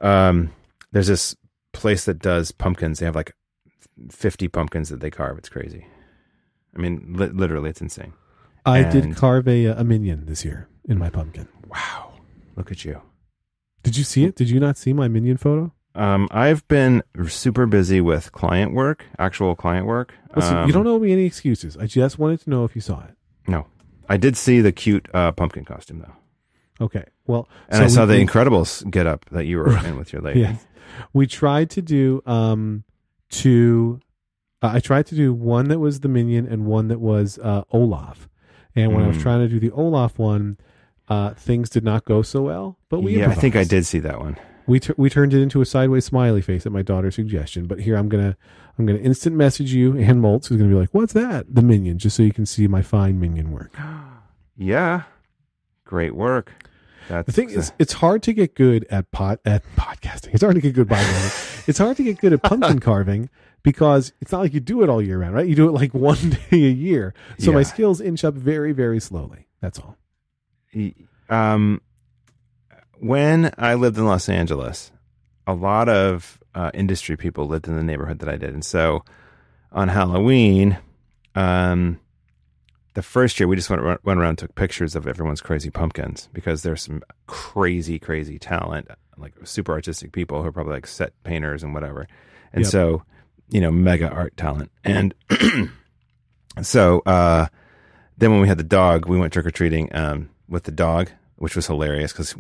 Um, 0.02 0.52
there's 0.92 1.08
this 1.08 1.36
place 1.74 2.06
that 2.06 2.20
does 2.20 2.52
pumpkins. 2.52 3.00
They 3.00 3.06
have 3.06 3.16
like 3.16 3.34
50 4.10 4.48
pumpkins 4.48 4.90
that 4.90 5.00
they 5.00 5.12
carve. 5.12 5.38
It's 5.38 5.50
crazy. 5.50 5.86
I 6.76 6.80
mean, 6.80 7.14
li- 7.16 7.28
literally, 7.28 7.70
it's 7.70 7.82
insane. 7.82 8.14
I 8.66 8.80
And- 8.80 8.92
did 8.92 9.16
carve 9.16 9.48
a, 9.48 9.66
a 9.68 9.84
minion 9.84 10.26
this 10.26 10.44
year 10.44 10.68
in 10.88 10.98
my 10.98 11.10
pumpkin. 11.10 11.48
Wow, 11.68 12.14
look 12.56 12.72
at 12.72 12.84
you. 12.86 13.02
Did 13.84 13.98
you 13.98 14.04
see 14.04 14.24
it? 14.26 14.36
Did 14.36 14.50
you 14.50 14.60
not 14.60 14.78
see 14.78 14.94
my 14.94 15.08
minion 15.08 15.38
photo? 15.38 15.74
Um, 15.94 16.28
I've 16.32 16.66
been 16.68 17.04
super 17.28 17.66
busy 17.66 18.00
with 18.02 18.32
client 18.32 18.74
work, 18.74 19.06
actual 19.20 19.56
client 19.56 19.86
work. 19.88 20.14
Listen, 20.36 20.58
Um, 20.58 20.68
you 20.68 20.74
don't 20.74 20.88
owe 20.88 21.00
me 21.00 21.12
any 21.12 21.26
excuses. 21.26 21.76
I 21.78 21.86
just 21.86 22.18
wanted 22.18 22.40
to 22.42 22.50
know 22.50 22.64
if 22.64 22.76
you 22.76 22.82
saw 22.82 23.04
it. 23.04 23.16
No, 23.48 23.68
I 24.08 24.16
did 24.18 24.38
see 24.38 24.62
the 24.62 24.72
cute 24.72 25.08
uh, 25.14 25.32
pumpkin 25.34 25.66
costume 25.66 26.00
though, 26.00 26.86
Okay. 26.86 27.04
Well, 27.28 27.48
and 27.70 27.78
so 27.80 27.84
I 27.84 27.88
saw 27.88 28.02
we- 28.06 28.14
the 28.14 28.20
we- 28.20 28.26
Incredibles 28.26 28.90
get 28.90 29.06
up 29.08 29.26
that 29.32 29.46
you 29.46 29.58
were 29.58 29.78
in 29.86 29.98
with 29.98 30.14
your 30.14 30.22
lady. 30.28 30.40
Yeah. 30.42 30.56
We 31.14 31.28
tried 31.28 31.70
to 31.72 31.82
do 31.82 32.22
um 32.26 32.84
two 33.30 34.00
uh, 34.62 34.72
I 34.74 34.80
tried 34.80 35.08
to 35.08 35.16
do 35.16 35.34
one 35.34 35.70
that 35.70 35.80
was 35.80 36.02
the 36.02 36.08
minion 36.10 36.46
and 36.48 36.66
one 36.66 36.88
that 36.90 37.00
was 37.00 37.40
uh 37.40 37.64
Olaf. 37.72 38.30
And 38.76 38.94
when 38.94 39.04
I 39.04 39.08
was 39.08 39.18
Mm. 39.18 39.22
trying 39.22 39.40
to 39.40 39.48
do 39.50 39.60
the 39.60 39.72
Olaf 39.72 40.18
one, 40.20 40.58
uh 41.10 41.34
things 41.34 41.70
did 41.70 41.84
not 41.84 42.06
go 42.06 42.22
so 42.22 42.44
well. 42.44 42.78
But 42.90 43.02
we 43.02 43.18
yeah, 43.18 43.30
I 43.30 43.34
think 43.36 43.56
I 43.56 43.64
did 43.64 43.86
see 43.86 44.00
that 44.00 44.20
one. 44.20 44.38
We 44.68 44.80
tur 44.80 44.94
we 44.98 45.10
turned 45.10 45.34
it 45.34 45.42
into 45.42 45.62
a 45.62 45.66
sideways 45.66 46.06
smiley 46.06 46.42
face 46.42 46.66
at 46.66 46.72
my 46.72 46.82
daughter's 46.82 47.16
suggestion. 47.16 47.66
But 47.66 47.80
here 47.82 47.96
I'm 47.96 48.10
gonna 48.10 48.38
I'm 48.78 48.86
gonna 48.86 49.00
instant 49.00 49.36
message 49.36 49.74
you 49.74 49.98
and 49.98 50.22
Moltz 50.22 50.48
who's 50.48 50.58
gonna 50.58 50.70
be 50.70 50.76
like, 50.76 50.94
"What's 50.94 51.14
that?" 51.14 51.54
The 51.54 51.62
minion, 51.62 51.98
just 51.98 52.16
so 52.16 52.24
you 52.24 52.34
can 52.34 52.46
see 52.46 52.68
my 52.68 52.82
fine 52.82 53.20
minion 53.20 53.52
work. 53.52 53.76
Yeah, 54.58 55.04
great 55.86 56.14
work. 56.14 56.52
That's 57.08 57.26
The 57.26 57.32
thing 57.32 57.50
is, 57.50 57.72
it's 57.80 57.94
hard 57.94 58.22
to 58.24 58.34
get 58.34 58.54
good 58.54 58.86
at 58.92 59.10
pot 59.12 59.40
at 59.44 59.64
podcasting. 59.76 60.34
It's 60.34 60.44
hard 60.44 60.56
to 60.56 60.62
get 60.62 60.74
good 60.74 60.88
by 60.88 61.00
It's 61.68 61.80
hard 61.80 61.98
to 61.98 62.04
get 62.04 62.20
good 62.20 62.34
at 62.34 62.44
pumpkin 62.44 62.80
carving 62.90 63.30
because 63.64 64.14
it's 64.22 64.32
not 64.32 64.42
like 64.42 64.54
you 64.54 64.60
do 64.60 64.84
it 64.84 64.90
all 64.90 65.02
year 65.02 65.20
round, 65.20 65.36
right? 65.36 65.48
You 65.48 65.56
do 65.56 65.68
it 65.68 65.72
like 65.72 65.94
one 65.96 66.30
day 66.30 66.40
a 66.52 66.72
year. 66.72 67.14
So 67.40 67.52
my 67.52 67.64
skills 67.64 68.02
inch 68.02 68.24
up 68.24 68.36
very, 68.36 68.72
very 68.72 69.00
slowly. 69.00 69.48
That's 69.62 69.80
all. 69.80 69.98
um, 71.30 71.82
when 73.02 73.52
I 73.58 73.74
lived 73.74 73.98
in 73.98 74.06
Los 74.06 74.30
Angeles, 74.30 74.92
a 75.48 75.54
lot 75.54 75.90
of 75.90 76.40
uh, 76.54 76.72
industry 76.74 77.18
people 77.18 77.48
lived 77.48 77.68
in 77.68 77.76
the 77.76 77.84
neighborhood 77.84 78.20
that 78.20 78.30
I 78.30 78.38
did, 78.38 78.54
and 78.54 78.64
so 78.64 79.04
on 79.72 79.88
Halloween, 79.88 80.78
um, 81.36 82.00
the 82.94 83.02
first 83.02 83.40
year 83.40 83.48
we 83.48 83.56
just 83.56 83.70
went 83.70 83.82
went 84.06 84.20
around 84.20 84.30
and 84.30 84.38
took 84.38 84.56
pictures 84.56 84.96
of 84.96 85.08
everyone's 85.08 85.42
crazy 85.42 85.70
pumpkins 85.70 86.30
because 86.34 86.62
there's 86.64 86.82
some 86.84 87.02
crazy, 87.28 87.98
crazy 88.00 88.38
talent, 88.38 88.88
like 89.18 89.34
super 89.46 89.72
artistic 89.72 90.12
people 90.12 90.42
who 90.42 90.48
are 90.50 90.52
probably 90.52 90.74
like 90.74 90.88
set 90.88 91.14
painters 91.24 91.64
and 91.64 91.74
whatever, 91.74 92.08
and 92.54 92.64
Yep. 92.64 92.72
so 92.72 93.04
you 93.50 93.62
know 93.62 93.72
mega 93.72 94.10
art 94.10 94.36
talent 94.38 94.72
and. 94.84 95.14
So 96.62 97.02
uh, 97.06 97.48
then 98.18 98.32
when 98.32 98.42
we 98.42 98.48
had 98.50 98.58
the 98.58 98.64
dog, 98.64 99.06
we 99.08 99.18
went 99.18 99.32
trick 99.32 99.46
or 99.46 99.52
treating 99.52 99.94
um, 99.96 100.30
with 100.50 100.64
the 100.66 100.72
dog, 100.72 101.10
which 101.38 101.56
was 101.56 101.68
hilarious 101.68 102.12
because 102.12 102.36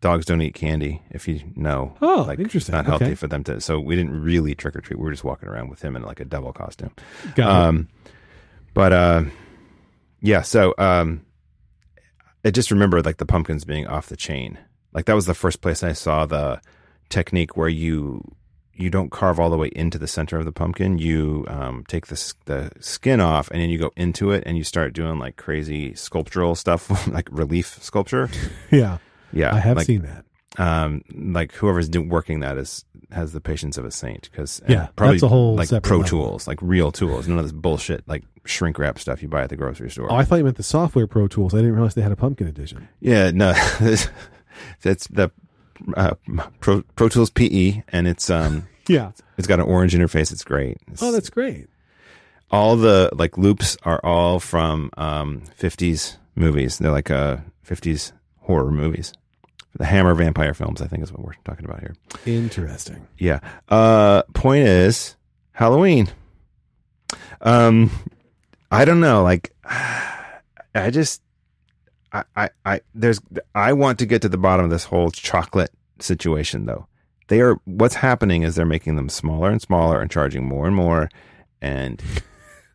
dogs 0.00 0.26
don't 0.26 0.42
eat 0.42 0.54
candy. 0.54 1.02
If 1.10 1.26
you 1.28 1.40
know, 1.56 1.96
Oh, 2.00 2.24
like 2.26 2.38
interesting. 2.38 2.74
Not 2.74 2.86
healthy 2.86 3.04
Okay. 3.06 3.14
for 3.14 3.26
them 3.26 3.42
to. 3.44 3.60
So 3.60 3.78
we 3.80 3.96
didn't 3.96 4.20
really 4.22 4.54
trick 4.54 4.76
or 4.76 4.80
treat. 4.80 4.98
We 4.98 5.04
were 5.04 5.10
just 5.10 5.24
walking 5.24 5.48
around 5.48 5.68
with 5.70 5.82
him 5.82 5.96
in 5.96 6.02
like 6.02 6.20
a 6.20 6.24
devil 6.24 6.52
costume. 6.52 6.90
Got 7.34 7.48
it. 7.48 7.66
Um, 7.68 7.88
but 8.74 8.92
uh, 8.92 9.24
yeah, 10.20 10.42
so 10.42 10.74
um, 10.78 11.24
I 12.44 12.50
just 12.50 12.70
remember 12.70 13.02
like 13.02 13.16
the 13.18 13.26
pumpkins 13.26 13.64
being 13.64 13.86
off 13.86 14.08
the 14.08 14.16
chain. 14.16 14.58
Like 14.92 15.06
that 15.06 15.14
was 15.14 15.26
the 15.26 15.34
first 15.34 15.60
place 15.60 15.82
I 15.82 15.92
saw 15.92 16.26
the 16.26 16.60
technique 17.08 17.56
where 17.56 17.68
you 17.68 18.22
you 18.78 18.90
don't 18.90 19.10
carve 19.10 19.40
all 19.40 19.48
the 19.48 19.56
way 19.56 19.68
into 19.74 19.96
the 19.98 20.06
center 20.06 20.38
of 20.38 20.44
the 20.44 20.52
pumpkin. 20.52 20.98
You 20.98 21.46
um, 21.48 21.84
take 21.88 22.06
the 22.08 22.34
the 22.44 22.70
skin 22.80 23.20
off 23.20 23.50
and 23.50 23.60
then 23.60 23.70
you 23.70 23.78
go 23.78 23.90
into 23.96 24.30
it 24.32 24.42
and 24.46 24.58
you 24.58 24.64
start 24.64 24.92
doing 24.92 25.18
like 25.18 25.36
crazy 25.36 25.94
sculptural 25.94 26.54
stuff, 26.54 27.06
like 27.08 27.28
relief 27.32 27.78
sculpture. 27.82 28.28
Yeah, 28.70 28.98
Yeah, 29.32 29.54
I 29.54 29.58
have 29.58 29.76
like, 29.76 29.86
seen 29.86 30.02
that. 30.02 30.24
um, 30.58 31.02
like 31.14 31.52
whoever's 31.52 31.88
doing 31.88 32.08
working 32.08 32.40
that 32.40 32.56
is 32.58 32.84
has 33.12 33.32
the 33.32 33.40
patience 33.40 33.78
of 33.78 33.84
a 33.84 33.90
saint 33.90 34.28
because 34.30 34.60
Yeah, 34.68 34.88
probably 34.96 35.16
that's 35.16 35.22
a 35.22 35.28
whole 35.28 35.54
like 35.56 35.68
pro 35.82 35.98
level. 35.98 36.04
tools, 36.04 36.48
like 36.48 36.58
real 36.62 36.90
tools, 36.92 37.28
none 37.28 37.38
of 37.38 37.44
this 37.44 37.52
bullshit 37.52 38.02
like 38.08 38.24
shrink 38.44 38.78
wrap 38.78 38.98
stuff 38.98 39.22
you 39.22 39.28
buy 39.28 39.42
at 39.42 39.50
the 39.50 39.56
grocery 39.56 39.90
store. 39.90 40.10
Oh, 40.10 40.16
I 40.16 40.24
thought 40.24 40.36
you 40.36 40.44
meant 40.44 40.56
the 40.56 40.62
software 40.62 41.06
Pro 41.06 41.28
Tools. 41.28 41.54
I 41.54 41.58
didn't 41.58 41.74
realize 41.74 41.94
they 41.94 42.02
had 42.02 42.12
a 42.12 42.16
pumpkin 42.16 42.46
edition. 42.48 42.88
yeah, 43.00 43.30
no, 43.32 43.52
that's 44.82 45.06
the 45.08 45.30
uh, 45.96 46.14
pro, 46.60 46.82
pro 46.94 47.08
Tools 47.08 47.30
PE, 47.30 47.82
and 47.88 48.08
it's 48.08 48.30
um 48.30 48.66
Yeah. 48.88 49.10
it's 49.36 49.46
got 49.48 49.58
an 49.60 49.66
orange 49.66 49.94
interface. 49.94 50.32
It's 50.32 50.44
great. 50.44 50.78
It's- 50.82 51.02
Oh, 51.02 51.12
that's 51.12 51.30
great. 51.30 51.68
all 52.50 52.76
the 52.76 53.10
like 53.12 53.36
loops 53.36 53.76
are 53.82 54.00
all 54.04 54.38
from 54.40 54.90
um 54.96 55.42
50s 55.60 56.16
movies. 56.34 56.78
They're 56.78 56.92
like 56.92 57.10
uh 57.10 57.38
50s 57.66 58.12
horror 58.46 58.70
movies. 58.70 59.12
The 59.74 59.84
Hammer 59.84 60.14
vampire 60.14 60.54
films, 60.54 60.80
I 60.80 60.86
think, 60.86 61.02
is 61.02 61.12
what 61.12 61.22
we're 61.22 61.34
talking 61.44 61.66
about 61.66 61.80
here. 61.80 61.94
Interesting. 62.24 63.06
Yeah. 63.18 63.40
Uh 63.68 64.22
point 64.34 64.66
is 64.66 65.16
Halloween. 65.52 66.08
Um 67.42 67.90
I 68.70 68.84
don't 68.84 69.00
know, 69.00 69.22
like 69.22 69.52
I 69.64 70.90
just 70.90 71.20
I 72.12 72.24
I 72.34 72.50
I 72.64 72.80
there's 72.94 73.20
I 73.54 73.72
want 73.74 73.98
to 73.98 74.06
get 74.06 74.22
to 74.22 74.28
the 74.28 74.38
bottom 74.38 74.64
of 74.64 74.70
this 74.70 74.84
whole 74.84 75.10
chocolate 75.10 75.70
situation 75.98 76.66
though. 76.66 76.86
They 77.28 77.40
are 77.40 77.56
what's 77.64 77.96
happening 77.96 78.42
is 78.42 78.54
they're 78.54 78.64
making 78.64 78.96
them 78.96 79.08
smaller 79.08 79.50
and 79.50 79.60
smaller 79.60 80.00
and 80.00 80.10
charging 80.10 80.46
more 80.46 80.66
and 80.66 80.76
more 80.76 81.10
and 81.60 82.02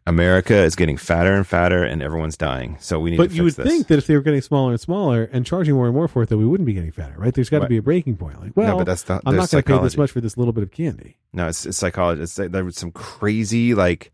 America 0.08 0.56
is 0.56 0.76
getting 0.76 0.98
fatter 0.98 1.34
and 1.36 1.46
fatter 1.46 1.84
and 1.84 2.02
everyone's 2.02 2.36
dying. 2.36 2.76
So 2.80 3.00
we 3.00 3.12
need 3.12 3.18
But 3.18 3.30
to 3.30 3.36
you 3.36 3.44
would 3.44 3.54
this. 3.54 3.68
think 3.68 3.88
that 3.88 4.00
if 4.00 4.08
they 4.08 4.16
were 4.16 4.22
getting 4.24 4.42
smaller 4.42 4.72
and 4.72 4.80
smaller 4.82 5.30
and 5.32 5.46
charging 5.46 5.76
more 5.76 5.86
and 5.86 5.94
more 5.96 6.08
for 6.08 6.24
it, 6.24 6.30
that 6.30 6.38
we 6.40 6.46
wouldn't 6.46 6.66
be 6.66 6.74
getting 6.74 6.92
fatter, 6.92 7.14
right? 7.18 7.34
There's 7.34 7.50
got 7.50 7.58
to 7.60 7.62
Right. 7.64 7.70
be 7.70 7.78
a 7.78 7.82
breaking 7.84 8.18
point. 8.18 8.42
Like, 8.42 8.52
well, 8.58 8.68
no, 8.70 8.78
but 8.78 8.86
that's 8.86 9.04
the 9.04 9.22
I'm 9.26 9.36
not 9.36 9.52
going 9.52 9.64
to 9.64 9.78
pay 9.78 9.84
this 9.84 9.98
much 9.98 10.10
for 10.12 10.20
this 10.20 10.38
little 10.38 10.54
bit 10.54 10.64
of 10.64 10.72
candy. 10.72 11.18
No, 11.34 11.48
it's, 11.48 11.66
it's 11.68 11.78
psychology. 11.78 12.24
It's 12.24 12.36
there 12.36 12.66
was 12.66 12.76
some 12.78 12.92
crazy 12.92 13.76
like 13.76 14.12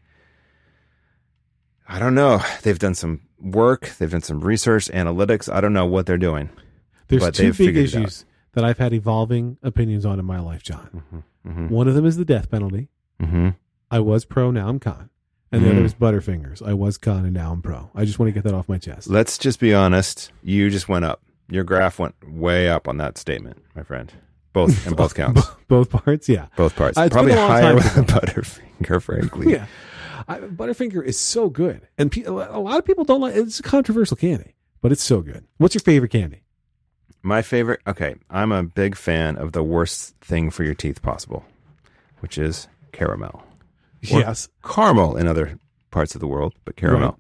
I 1.88 2.00
don't 2.00 2.16
know. 2.16 2.42
They've 2.64 2.78
done 2.80 2.96
some 2.96 3.22
work. 3.40 3.94
They've 3.98 4.12
done 4.12 4.22
some 4.22 4.42
research, 4.42 4.88
analytics. 4.90 5.52
I 5.52 5.62
don't 5.62 5.74
know 5.74 5.86
what 5.86 6.06
they're 6.06 6.18
doing. 6.18 6.50
There's 7.08 7.32
two 7.32 7.48
big 7.52 7.56
figured 7.56 7.86
it 7.86 7.96
out. 7.96 8.02
issues 8.02 8.26
that 8.54 8.66
I've 8.66 8.78
had 8.78 8.94
evolving 8.94 9.58
opinions 9.64 10.06
on 10.06 10.20
in 10.20 10.26
my 10.26 10.40
life, 10.42 10.64
John. 10.64 11.24
Mhm. 11.48 11.70
One 11.70 11.88
of 11.88 11.94
them 11.96 12.06
is 12.06 12.18
the 12.18 12.26
death 12.26 12.52
penalty. 12.52 12.90
Mm-hmm. 13.22 13.50
I 13.90 14.00
was 14.02 14.26
pro, 14.26 14.52
now 14.52 14.68
I'm 14.68 14.80
con. 14.80 15.10
And 15.52 15.64
the 15.64 15.70
Mm. 15.70 15.72
other 15.78 15.86
is 15.86 15.94
Butterfingers. 15.94 16.62
I 16.68 16.74
was 16.74 16.98
con 16.98 17.24
and 17.24 17.34
now 17.34 17.52
I'm 17.54 17.62
pro. 17.62 17.90
I 17.96 18.04
just 18.06 18.20
want 18.20 18.28
to 18.28 18.34
get 18.34 18.44
that 18.44 18.54
off 18.54 18.68
my 18.68 18.78
chest. 18.78 19.10
Let's 19.10 19.38
just 19.38 19.60
be 19.60 19.74
honest. 19.74 20.32
You 20.44 20.70
just 20.70 20.90
went 20.90 21.06
up. 21.06 21.22
Your 21.50 21.64
graph 21.64 22.00
went 22.00 22.16
way 22.28 22.70
up 22.70 22.88
on 22.88 22.98
that 22.98 23.18
statement, 23.18 23.64
my 23.76 23.84
friend. 23.84 24.12
Both 24.52 24.86
and 24.86 24.96
both 24.98 25.16
counts. 25.22 25.48
Both 25.70 25.90
parts, 25.92 26.28
yeah. 26.28 26.48
Both 26.58 26.76
parts. 26.76 26.98
Uh, 26.98 27.08
Probably 27.10 27.32
higher 27.34 27.76
with 27.76 27.86
Butterfinger, 27.86 29.02
frankly. 29.02 29.52
Yeah. 29.54 29.68
I, 30.28 30.40
Butterfinger 30.40 31.02
is 31.02 31.18
so 31.18 31.48
good. 31.50 31.88
And 31.98 32.12
pe- 32.12 32.24
a 32.24 32.32
lot 32.32 32.78
of 32.80 32.84
people 32.86 33.06
don't 33.06 33.22
like 33.22 33.36
it's 33.36 33.62
a 33.62 33.64
controversial 33.64 34.18
candy, 34.18 34.56
but 34.82 34.92
it's 34.92 35.04
so 35.04 35.22
good. 35.22 35.46
What's 35.58 35.74
your 35.76 35.82
favorite 35.82 36.12
candy? 36.12 36.42
My 37.24 37.42
favorite. 37.42 37.80
Okay, 37.88 38.16
I'm 38.30 38.52
a 38.52 38.64
big 38.64 38.96
fan 38.98 39.38
of 39.38 39.54
the 39.54 39.64
worst 39.64 40.16
thing 40.20 40.50
for 40.50 40.64
your 40.66 40.74
teeth 40.74 41.02
possible, 41.02 41.46
which 42.20 42.38
is 42.38 42.68
caramel. 42.92 43.44
Yes. 44.02 44.50
caramel 44.64 45.18
in 45.18 45.28
other 45.28 45.58
parts 45.92 46.16
of 46.16 46.22
the 46.22 46.28
world, 46.28 46.54
but 46.66 46.76
caramel. 46.76 47.18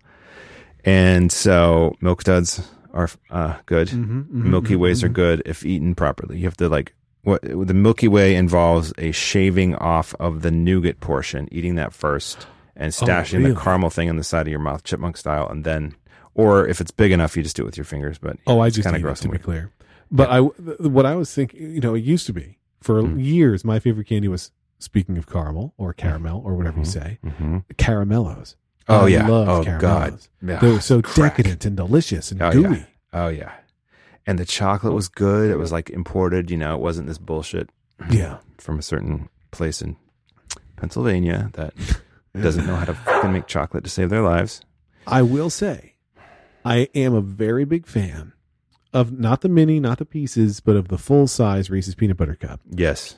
And 0.85 1.31
so 1.31 1.95
milk 2.01 2.23
duds 2.23 2.67
are 2.93 3.09
uh, 3.29 3.55
good. 3.65 3.89
Mhm, 3.89 4.25
mhm, 4.25 4.31
Milky 4.31 4.75
mhm, 4.75 4.79
Ways 4.79 5.03
are 5.03 5.09
mhm. 5.09 5.13
good 5.13 5.41
if 5.45 5.65
eaten 5.65 5.95
properly. 5.95 6.37
You 6.37 6.45
have 6.45 6.57
to 6.57 6.69
like 6.69 6.93
what 7.23 7.41
the 7.41 7.73
Milky 7.73 8.07
Way 8.07 8.35
involves 8.35 8.93
a 8.97 9.11
shaving 9.11 9.75
off 9.75 10.15
of 10.19 10.41
the 10.43 10.51
nougat 10.51 10.99
portion, 11.01 11.49
eating 11.51 11.75
that 11.75 11.91
first, 11.93 12.47
and 12.75 12.93
stashing 12.93 13.39
really? 13.39 13.51
the 13.51 13.59
caramel 13.59 13.89
thing 13.89 14.09
on 14.09 14.15
the 14.15 14.23
side 14.23 14.47
of 14.47 14.51
your 14.51 14.59
mouth, 14.61 14.83
chipmunk 14.83 15.17
style, 15.17 15.49
and 15.49 15.65
then, 15.65 15.95
or 16.35 16.65
if 16.67 16.79
it's 16.79 16.91
big 16.91 17.11
enough, 17.11 17.35
you 17.35 17.43
just 17.43 17.55
do 17.57 17.63
it 17.63 17.65
with 17.65 17.77
your 17.77 17.83
fingers. 17.83 18.17
But 18.17 18.37
Oh, 18.47 18.61
I 18.61 18.69
just 18.69 18.87
eat 18.87 18.95
it, 18.95 19.01
gross 19.01 19.19
to 19.21 19.29
be 19.29 19.37
clear. 19.39 19.71
But 20.09 20.29
I, 20.29 20.39
what 20.39 21.05
I 21.05 21.15
was 21.15 21.33
thinking, 21.33 21.69
you 21.71 21.81
know, 21.81 21.95
it 21.95 22.03
used 22.03 22.27
to 22.27 22.33
be 22.33 22.59
for 22.81 23.01
Mm. 23.01 23.21
years. 23.21 23.65
My 23.65 23.79
favorite 23.79 24.07
candy 24.07 24.29
was 24.29 24.51
speaking 24.79 25.17
of 25.17 25.27
caramel 25.27 25.73
or 25.77 25.93
caramel 25.93 26.41
or 26.45 26.55
whatever 26.55 26.77
you 26.79 26.85
Mhm. 26.85 26.87
say, 26.87 27.19
Mhm. 27.25 27.65
caramellos. 27.77 28.55
Oh 28.89 29.05
I 29.05 29.07
yeah. 29.07 29.27
love 29.27 29.47
oh 29.49 29.63
caramellos. 29.63 29.79
god. 29.79 30.19
Yeah. 30.41 30.59
They 30.59 30.71
were 30.71 30.79
so 30.81 31.01
Crack. 31.01 31.37
decadent 31.37 31.65
and 31.65 31.75
delicious 31.75 32.31
and 32.31 32.41
Oh, 32.41 32.51
gooey. 32.51 32.77
yeah. 32.77 32.85
Oh 33.13 33.27
yeah. 33.27 33.51
And 34.25 34.37
the 34.37 34.45
chocolate 34.45 34.93
was 34.93 35.07
good. 35.07 35.49
It 35.51 35.57
was 35.57 35.71
like 35.71 35.89
imported. 35.89 36.51
You 36.51 36.57
know, 36.57 36.75
it 36.75 36.81
wasn't 36.81 37.07
this 37.07 37.17
bullshit 37.17 37.69
Yeah. 38.09 38.37
from 38.57 38.77
a 38.79 38.81
certain 38.81 39.29
place 39.51 39.81
in 39.81 39.95
Pennsylvania 40.75 41.49
that 41.53 41.73
doesn't 42.39 42.67
know 42.67 42.75
how 42.75 42.85
to 42.85 42.93
fucking 42.93 43.31
make 43.33 43.47
chocolate 43.47 43.83
to 43.83 43.89
save 43.89 44.09
their 44.09 44.21
lives. 44.21 44.61
I 45.07 45.21
will 45.21 45.49
say, 45.49 45.95
I 46.65 46.89
am 46.93 47.13
a 47.13 47.21
very 47.21 47.65
big 47.65 47.87
fan 47.87 48.33
of 48.93 49.11
not 49.17 49.41
the 49.41 49.49
mini, 49.49 49.79
not 49.79 49.97
the 49.97 50.05
pieces, 50.05 50.59
but 50.59 50.75
of 50.75 50.89
the 50.89 50.97
full 50.97 51.27
size 51.27 51.69
Reese's 51.69 51.95
peanut 51.95 52.17
butter 52.17 52.35
cup. 52.35 52.59
Yes. 52.69 53.15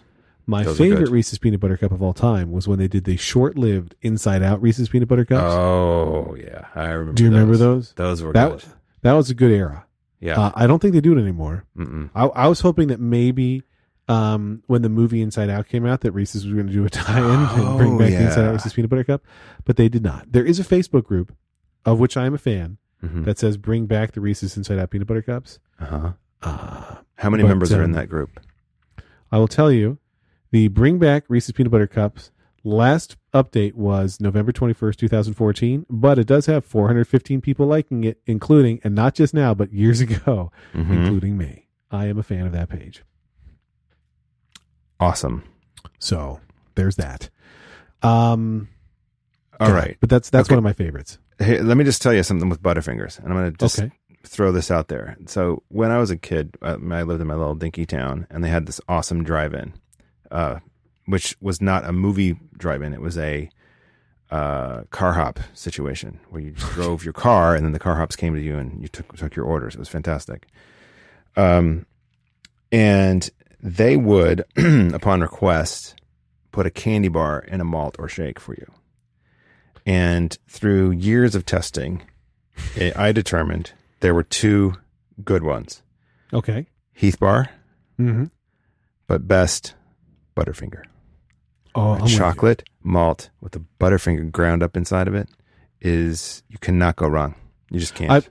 My 0.49 0.63
Those 0.63 0.77
favorite. 0.77 1.09
Reese's 1.09 1.38
peanut 1.38 1.59
butter 1.59 1.77
cup 1.77 1.91
of 1.91 2.01
all 2.01 2.13
time 2.13 2.51
was 2.51 2.67
when 2.67 2.79
they 2.79 2.88
did 2.88 3.03
the 3.03 3.17
short 3.17 3.57
lived 3.57 3.95
Inside 4.01 4.41
Out 4.41 4.62
Reese's 4.62 4.89
peanut 4.89 5.07
butter 5.07 5.25
cups. 5.25 5.43
Oh 5.53 6.35
yeah, 6.35 6.65
I 6.75 6.85
remember. 6.89 7.13
Do 7.13 7.23
you 7.23 7.29
remember 7.29 7.55
those? 7.55 7.93
Those 7.93 8.23
were 8.23 8.33
That 8.33 8.49
good. 8.51 8.63
that 9.03 9.13
was 9.13 9.29
a 9.29 9.35
good 9.35 9.51
era. 9.51 9.85
Yeah. 10.19 10.39
Uh, 10.39 10.51
I 10.55 10.65
don't 10.67 10.79
think 10.81 10.93
they 10.95 11.01
do 11.01 11.15
it 11.17 11.21
anymore. 11.21 11.65
I, 12.15 12.25
I 12.25 12.47
was 12.47 12.59
hoping 12.62 12.88
that 12.89 12.99
maybe 12.99 13.63
um, 14.07 14.63
when 14.67 14.81
the 14.81 14.89
movie 14.89 15.21
Inside 15.21 15.49
Out 15.51 15.67
came 15.67 15.85
out, 15.85 16.01
that 16.01 16.12
Reese's 16.13 16.45
was 16.45 16.53
going 16.53 16.65
to 16.67 16.73
do 16.73 16.83
a 16.83 16.89
tie-in 16.89 17.23
and 17.25 17.77
bring 17.77 17.93
Oh, 17.93 17.99
back 17.99 18.09
the 18.09 18.23
Inside. 18.25 18.45
Out 18.45 18.53
Reese's 18.53 18.73
peanut 18.73 18.89
butter 18.89 19.03
cup, 19.03 19.21
but 19.65 19.77
they 19.77 19.88
did 19.88 20.03
not. 20.03 20.31
There 20.31 20.43
is 20.45 20.59
a 20.59 20.63
Facebook 20.63 21.03
group 21.05 21.33
of 21.85 21.99
which 21.99 22.17
I 22.17 22.25
am 22.25 22.33
a 22.33 22.38
fan 22.39 22.77
Mhm. 23.03 23.23
that 23.25 23.38
says 23.39 23.55
"Bring 23.55 23.85
back 23.85 24.12
the 24.13 24.19
Reese's 24.19 24.57
Inside 24.57 24.79
Out 24.79 24.89
peanut 24.89 25.07
butter 25.07 25.21
cups." 25.21 25.59
Uh-huh. 25.79 26.13
Uh, 26.41 26.95
How 27.15 27.29
many 27.29 27.43
But, 27.43 27.49
members 27.49 27.71
are 27.71 27.79
in 27.83 27.91
um, 27.91 27.91
that 27.93 28.09
group? 28.09 28.39
I 29.31 29.38
will 29.38 29.47
tell 29.47 29.71
you, 29.71 29.99
the 30.51 30.67
Bring 30.69 30.97
Back 30.99 31.25
Reese's 31.27 31.51
Peanut 31.51 31.71
Butter 31.71 31.88
Cups 31.88 32.31
last 32.63 33.15
update 33.33 33.73
was 33.73 34.19
November 34.19 34.51
21st, 34.51 34.95
2014, 34.97 35.85
but 35.89 36.19
it 36.19 36.27
does 36.27 36.45
have 36.47 36.65
415 36.65 37.41
people 37.41 37.65
liking 37.67 38.03
it, 38.03 38.19
including, 38.25 38.79
and 38.83 38.93
not 38.95 39.15
just 39.15 39.33
now, 39.33 39.53
but 39.53 39.71
years 39.71 40.01
ago, 40.01 40.51
Mhm. 40.73 40.89
including 40.91 41.38
me. 41.38 41.67
I 41.91 42.05
am 42.07 42.17
a 42.17 42.23
fan 42.23 42.45
of 42.45 42.51
that 42.53 42.69
page. 42.69 43.03
Awesome. 44.99 45.43
So 45.99 46.39
there's 46.75 46.97
that. 46.97 47.29
Um, 48.01 48.67
All 49.59 49.69
yeah, 49.69 49.73
right. 49.75 49.97
But 49.99 50.09
that's, 50.09 50.29
that's 50.29 50.47
Okay. 50.47 50.55
one 50.55 50.59
of 50.59 50.63
my 50.63 50.73
favorites. 50.73 51.17
Hey, 51.39 51.62
let 51.62 51.77
me 51.77 51.83
just 51.85 52.01
tell 52.01 52.13
you 52.13 52.23
something 52.23 52.49
with 52.49 52.62
Butterfingers, 52.62 53.17
and 53.19 53.27
I'm 53.29 53.33
going 53.39 53.51
to 53.51 53.57
just 53.57 53.79
Okay. 53.79 53.91
throw 54.25 54.51
this 54.51 54.69
out 54.69 54.89
there. 54.89 55.15
So 55.27 55.63
when 55.69 55.91
I 55.91 55.97
was 55.99 56.12
a 56.12 56.17
kid, 56.17 56.57
uh, 56.62 56.77
I 56.91 57.03
lived 57.03 57.21
in 57.21 57.27
my 57.27 57.35
little 57.35 57.55
dinky 57.55 57.85
town, 57.85 58.27
and 58.29 58.43
they 58.43 58.49
had 58.49 58.65
this 58.65 58.81
awesome 58.89 59.23
drive-in, 59.23 59.73
uh, 60.31 60.59
which 61.05 61.35
was 61.41 61.61
not 61.61 61.85
a 61.85 61.91
movie 61.91 62.37
drive-in. 62.57 62.93
It 62.93 63.01
was 63.01 63.17
a 63.17 63.49
uh, 64.31 64.83
car 64.91 65.13
hop 65.13 65.39
situation 65.53 66.19
where 66.29 66.41
you 66.41 66.51
drove 66.51 67.03
your 67.03 67.13
car, 67.13 67.55
and 67.55 67.65
then 67.65 67.71
the 67.71 67.79
car 67.79 67.95
hops 67.95 68.15
came 68.15 68.35
to 68.35 68.41
you, 68.41 68.57
and 68.57 68.81
you 68.81 68.87
took 68.87 69.15
took 69.17 69.35
your 69.35 69.45
orders. 69.45 69.73
It 69.75 69.79
was 69.79 69.89
fantastic. 69.89 70.47
Um, 71.35 71.85
and 72.71 73.29
they 73.61 73.97
would, 73.97 74.43
upon 74.93 75.21
request, 75.21 75.95
put 76.51 76.65
a 76.65 76.69
candy 76.71 77.07
bar 77.07 77.39
in 77.39 77.61
a 77.61 77.63
malt 77.65 77.95
or 77.99 78.07
shake 78.07 78.39
for 78.39 78.53
you. 78.53 78.71
And 79.85 80.37
through 80.47 80.91
years 80.91 81.33
of 81.35 81.45
testing, 81.45 82.03
it, 82.75 82.95
I 82.97 83.11
determined 83.11 83.71
there 84.01 84.13
were 84.13 84.23
two 84.23 84.75
good 85.23 85.43
ones 85.43 85.81
Okay. 86.31 86.67
Heath 86.93 87.19
Bar, 87.19 87.49
Mm-hmm. 87.99 88.25
but 89.07 89.27
best 89.27 89.73
Butterfinger. 90.39 90.84
Oh, 91.75 92.06
chocolate 92.08 92.63
malt 92.84 93.30
with 93.41 93.52
the 93.52 93.63
Butterfinger 93.80 94.32
ground 94.32 94.63
up 94.63 94.75
inside 94.75 95.08
of 95.08 95.13
it 95.15 95.30
is, 95.82 96.43
you 96.49 96.58
cannot 96.58 96.95
go 96.95 97.08
wrong. 97.08 97.36
You 97.69 97.80
just 97.80 97.93
can't. 97.95 98.12
I, 98.12 98.21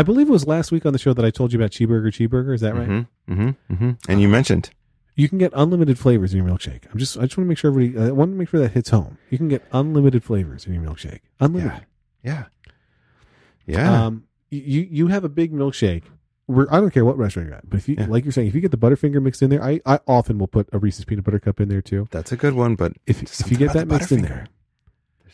I 0.00 0.02
believe 0.02 0.28
it 0.28 0.32
was 0.32 0.46
last 0.46 0.72
week 0.72 0.84
on 0.84 0.92
the 0.92 0.98
show 0.98 1.12
that 1.14 1.24
I 1.24 1.30
told 1.30 1.52
you 1.52 1.58
about 1.58 1.70
Cheeseburger 1.70 2.08
Cheeseburger. 2.08 2.54
Is 2.54 2.60
that 2.60 2.74
right? 2.74 2.88
Mm-hmm, 2.88 3.32
mm-hmm, 3.32 3.72
mm-hmm. 3.74 3.90
And 4.10 4.20
you 4.20 4.28
mentioned, 4.28 4.70
You 5.14 5.28
can 5.28 5.38
get 5.38 5.52
unlimited 5.54 5.98
flavors 5.98 6.32
in 6.34 6.38
your 6.44 6.46
milkshake. 6.46 6.82
I'm 6.92 6.98
just 6.98 7.16
I 7.16 7.22
just 7.22 7.36
want 7.36 7.46
to 7.46 7.48
make 7.48 7.58
sure 7.58 7.70
everybody 7.70 8.08
I 8.08 8.10
want 8.12 8.32
to 8.32 8.36
make 8.36 8.48
sure 8.48 8.60
that 8.60 8.72
hits 8.72 8.90
home. 8.90 9.18
You 9.30 9.38
can 9.38 9.48
get 9.48 9.64
unlimited 9.72 10.24
flavors 10.24 10.66
in 10.66 10.74
your 10.74 10.82
milkshake. 10.82 11.20
Unlimited. 11.40 11.86
yeah, 12.22 12.44
yeah, 13.66 14.06
Um 14.06 14.24
you 14.50 14.86
you 14.90 15.08
have 15.08 15.24
a 15.24 15.28
big 15.28 15.52
milkshake. 15.52 16.04
I 16.50 16.80
don't 16.80 16.90
care 16.90 17.04
what 17.04 17.18
restaurant 17.18 17.48
you're 17.48 17.56
at, 17.58 17.68
but 17.68 17.78
if 17.78 17.88
you 17.88 17.96
Yeah. 17.98 18.06
like 18.08 18.24
you're 18.24 18.32
saying, 18.32 18.48
if 18.48 18.54
you 18.54 18.60
get 18.62 18.70
the 18.70 18.78
Butterfinger 18.78 19.20
mixed 19.22 19.42
in 19.42 19.50
there, 19.50 19.62
I, 19.62 19.80
I 19.84 20.00
often 20.06 20.38
will 20.38 20.46
put 20.46 20.68
a 20.72 20.78
Reese's 20.78 21.04
peanut 21.04 21.24
butter 21.24 21.38
cup 21.38 21.60
in 21.60 21.68
there 21.68 21.82
too. 21.82 22.08
that's 22.10 22.32
a 22.32 22.36
good 22.36 22.54
one. 22.54 22.74
But 22.74 22.94
If 23.06 23.22
if 23.22 23.50
you 23.50 23.56
get 23.58 23.72
that 23.74 23.86
mixed 23.88 24.12
in 24.12 24.22
there, 24.22 24.46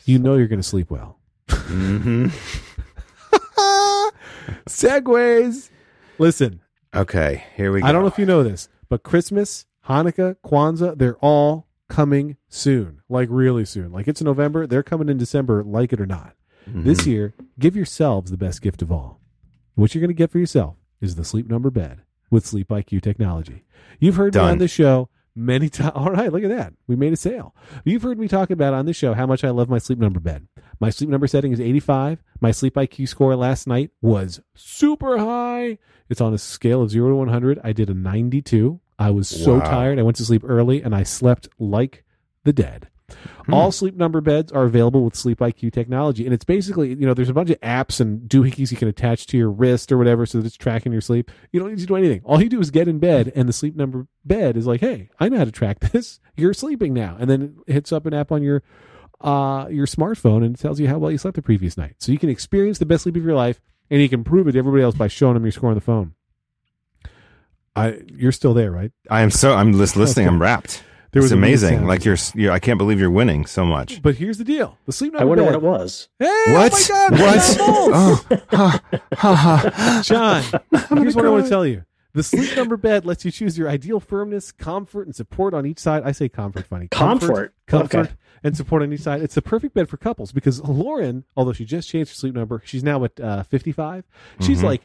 you 0.05 0.19
know 0.19 0.35
you're 0.35 0.47
going 0.47 0.59
to 0.59 0.67
sleep 0.67 0.91
well. 0.91 1.17
hmm 1.49 2.27
Segues. 4.67 5.69
Listen, 6.17 6.61
Okay, 6.95 7.43
here 7.55 7.73
we 7.73 7.81
go. 7.81 7.87
I 7.87 7.91
don't 7.91 8.01
know 8.03 8.07
if 8.07 8.17
you 8.17 8.25
know 8.25 8.41
this, 8.41 8.69
but 8.87 9.03
Christmas, 9.03 9.65
Hanukkah, 9.89 10.37
Kwanzaa, 10.45 10.97
they're 10.97 11.17
all 11.17 11.67
coming 11.89 12.37
soon. 12.47 13.01
Like 13.09 13.27
really 13.29 13.65
soon. 13.65 13.91
Like 13.91 14.07
it's 14.07 14.21
November, 14.21 14.65
they're 14.65 14.81
coming 14.83 15.09
in 15.09 15.17
December, 15.17 15.61
like 15.63 15.91
it 15.91 15.99
or 15.99 16.05
not. 16.05 16.35
Mhm. 16.69 16.83
This 16.85 17.05
year, 17.05 17.33
give 17.59 17.75
yourselves 17.75 18.31
the 18.31 18.37
best 18.37 18.61
gift 18.61 18.81
of 18.81 18.91
all. 18.93 19.19
What 19.75 19.93
you're 19.93 19.99
going 19.99 20.07
to 20.09 20.13
get 20.13 20.31
for 20.31 20.39
yourself 20.39 20.77
is 21.05 21.15
the 21.15 21.23
Sleep 21.23 21.47
Number 21.49 21.69
bed 21.69 22.01
with 22.29 22.45
Sleep 22.45 22.67
IQ 22.69 23.01
technology. 23.01 23.63
You've 23.99 24.15
heard 24.15 24.33
me 24.35 24.41
on 24.41 24.57
the 24.57 24.67
show 24.67 25.09
many 25.35 25.69
times. 25.69 25.91
All 25.95 26.11
right, 26.11 26.31
look 26.31 26.43
at 26.43 26.49
that. 26.49 26.73
We 26.87 26.95
made 26.95 27.13
a 27.13 27.17
sale. 27.17 27.55
You've 27.83 28.01
heard 28.03 28.19
me 28.19 28.27
talk 28.27 28.49
about 28.49 28.73
on 28.73 28.85
this 28.85 28.95
show 28.97 29.13
how 29.13 29.25
much 29.25 29.43
I 29.43 29.49
love 29.51 29.69
my 29.69 29.77
Sleep 29.77 29.99
Number 29.99 30.19
bed. 30.19 30.47
My 30.79 30.89
Sleep 30.89 31.09
Number 31.09 31.27
setting 31.27 31.51
is 31.51 31.61
85. 31.61 32.21
My 32.41 32.51
Sleep 32.51 32.73
IQ 32.75 33.07
score 33.07 33.35
last 33.35 33.67
night 33.67 33.91
was 34.01 34.41
super 34.55 35.17
high. 35.17 35.77
It's 36.09 36.21
on 36.21 36.33
a 36.33 36.37
scale 36.37 36.81
of 36.81 36.89
0 36.91 37.09
to 37.09 37.15
100. 37.15 37.59
I 37.63 37.71
did 37.73 37.89
a 37.89 37.93
92. 37.93 38.79
I 38.99 39.11
was 39.11 39.27
so 39.27 39.55
Wow. 39.59 39.65
tired. 39.65 39.99
I 39.99 40.03
went 40.03 40.17
to 40.17 40.25
sleep 40.25 40.43
early 40.45 40.81
and 40.81 40.95
I 40.95 41.03
slept 41.03 41.49
like 41.59 42.03
the 42.43 42.53
dead. 42.53 42.87
All 43.51 43.71
sleep 43.71 43.95
number 43.95 44.21
beds 44.21 44.51
are 44.51 44.63
available 44.63 45.03
with 45.03 45.15
Sleep 45.15 45.39
IQ 45.39 45.71
technology. 45.71 46.25
And 46.25 46.33
it's 46.33 46.43
basically, 46.43 46.89
you 46.89 47.05
know, 47.05 47.13
there's 47.13 47.29
a 47.29 47.33
bunch 47.33 47.51
of 47.51 47.59
apps 47.61 47.99
and 47.99 48.27
doohickeys 48.27 48.71
you 48.71 48.77
can 48.77 48.87
attach 48.87 49.27
to 49.27 49.37
your 49.37 49.51
wrist 49.51 49.91
or 49.91 49.97
whatever 49.97 50.25
so 50.25 50.39
that 50.39 50.47
it's 50.47 50.57
tracking 50.57 50.91
your 50.91 51.01
sleep. 51.01 51.29
You 51.51 51.59
don't 51.59 51.69
need 51.69 51.79
to 51.79 51.85
do 51.85 51.95
anything. 51.95 52.21
All 52.23 52.41
you 52.41 52.49
do 52.49 52.59
is 52.59 52.71
get 52.71 52.87
in 52.87 52.97
bed 52.97 53.31
and 53.35 53.47
the 53.47 53.53
sleep 53.53 53.75
number 53.75 54.07
bed 54.23 54.57
is 54.57 54.65
like, 54.65 54.81
hey, 54.81 55.09
I 55.19 55.29
know 55.29 55.37
how 55.37 55.45
to 55.45 55.51
track 55.51 55.79
this. 55.91 56.19
You're 56.35 56.53
sleeping 56.53 56.93
now. 56.93 57.17
And 57.19 57.29
then 57.29 57.57
it 57.67 57.73
hits 57.73 57.91
up 57.91 58.05
an 58.05 58.13
app 58.13 58.31
on 58.31 58.41
your 58.41 58.63
uh, 59.21 59.67
your 59.69 59.85
smartphone 59.85 60.43
and 60.43 60.55
it 60.55 60.59
tells 60.59 60.79
you 60.79 60.87
how 60.87 60.97
well 60.97 61.11
you 61.11 61.17
slept 61.17 61.35
the 61.35 61.41
previous 61.41 61.77
night. 61.77 61.95
So 61.99 62.11
you 62.11 62.19
can 62.19 62.29
experience 62.29 62.79
the 62.79 62.85
best 62.85 63.03
sleep 63.03 63.15
of 63.15 63.23
your 63.23 63.35
life 63.35 63.61
and 63.89 64.01
you 64.01 64.09
can 64.09 64.23
prove 64.23 64.47
it 64.47 64.53
to 64.53 64.57
everybody 64.57 64.83
else 64.83 64.95
by 64.95 65.07
showing 65.07 65.35
them 65.35 65.43
your 65.45 65.51
score 65.51 65.69
on 65.69 65.75
the 65.75 65.81
phone. 65.81 66.15
I 67.75 68.01
you're 68.07 68.31
still 68.31 68.53
there, 68.53 68.71
right? 68.71 68.91
I 69.09 69.21
am 69.21 69.31
so. 69.31 69.53
I'm 69.53 69.73
just 69.73 69.95
listening. 69.97 70.27
I'm 70.27 70.41
rapt. 70.41 70.83
There 71.15 71.21
it's 71.23 71.31
was 71.31 71.31
amazing. 71.31 71.87
like 71.87 72.03
you're, 72.03 72.17
you're. 72.33 72.51
I 72.51 72.59
can't 72.59 72.77
believe 72.77 72.99
you're 72.99 73.09
winning 73.09 73.45
so 73.45 73.63
much. 73.65 74.01
But 74.01 74.15
here's 74.15 74.37
the 74.37 74.43
deal: 74.43 74.77
the 74.85 74.91
sleep 74.91 75.13
number. 75.13 75.23
I 75.23 75.25
wonder 75.25 75.43
bed, 75.45 75.61
what 75.61 75.75
it 75.75 75.79
was. 75.79 76.09
Hey, 76.19 76.43
What? 76.53 76.73
Oh 76.91 77.07
my 77.11 77.17
God! 77.17 77.19
what? 77.21 77.57
oh, 77.61 78.45
ha, 78.49 78.81
ha, 79.13 79.35
ha. 79.35 80.01
John, 80.03 80.43
here's 81.01 81.15
what 81.15 81.25
I 81.25 81.29
want 81.29 81.45
to 81.45 81.49
tell 81.49 81.65
you. 81.65 81.85
The 82.13 82.23
Sleep 82.23 82.55
Number 82.55 82.77
bed 82.77 83.05
lets 83.05 83.23
you 83.25 83.31
choose 83.31 83.57
your 83.57 83.67
ideal 83.69 83.99
firmness, 83.99 84.51
comfort, 84.53 85.05
and 85.05 85.15
support 85.15 85.53
on 85.53 85.65
each 85.65 85.79
side. 85.79 86.03
I 86.05 86.11
say 86.13 86.29
comfort 86.29 86.65
funny. 86.67 86.87
Comfort? 86.89 87.53
comfort, 87.67 87.97
Okay. 87.97 88.11
and 88.43 88.55
support 88.55 88.81
on 88.83 88.93
each 88.93 89.01
side. 89.01 89.21
It's 89.21 89.35
the 89.35 89.41
perfect 89.41 89.73
bed 89.73 89.89
for 89.89 89.97
couples 89.97 90.31
because 90.31 90.61
Lauren, 90.61 91.25
although 91.35 91.51
she 91.53 91.65
just 91.65 91.89
changed 91.89 92.11
her 92.11 92.15
sleep 92.15 92.33
number, 92.33 92.61
she's 92.65 92.83
now 92.85 93.03
at 93.03 93.19
uh, 93.19 93.43
55. 93.43 94.05
She's 94.41 94.59
Mhm. 94.61 94.63
like 94.63 94.81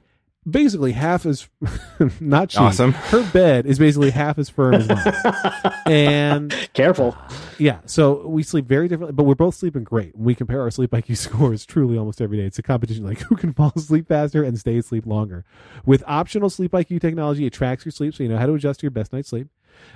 basically 0.49 0.93
half 0.93 1.27
as 1.27 1.49
not 2.21 2.51
she. 2.53 2.59
Awesome. 2.59 2.93
Her 2.93 3.29
bed 3.33 3.67
is 3.67 3.79
basically 3.79 4.11
half 4.11 4.39
as 4.39 4.49
firm 4.49 4.75
as 4.75 4.89
mine. 4.89 5.73
and 5.87 6.69
Careful. 6.73 7.17
yeah, 7.59 7.81
so 7.87 8.27
we 8.27 8.43
sleep 8.43 8.67
very 8.67 8.89
differently, 8.89 9.13
but 9.13 9.25
we're 9.25 9.35
both 9.35 9.55
sleeping 9.55 9.85
great. 9.85 10.17
We 10.17 10.35
compare 10.35 10.61
our 10.61 10.71
sleep 10.71 10.91
IQ 10.93 11.17
scores 11.19 11.67
truly 11.67 11.99
almost 11.99 12.21
every 12.21 12.39
day. 12.39 12.45
It's 12.45 12.59
a 12.59 12.63
competition 12.63 13.05
like 13.05 13.21
who 13.21 13.37
can 13.37 13.53
fall 13.53 13.73
asleep 13.77 14.09
faster 14.09 14.43
and 14.43 14.59
stay 14.59 14.79
asleep 14.79 15.07
longer. 15.07 15.45
With 15.85 16.03
optional 16.07 16.51
sleep 16.51 16.73
IQ 16.73 17.01
technology, 17.01 17.47
it 17.47 17.53
tracks 17.53 17.85
your 17.85 17.93
sleep 17.93 18.15
so 18.15 18.23
you 18.23 18.29
know 18.29 18.39
how 18.39 18.47
to 18.47 18.55
adjust 18.55 18.83
your 18.83 18.91
best 18.91 19.13
night's 19.13 19.29
sleep. 19.29 19.49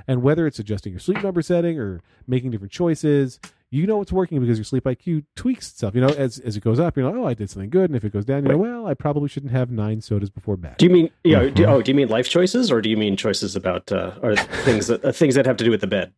And 0.07 0.23
whether 0.23 0.47
it's 0.47 0.59
adjusting 0.59 0.93
your 0.93 1.01
sleep 1.01 1.23
number 1.23 1.43
setting 1.43 1.79
or 1.79 2.01
making 2.27 2.51
different 2.53 2.73
choices, 2.73 3.39
you 3.75 3.87
know 3.87 4.01
it's 4.01 4.13
working 4.13 4.41
because 4.41 4.57
your 4.59 4.65
sleep 4.65 4.85
IQ 4.85 5.25
tweaks 5.37 5.71
itself. 5.71 5.95
You 5.95 6.01
know, 6.03 6.09
as 6.09 6.39
as 6.39 6.57
it 6.57 6.63
goes 6.63 6.79
up, 6.79 6.97
you're 6.97 7.07
like, 7.07 7.15
oh, 7.15 7.27
I 7.27 7.35
did 7.35 7.51
something 7.51 7.71
good, 7.71 7.91
and 7.91 7.97
if 7.97 8.05
it 8.05 8.13
goes 8.13 8.25
down, 8.25 8.43
you 8.45 8.51
know, 8.51 8.57
well, 8.59 8.87
I 8.87 8.95
probably 8.95 9.29
shouldn't 9.29 9.53
have 9.53 9.71
nine 9.71 10.01
sodas 10.01 10.31
before 10.31 10.57
bed. 10.57 10.77
Do 10.79 10.87
you 10.87 10.93
mean 10.93 11.11
you 11.25 11.33
know, 11.37 11.47
Mm-hmm. 11.47 11.55
do, 11.55 11.65
oh, 11.67 11.83
do 11.83 11.91
you 11.91 11.95
mean 11.95 12.09
life 12.09 12.29
choices 12.29 12.71
or 12.71 12.81
do 12.81 12.89
you 12.89 12.97
mean 12.97 13.17
choices 13.17 13.57
about 13.57 13.91
uh, 13.93 14.13
or 14.23 14.37
things 14.37 14.87
that 14.87 15.05
uh, 15.05 15.13
things 15.13 15.35
that 15.35 15.47
have 15.47 15.57
to 15.59 15.65
do 15.65 15.71
with 15.71 15.81
the 15.81 15.87
bed? 15.87 16.13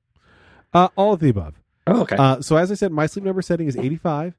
Uh, 0.75 0.89
all 0.97 1.13
of 1.15 1.21
the 1.21 1.29
above. 1.31 1.55
Oh, 1.87 2.03
okay. 2.03 2.17
Uh, 2.17 2.41
so 2.41 2.57
as 2.57 2.71
I 2.71 2.75
said, 2.75 2.93
my 2.93 3.07
sleep 3.07 3.25
number 3.25 3.41
setting 3.43 3.69
is 3.69 3.77
85. 3.77 4.35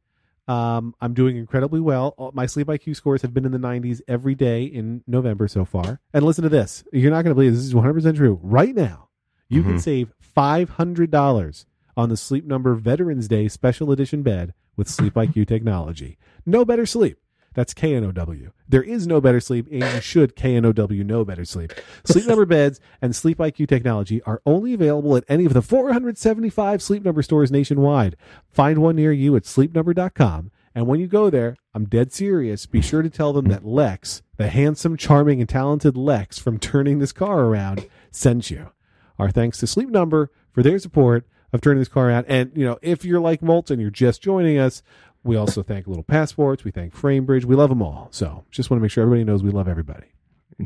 Um, 0.49 0.93
I'm 1.01 1.13
doing 1.13 1.35
incredibly 1.37 1.79
well. 1.81 2.13
All- 2.17 2.31
My 2.33 2.45
sleep 2.45 2.67
IQ 2.67 2.95
scores 2.95 3.21
have 3.21 3.33
been 3.33 3.45
in 3.45 3.51
the 3.51 3.57
90s 3.57 4.01
every 4.07 4.35
day 4.35 4.63
in 4.63 5.03
November 5.07 5.47
so 5.47 5.65
far. 5.65 5.99
And 6.13 6.23
listen 6.25 6.43
to 6.43 6.49
this. 6.49 6.83
You're 6.93 7.11
not 7.11 7.23
going 7.23 7.31
to 7.31 7.35
believe 7.35 7.53
this 7.53 7.63
is 7.63 7.73
100% 7.73 8.15
true. 8.15 8.39
Right 8.43 8.75
now, 8.75 9.09
you 9.49 9.63
can 9.63 9.75
Mhm. 9.75 9.81
save 9.81 10.13
$500 10.35 11.65
on 11.97 12.09
the 12.09 12.15
Sleep 12.15 12.45
Number 12.45 12.75
Veterans 12.75 13.27
Day 13.27 13.47
special 13.47 13.91
edition 13.91 14.21
bed 14.21 14.53
with 14.77 14.87
Sleep 14.87 15.15
IQ 15.15 15.47
technology. 15.47 16.17
No 16.45 16.63
better 16.63 16.85
sleep. 16.85 17.17
That's 17.55 17.73
KNOW. 17.73 18.51
There 18.69 18.83
is 18.83 19.07
no 19.07 19.19
better 19.19 19.39
sleep, 19.39 19.67
and 19.71 19.81
you 19.81 19.99
should 19.99 20.35
KNOW 20.35 21.03
know 21.03 21.25
better 21.25 21.43
sleep. 21.43 21.73
Sleep 22.05 22.27
Number 22.27 22.45
beds 22.55 22.79
and 23.01 23.15
Sleep 23.15 23.39
IQ 23.39 23.67
technology 23.67 24.21
are 24.21 24.43
only 24.45 24.75
available 24.75 25.17
at 25.17 25.23
any 25.27 25.43
of 25.45 25.53
the 25.53 25.63
475 25.63 26.83
Sleep 26.83 27.03
Number 27.03 27.23
stores 27.23 27.51
nationwide. 27.51 28.15
Find 28.51 28.77
one 28.77 28.95
near 28.95 29.11
you 29.11 29.35
at 29.35 29.43
sleepnumber.com. 29.43 30.51
And 30.75 30.85
when 30.85 30.99
you 30.99 31.07
go 31.07 31.31
there, 31.31 31.55
I'm 31.73 31.85
dead 31.85 32.13
serious. 32.13 32.67
Be 32.67 32.79
sure 32.79 33.01
to 33.01 33.09
tell 33.09 33.33
them 33.33 33.45
that 33.45 33.65
Lex, 33.65 34.21
the 34.35 34.49
handsome, 34.49 34.95
charming, 34.95 35.39
and 35.39 35.49
talented 35.49 35.97
Lex 35.97 36.37
from 36.37 36.59
turning 36.59 36.99
this 36.99 37.11
car 37.11 37.45
around, 37.45 37.87
sent 38.11 38.51
you. 38.51 38.69
Our 39.17 39.31
thanks 39.31 39.57
to 39.61 39.67
Sleep 39.67 39.89
Number 39.89 40.31
for 40.51 40.61
their 40.61 40.77
support 40.77 41.25
of 41.57 41.61
turning 41.61 41.79
this 41.79 41.87
car 41.87 42.07
around. 42.07 42.25
And, 42.27 42.51
you 42.55 42.65
know, 42.65 42.77
if 42.81 43.03
you're 43.03 43.19
like 43.19 43.41
Moltz, 43.41 43.77
you're 43.79 43.89
just 43.89 44.21
joining 44.21 44.57
us, 44.57 44.81
we 45.23 45.35
also 45.35 45.61
thank 45.61 45.87
Little 45.87 46.03
Passports. 46.03 46.63
We 46.63 46.71
thank 46.71 46.95
Framebridge. 46.95 47.43
We 47.43 47.55
love 47.55 47.69
them 47.69 47.81
all. 47.81 48.07
So 48.11 48.45
just 48.51 48.69
want 48.69 48.79
to 48.79 48.81
make 48.81 48.91
sure 48.91 49.03
everybody 49.03 49.25
knows 49.25 49.43
we 49.43 49.51
love 49.51 49.67
everybody. 49.67 50.07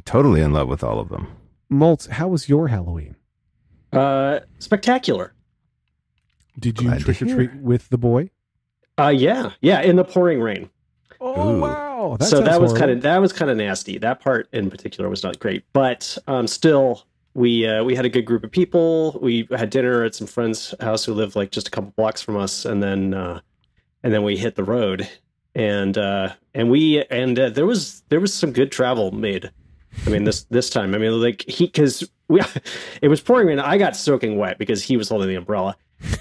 Totally 0.05 0.41
in 0.41 0.53
love 0.53 0.67
with 0.67 0.83
all 0.83 0.99
of 0.99 1.09
them. 1.09 1.27
Moltz, 1.71 2.07
how 2.09 2.27
was 2.27 2.47
your 2.47 2.67
Halloween? 2.67 3.15
uh, 3.93 4.39
spectacular. 4.59 5.33
Did 6.59 6.81
you 6.81 6.89
Glad 6.89 6.99
to 6.99 7.05
trick 7.05 7.21
or 7.21 7.35
treat 7.35 7.55
with 7.55 7.89
the 7.89 7.97
boy? 7.97 8.29
Uh, 8.97 9.07
yeah, 9.09 9.51
yeah, 9.61 9.81
in 9.81 9.95
the 9.95 10.03
pouring 10.03 10.41
rain. 10.41 10.69
Oh 11.19 11.55
Ooh. 11.55 11.59
wow! 11.59 12.17
That 12.19 12.25
so 12.25 12.41
that 12.41 12.59
was 12.59 12.73
kind 12.73 12.91
of 12.91 13.01
that 13.01 13.19
was 13.19 13.31
kind 13.31 13.49
of 13.51 13.57
nasty. 13.57 13.97
That 13.97 14.19
part 14.19 14.49
in 14.53 14.69
particular 14.69 15.09
was 15.09 15.23
not 15.23 15.39
great, 15.39 15.63
but 15.71 16.17
um, 16.27 16.47
still, 16.47 17.05
we 17.33 17.67
uh, 17.67 17.83
we 17.83 17.95
had 17.95 18.05
a 18.05 18.09
good 18.09 18.25
group 18.25 18.43
of 18.43 18.51
people. 18.51 19.17
We 19.21 19.47
had 19.51 19.69
dinner 19.69 20.03
at 20.03 20.15
some 20.15 20.27
friends' 20.27 20.73
house 20.79 21.05
who 21.05 21.13
lived 21.13 21.35
like 21.35 21.51
just 21.51 21.67
a 21.67 21.71
couple 21.71 21.91
blocks 21.91 22.21
from 22.21 22.37
us, 22.37 22.65
and 22.65 22.81
then 22.83 23.13
uh, 23.13 23.41
and 24.03 24.13
then 24.13 24.23
we 24.23 24.37
hit 24.37 24.55
the 24.55 24.63
road, 24.63 25.07
and 25.55 25.97
uh, 25.97 26.33
and 26.53 26.69
we 26.69 27.03
and 27.05 27.39
uh, 27.39 27.49
there 27.49 27.65
was 27.65 28.03
there 28.09 28.19
was 28.19 28.33
some 28.33 28.51
good 28.51 28.71
travel 28.71 29.11
made. 29.11 29.51
I 30.05 30.09
mean 30.09 30.23
this 30.23 30.43
this 30.45 30.69
time. 30.69 30.93
I 30.93 30.97
mean 30.97 31.21
like 31.21 31.43
he 31.47 31.65
because 31.65 32.09
we 32.27 32.41
it 33.01 33.07
was 33.07 33.21
pouring 33.21 33.47
rain. 33.47 33.59
I 33.59 33.77
got 33.77 33.95
soaking 33.95 34.37
wet 34.37 34.57
because 34.57 34.83
he 34.83 34.97
was 34.97 35.09
holding 35.09 35.29
the 35.29 35.35
umbrella, 35.35 35.77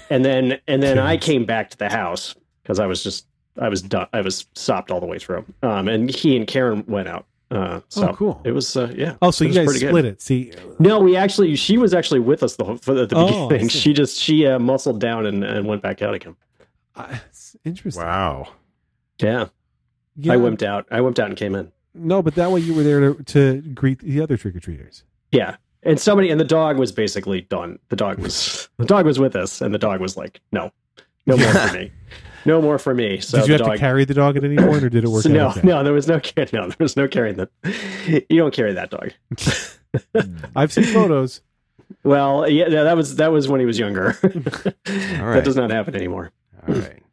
and 0.09 0.23
then 0.23 0.59
and 0.67 0.81
then 0.81 0.97
I 0.97 1.17
came 1.29 1.45
back 1.45 1.69
to 1.71 1.77
the 1.77 1.89
house 1.89 2.35
because 2.63 2.79
I 2.79 2.85
was 2.85 3.03
just 3.03 3.25
I 3.59 3.69
was 3.69 3.81
done. 3.81 4.07
I 4.13 4.21
was 4.21 4.45
sopped 4.55 4.91
all 4.91 4.99
the 4.99 5.05
way 5.05 5.19
through. 5.19 5.45
Um, 5.61 5.87
and 5.87 6.09
he 6.09 6.37
and 6.37 6.47
Karen 6.47 6.85
went 6.87 7.07
out. 7.07 7.25
Uh, 7.51 7.81
so 7.89 8.09
Oh, 8.09 8.13
cool. 8.13 8.41
It 8.45 8.51
was 8.53 8.75
uh, 8.77 8.91
yeah. 8.95 9.17
Oh, 9.21 9.29
so 9.29 9.43
you 9.43 9.49
was 9.49 9.57
guys 9.57 9.65
pretty 9.65 9.79
good. 9.81 9.89
split 9.89 10.05
it. 10.05 10.21
See, 10.21 10.53
No, 10.79 10.99
we 10.99 11.15
actually 11.17 11.55
she 11.57 11.77
was 11.77 11.93
actually 11.93 12.21
with 12.21 12.43
us 12.43 12.55
the 12.55 12.63
whole 12.63 12.77
for 12.77 12.93
the, 12.93 13.05
the 13.05 13.15
Oh, 13.17 13.47
beginning. 13.49 13.67
She 13.83 13.93
just 13.93 14.17
she 14.19 14.47
uh, 14.47 14.57
muscled 14.57 14.99
down 15.01 15.25
and, 15.25 15.43
and 15.43 15.67
went 15.67 15.81
back 15.81 16.01
out 16.01 16.13
again. 16.13 16.35
uh, 16.95 17.17
it's 17.29 17.55
interesting. 17.65 18.03
Wow. 18.03 18.47
Yeah, 19.19 19.47
Yeah, 20.15 20.33
I 20.33 20.37
wimped 20.37 20.63
out. 20.63 20.87
I 20.91 20.99
wimped 20.99 21.19
out 21.19 21.27
and 21.27 21.37
came 21.37 21.53
in. 21.55 21.71
No, 21.93 22.21
but 22.23 22.35
that 22.35 22.49
way 22.51 22.61
you 22.61 22.73
were 22.73 22.83
there 22.83 23.13
to, 23.13 23.23
to 23.23 23.61
greet 23.73 23.99
the 23.99 24.21
other 24.21 24.37
trick 24.37 24.55
or 24.55 24.59
treaters. 24.61 25.03
Yeah, 25.33 25.57
and 25.83 25.99
somebody 25.99 26.29
and 26.29 26.39
the 26.39 26.45
dog 26.45 26.77
was 26.79 26.91
basically 26.93 27.41
done. 27.41 27.77
The 27.89 27.97
dog 27.97 28.17
was 28.19 28.69
the 28.77 28.85
dog 28.85 29.05
was 29.05 29.19
with 29.19 29.35
us, 29.35 29.59
and 29.61 29.73
the 29.73 29.77
dog 29.77 29.99
was 29.99 30.15
like, 30.15 30.39
no, 30.53 30.71
no 31.25 31.35
more 31.37 31.51
for 31.53 31.73
me, 31.77 31.91
no 32.45 32.61
more 32.61 32.77
for 32.79 32.93
me. 32.93 33.19
So 33.19 33.39
Did 33.39 33.47
you 33.47 33.53
have 33.53 33.61
dog, 33.61 33.71
to 33.73 33.77
carry 33.77 34.05
the 34.05 34.13
dog 34.13 34.37
at 34.37 34.43
any 34.43 34.57
point, 34.57 34.83
or 34.83 34.89
did 34.89 35.03
it 35.03 35.09
work 35.09 35.23
So 35.23 35.29
out? 35.29 35.33
no, 35.33 35.49
okay? 35.49 35.61
no, 35.67 35.83
there 35.83 35.93
was 35.93 36.07
no 36.07 36.19
car- 36.19 36.45
no, 36.53 36.67
there 36.67 36.75
was 36.79 36.95
no 36.97 37.07
carrying 37.07 37.35
that. 37.37 37.49
You 38.29 38.37
don't 38.37 38.53
carry 38.53 38.73
that 38.73 38.89
dog. 38.89 39.11
I've 40.55 40.71
seen 40.71 40.85
photos. 40.85 41.41
Well, 42.03 42.49
yeah, 42.49 42.69
that 42.69 42.95
was 42.95 43.17
that 43.17 43.31
was 43.31 43.47
when 43.47 43.59
he 43.59 43.65
was 43.65 43.77
younger. 43.77 44.17
All 44.23 45.33
That 45.33 45.43
does 45.43 45.55
not 45.55 45.71
happen 45.71 45.95
anymore. 45.95 46.31
All 46.67 46.75
right. 46.75 47.03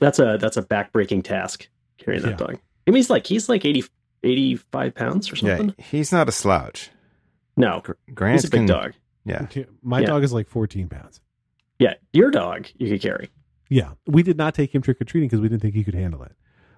That's 0.00 0.18
a 0.18 0.36
that's 0.40 0.56
a 0.56 0.62
backbreaking 0.62 1.22
task 1.24 1.68
carrying 1.98 2.22
that 2.22 2.30
Yeah. 2.30 2.36
dog. 2.36 2.58
I 2.86 2.90
mean, 2.90 2.96
he's 2.96 3.10
like 3.10 3.26
he's 3.26 3.48
like 3.48 3.64
80, 3.64 3.84
85 4.22 4.94
pounds 4.94 5.32
or 5.32 5.36
something. 5.36 5.48
Yeah, 5.50 5.56
something. 5.58 5.84
he's 5.90 6.12
not 6.12 6.28
a 6.28 6.32
slouch. 6.32 6.90
No, 7.56 7.80
Gr- 7.82 7.92
Grant 8.14 8.34
he's 8.40 8.44
a 8.44 8.50
big 8.50 8.58
can, 8.60 8.66
dog. 8.66 8.92
Yeah. 9.24 9.46
My 9.82 10.00
Yeah. 10.00 10.06
dog 10.06 10.24
is 10.24 10.32
like 10.32 10.48
14 10.48 10.88
pounds. 10.88 11.20
Yeah, 11.78 11.94
your 12.12 12.30
dog 12.30 12.68
you 12.78 12.88
could 12.90 13.00
carry. 13.00 13.30
Yeah, 13.68 13.90
we 14.06 14.22
did 14.22 14.36
not 14.36 14.54
take 14.54 14.74
him 14.74 14.82
trick 14.82 15.00
or 15.00 15.04
treating 15.04 15.28
because 15.28 15.40
we 15.40 15.48
didn't 15.48 15.62
think 15.62 15.74
he 15.74 15.84
could 15.84 15.94
handle 15.94 16.22
it. 16.22 16.32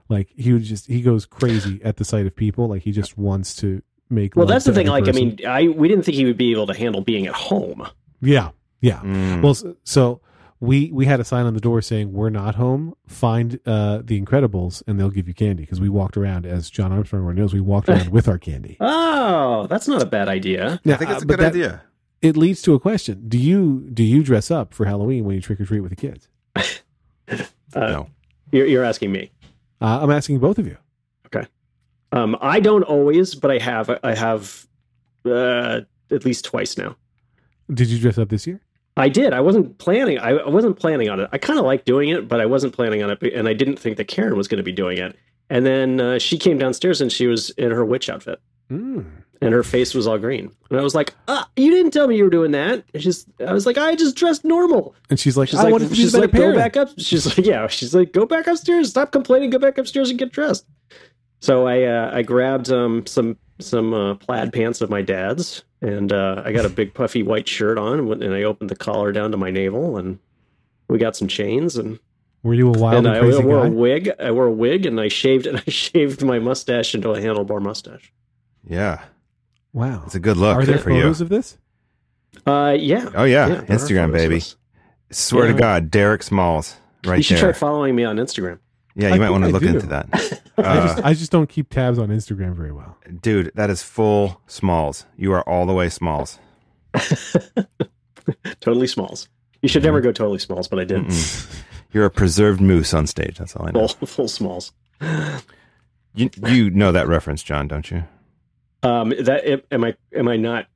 Like 0.08 0.28
he 0.36 0.52
would 0.52 0.62
just 0.62 0.86
he 0.86 1.02
goes 1.02 1.26
crazy 1.26 1.80
at 1.84 1.96
the 1.98 2.04
sight 2.04 2.26
of 2.26 2.34
people. 2.34 2.68
Like 2.68 2.82
he 2.82 2.92
just 2.92 3.18
wants 3.18 3.54
to 3.56 3.82
make. 4.08 4.34
Well, 4.36 4.46
that's 4.46 4.64
the 4.64 4.72
thing. 4.72 4.88
every 4.88 5.00
Like, 5.02 5.08
I 5.08 5.12
mean, 5.12 5.38
I 5.46 5.68
we 5.68 5.86
didn't 5.88 6.04
think 6.04 6.16
he 6.16 6.24
would 6.24 6.38
be 6.38 6.50
able 6.52 6.66
to 6.66 6.74
handle 6.74 7.02
being 7.02 7.26
at 7.26 7.34
home. 7.34 7.86
yeah, 8.22 8.50
yeah. 8.80 9.00
Mm. 9.00 9.42
Well, 9.42 9.54
so, 9.54 9.76
so 9.84 10.20
we 10.60 10.90
we 10.92 11.04
had 11.04 11.20
a 11.20 11.24
sign 11.24 11.44
on 11.44 11.52
the 11.52 11.60
door 11.60 11.82
saying 11.82 12.14
we're 12.14 12.30
not 12.30 12.54
home. 12.54 12.94
Find 13.06 13.60
uh, 13.66 14.00
the 14.02 14.18
Incredibles 14.18 14.82
and 14.86 14.98
they'll 14.98 15.10
give 15.10 15.28
you 15.28 15.34
candy 15.34 15.64
because 15.64 15.78
we 15.80 15.90
walked 15.90 16.16
around 16.16 16.46
as 16.46 16.70
John 16.70 16.90
Armstrong 16.90 17.34
knows. 17.34 17.52
We 17.52 17.60
walked 17.60 17.90
around 17.90 18.08
with 18.10 18.28
our 18.28 18.38
candy. 18.38 18.78
Oh, 18.80 19.66
that's 19.66 19.88
not 19.88 20.02
a 20.02 20.06
bad 20.06 20.28
idea. 20.28 20.80
yeah 20.84 20.94
I 20.94 20.96
think 20.96 21.10
it's 21.10 21.20
uh, 21.20 21.24
a 21.24 21.26
but 21.26 21.36
good 21.38 21.40
that- 21.44 21.52
idea. 21.52 21.82
It 22.22 22.36
leads 22.36 22.62
to 22.62 22.74
a 22.74 22.80
question: 22.80 23.28
Do 23.28 23.36
you 23.38 23.88
do 23.92 24.02
you 24.02 24.22
dress 24.24 24.50
up 24.50 24.72
for 24.74 24.86
Halloween 24.86 25.24
when 25.24 25.36
you 25.36 25.42
trick 25.42 25.60
or 25.60 25.66
treat 25.66 25.80
with 25.80 25.90
the 25.90 25.96
kids? 25.96 26.28
Uh, 27.74 27.80
No. 27.86 28.10
You're, 28.50 28.66
you're 28.66 28.84
asking 28.84 29.12
me. 29.12 29.30
Uh, 29.80 30.00
I'm 30.02 30.10
asking 30.10 30.38
both 30.38 30.58
of 30.58 30.66
you. 30.66 30.76
Okay. 31.26 31.46
Um, 32.12 32.36
I 32.40 32.60
don't 32.60 32.82
always, 32.84 33.34
but 33.34 33.50
I 33.50 33.58
have. 33.58 33.90
I 34.02 34.14
have 34.14 34.66
uh, 35.26 35.80
at 36.10 36.24
least 36.24 36.44
twice 36.46 36.78
now. 36.78 36.96
Did 37.72 37.88
you 37.88 37.98
dress 37.98 38.16
up 38.16 38.30
this 38.30 38.46
year? 38.46 38.60
I 38.96 39.08
did. 39.10 39.32
I 39.32 39.40
wasn't 39.40 39.76
planning. 39.78 40.18
I, 40.18 40.30
I 40.30 40.48
wasn't 40.48 40.78
planning 40.78 41.08
on 41.10 41.20
it. 41.20 41.28
I 41.32 41.38
kind 41.38 41.58
of 41.58 41.64
like 41.66 41.84
doing 41.84 42.08
it, 42.08 42.26
but 42.26 42.40
I 42.40 42.46
wasn't 42.46 42.72
planning 42.74 43.02
on 43.02 43.10
it, 43.10 43.22
and 43.34 43.46
I 43.46 43.52
didn't 43.52 43.78
think 43.78 43.96
that 43.98 44.08
Karen 44.08 44.36
was 44.36 44.48
going 44.48 44.56
to 44.56 44.64
be 44.64 44.72
doing 44.72 44.98
it. 44.98 45.14
And 45.50 45.64
then 45.66 46.00
uh, 46.00 46.18
she 46.18 46.36
came 46.38 46.58
downstairs 46.58 47.00
and 47.00 47.10
she 47.12 47.26
was 47.26 47.50
in 47.50 47.70
her 47.70 47.84
witch 47.84 48.08
outfit, 48.10 48.40
Mm. 48.70 49.04
And 49.40 49.52
her 49.54 49.62
face 49.62 49.94
was 49.94 50.06
all 50.06 50.18
green. 50.18 50.50
And 50.70 50.78
I 50.78 50.82
was 50.82 50.94
like, 50.94 51.14
"Ah, 51.28 51.48
you 51.56 51.70
didn't 51.70 51.92
tell 51.92 52.06
me 52.08 52.16
you 52.16 52.24
were 52.24 52.30
doing 52.30 52.50
that." 52.52 52.84
And 52.94 53.02
she's, 53.02 53.26
I 53.46 53.52
was 53.52 53.66
like, 53.66 53.78
"I 53.78 53.94
just 53.94 54.16
dressed 54.16 54.44
normal." 54.44 54.94
And 55.10 55.18
she's 55.18 55.36
like, 55.36 55.48
She's 55.48 55.58
I 55.58 55.64
like, 55.64 55.72
wanted 55.72 55.84
to 55.86 55.90
be 55.90 55.96
she's 55.96 56.14
a 56.14 56.26
better 56.28 56.46
like, 56.48 56.54
go 56.54 56.54
back 56.54 56.76
up. 56.76 56.88
She's 56.98 57.26
like, 57.26 57.46
yeah. 57.46 57.66
She's 57.68 57.94
like, 57.94 58.12
go 58.12 58.26
back 58.26 58.46
upstairs. 58.46 58.90
Stop 58.90 59.12
complaining. 59.12 59.50
Go 59.50 59.58
back 59.58 59.78
upstairs 59.78 60.10
and 60.10 60.18
get 60.18 60.32
dressed. 60.32 60.66
So 61.40 61.66
I 61.66 61.82
uh, 61.84 62.10
I 62.12 62.22
grabbed 62.22 62.70
um 62.72 63.06
some 63.06 63.36
some 63.60 63.92
uh, 63.94 64.14
plaid 64.14 64.52
pants 64.52 64.80
of 64.80 64.90
my 64.90 65.02
dad's, 65.02 65.64
and 65.82 66.12
uh, 66.12 66.42
I 66.44 66.52
got 66.52 66.64
a 66.64 66.68
big 66.68 66.94
puffy 66.94 67.22
white 67.22 67.48
shirt 67.48 67.76
on, 67.78 67.98
and 68.00 68.08
went- 68.08 68.22
and 68.22 68.34
I 68.34 68.42
opened 68.44 68.70
the 68.70 68.76
collar 68.76 69.12
down 69.12 69.30
to 69.32 69.36
my 69.36 69.50
navel, 69.50 69.96
and 69.96 70.18
we 70.88 70.98
got 70.98 71.16
some 71.16 71.28
chains, 71.28 71.76
and 71.76 71.98
Were 72.42 72.54
you 72.54 72.68
a 72.72 72.78
wild 72.78 72.98
and 72.98 73.06
and, 73.06 73.16
I 73.16 73.40
wore 73.44 73.62
guy? 73.62 73.66
a 73.68 73.70
wig. 73.70 74.10
I 74.20 74.30
wore 74.32 74.46
a 74.46 74.52
wig, 74.52 74.84
and 74.86 75.00
I 75.00 75.08
shaved 75.08 75.46
and 75.48 75.58
I 75.58 75.70
shaved 75.70 76.22
my 76.24 76.38
mustache 76.38 76.94
into 76.94 77.10
a 77.12 77.18
handlebar 77.20 77.60
mustache. 77.62 78.12
Yeah. 78.68 79.02
Wow. 79.78 80.02
It's 80.06 80.14
a 80.14 80.20
good 80.20 80.36
look 80.36 80.56
Are 80.56 80.64
there 80.66 80.78
for 80.78 80.90
you. 80.90 81.02
photos 81.02 81.20
of 81.20 81.28
this? 81.28 81.56
Uh, 82.46 82.76
yeah. 82.78 83.08
Oh, 83.14 83.24
yeah. 83.24 83.48
there 83.48 83.58
are 83.60 83.66
Instagram, 83.66 84.12
baby. 84.12 84.42
Swear 85.10 85.46
Yeah. 85.46 85.52
to 85.52 85.58
God, 85.58 85.90
Derek 85.90 86.22
Smalls. 86.22 86.76
Right 87.06 87.18
you 87.18 87.22
should 87.22 87.36
there. 87.36 87.52
try 87.52 87.58
following 87.58 87.94
me 87.94 88.04
on 88.04 88.16
Instagram. 88.16 88.58
Yeah, 88.96 89.10
I 89.10 89.14
you 89.14 89.20
might 89.20 89.30
want 89.30 89.44
to 89.44 89.48
I 89.48 89.52
look 89.52 89.62
do. 89.62 89.68
into 89.68 89.86
that. 89.86 90.08
I 90.58 90.62
Uh, 90.62 90.86
just 90.88 91.04
I 91.04 91.14
just 91.14 91.30
don't 91.32 91.48
keep 91.48 91.70
tabs 91.70 91.98
on 92.00 92.08
Instagram 92.08 92.54
very 92.56 92.72
well. 92.72 92.96
dude, 93.22 93.52
that 93.54 93.70
is 93.70 93.82
full 93.82 94.40
smalls. 94.48 95.06
You 95.16 95.32
are 95.32 95.48
all 95.48 95.64
the 95.66 95.72
way 95.72 95.88
smalls. 95.88 96.38
Totally 98.60 98.86
smalls. 98.88 99.28
You 99.62 99.68
should 99.68 99.82
never 99.82 100.00
go 100.00 100.12
totally 100.12 100.38
smalls, 100.38 100.68
but 100.68 100.78
I 100.78 100.84
did. 100.84 101.02
Mm-mm. 101.04 101.62
You're 101.92 102.04
a 102.04 102.10
preserved 102.10 102.60
moose 102.60 102.92
on 102.92 103.06
stage. 103.06 103.38
That's 103.38 103.56
all 103.56 103.66
I 103.66 103.70
know. 103.70 103.88
Full, 103.88 104.06
full 104.06 104.28
smalls. 104.28 104.72
You, 106.14 106.30
you 106.46 106.70
know 106.70 106.92
that 106.92 107.08
reference, 107.08 107.42
John, 107.42 107.68
don't 107.68 107.90
you? 107.90 108.04
Um, 108.82 109.12
that 109.20 109.62
am 109.72 109.84
I? 109.84 109.94
Am 110.14 110.28
I 110.28 110.36
not? 110.36 110.66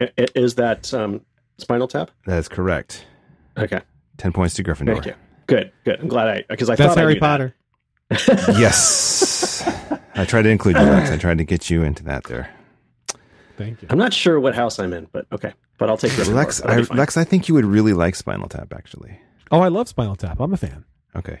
i- 0.00 0.10
i- 0.18 0.26
Is 0.34 0.54
that 0.56 0.92
um, 0.94 1.20
Spinal 1.58 1.88
Tap? 1.88 2.10
That 2.26 2.38
is 2.38 2.48
correct. 2.48 3.04
Okay, 3.56 3.80
Ten 4.16 4.32
points 4.32 4.54
to 4.54 4.62
Gryffindor. 4.64 4.92
thank 4.94 5.06
you. 5.06 5.14
Good, 5.46 5.72
good. 5.84 5.98
I'm 6.00 6.08
glad 6.08 6.28
I 6.28 6.44
because 6.48 6.70
I 6.70 6.76
That's 6.76 6.88
thought 6.94 6.98
I 6.98 7.00
Harry 7.00 7.14
knew 7.14 7.20
that. 7.20 7.26
Potter. 7.26 7.54
Yes. 8.58 9.62
I 10.14 10.24
tried 10.24 10.42
to 10.42 10.48
include 10.48 10.76
you, 10.76 10.82
Lex. 10.82 11.10
I 11.10 11.16
tried 11.16 11.38
to 11.38 11.44
get 11.44 11.68
you 11.70 11.82
into 11.82 12.04
that 12.04 12.24
there. 12.24 12.50
Thank 13.56 13.82
you. 13.82 13.88
I'm 13.90 13.98
not 13.98 14.12
sure 14.12 14.38
what 14.40 14.54
house 14.54 14.78
I'm 14.78 14.92
in, 14.92 15.08
but 15.12 15.26
okay. 15.32 15.52
But 15.78 15.88
I'll 15.90 15.96
take 15.96 16.12
Gryffindor. 16.12 16.34
Lex, 16.34 16.62
I. 16.62 16.78
Lex, 16.94 17.16
I 17.16 17.24
think 17.24 17.48
you 17.48 17.54
would 17.54 17.64
really 17.64 17.92
like 17.92 18.14
Spinal 18.14 18.48
Tap, 18.48 18.72
actually. 18.74 19.20
Oh, 19.50 19.60
I 19.60 19.68
love 19.68 19.88
Spinal 19.88 20.16
Tap. 20.16 20.40
I'm 20.40 20.52
a 20.52 20.56
fan. 20.56 20.84
Okay. 21.16 21.40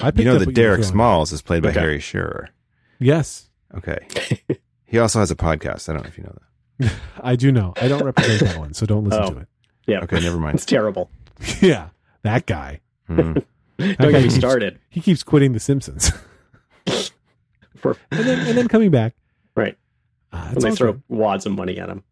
I 0.00 0.12
You 0.14 0.24
know 0.24 0.32
that 0.38 0.46
what 0.48 0.56
you 0.56 0.62
were 0.62 0.68
Derek. 0.76 0.84
Smalls 0.84 1.32
is 1.32 1.40
played 1.42 1.62
by 1.62 1.70
Okay. 1.70 1.80
Harry 1.80 2.00
Shearer. 2.00 2.50
Yes, 2.98 3.48
Okay. 3.76 4.06
he 4.94 5.00
also 5.00 5.18
has 5.18 5.30
a 5.32 5.34
podcast. 5.36 5.88
I 5.88 5.92
don't 5.92 6.02
know 6.02 6.08
if 6.08 6.16
you 6.16 6.22
know 6.24 6.36
that. 6.78 6.92
I 7.20 7.34
do 7.36 7.50
know. 7.50 7.72
I 7.82 7.88
don't 7.88 8.04
represent 8.04 8.40
that 8.42 8.58
one, 8.58 8.74
so 8.74 8.86
don't 8.86 9.02
listen 9.04 9.22
Oh. 9.24 9.30
to 9.30 9.38
it. 9.40 9.48
yeah, 9.88 10.00
Okay, 10.04 10.20
never 10.20 10.38
mind. 10.38 10.54
it's 10.54 10.64
terrible. 10.64 11.10
yeah, 11.60 11.88
that 12.22 12.46
guy. 12.46 12.80
Hmm. 13.08 13.34
Don't 13.78 13.96
guy 13.98 14.10
get 14.10 14.12
me 14.12 14.22
keeps- 14.22 14.36
started. 14.36 14.78
He 14.88 15.00
keeps 15.00 15.24
quitting 15.24 15.52
The 15.52 15.58
Simpsons 15.58 16.12
For 17.76 17.96
and 18.12 18.24
then 18.24 18.46
and 18.46 18.56
then 18.56 18.68
coming 18.68 18.90
back. 18.92 19.14
Right. 19.56 19.76
Uh, 20.32 20.46
when 20.46 20.54
it's 20.56 20.64
they 20.64 20.70
all 20.70 20.76
throw 20.76 20.92
good. 20.92 21.02
wads 21.08 21.44
of 21.46 21.52
money 21.52 21.78
at 21.78 21.88
him, 21.88 22.02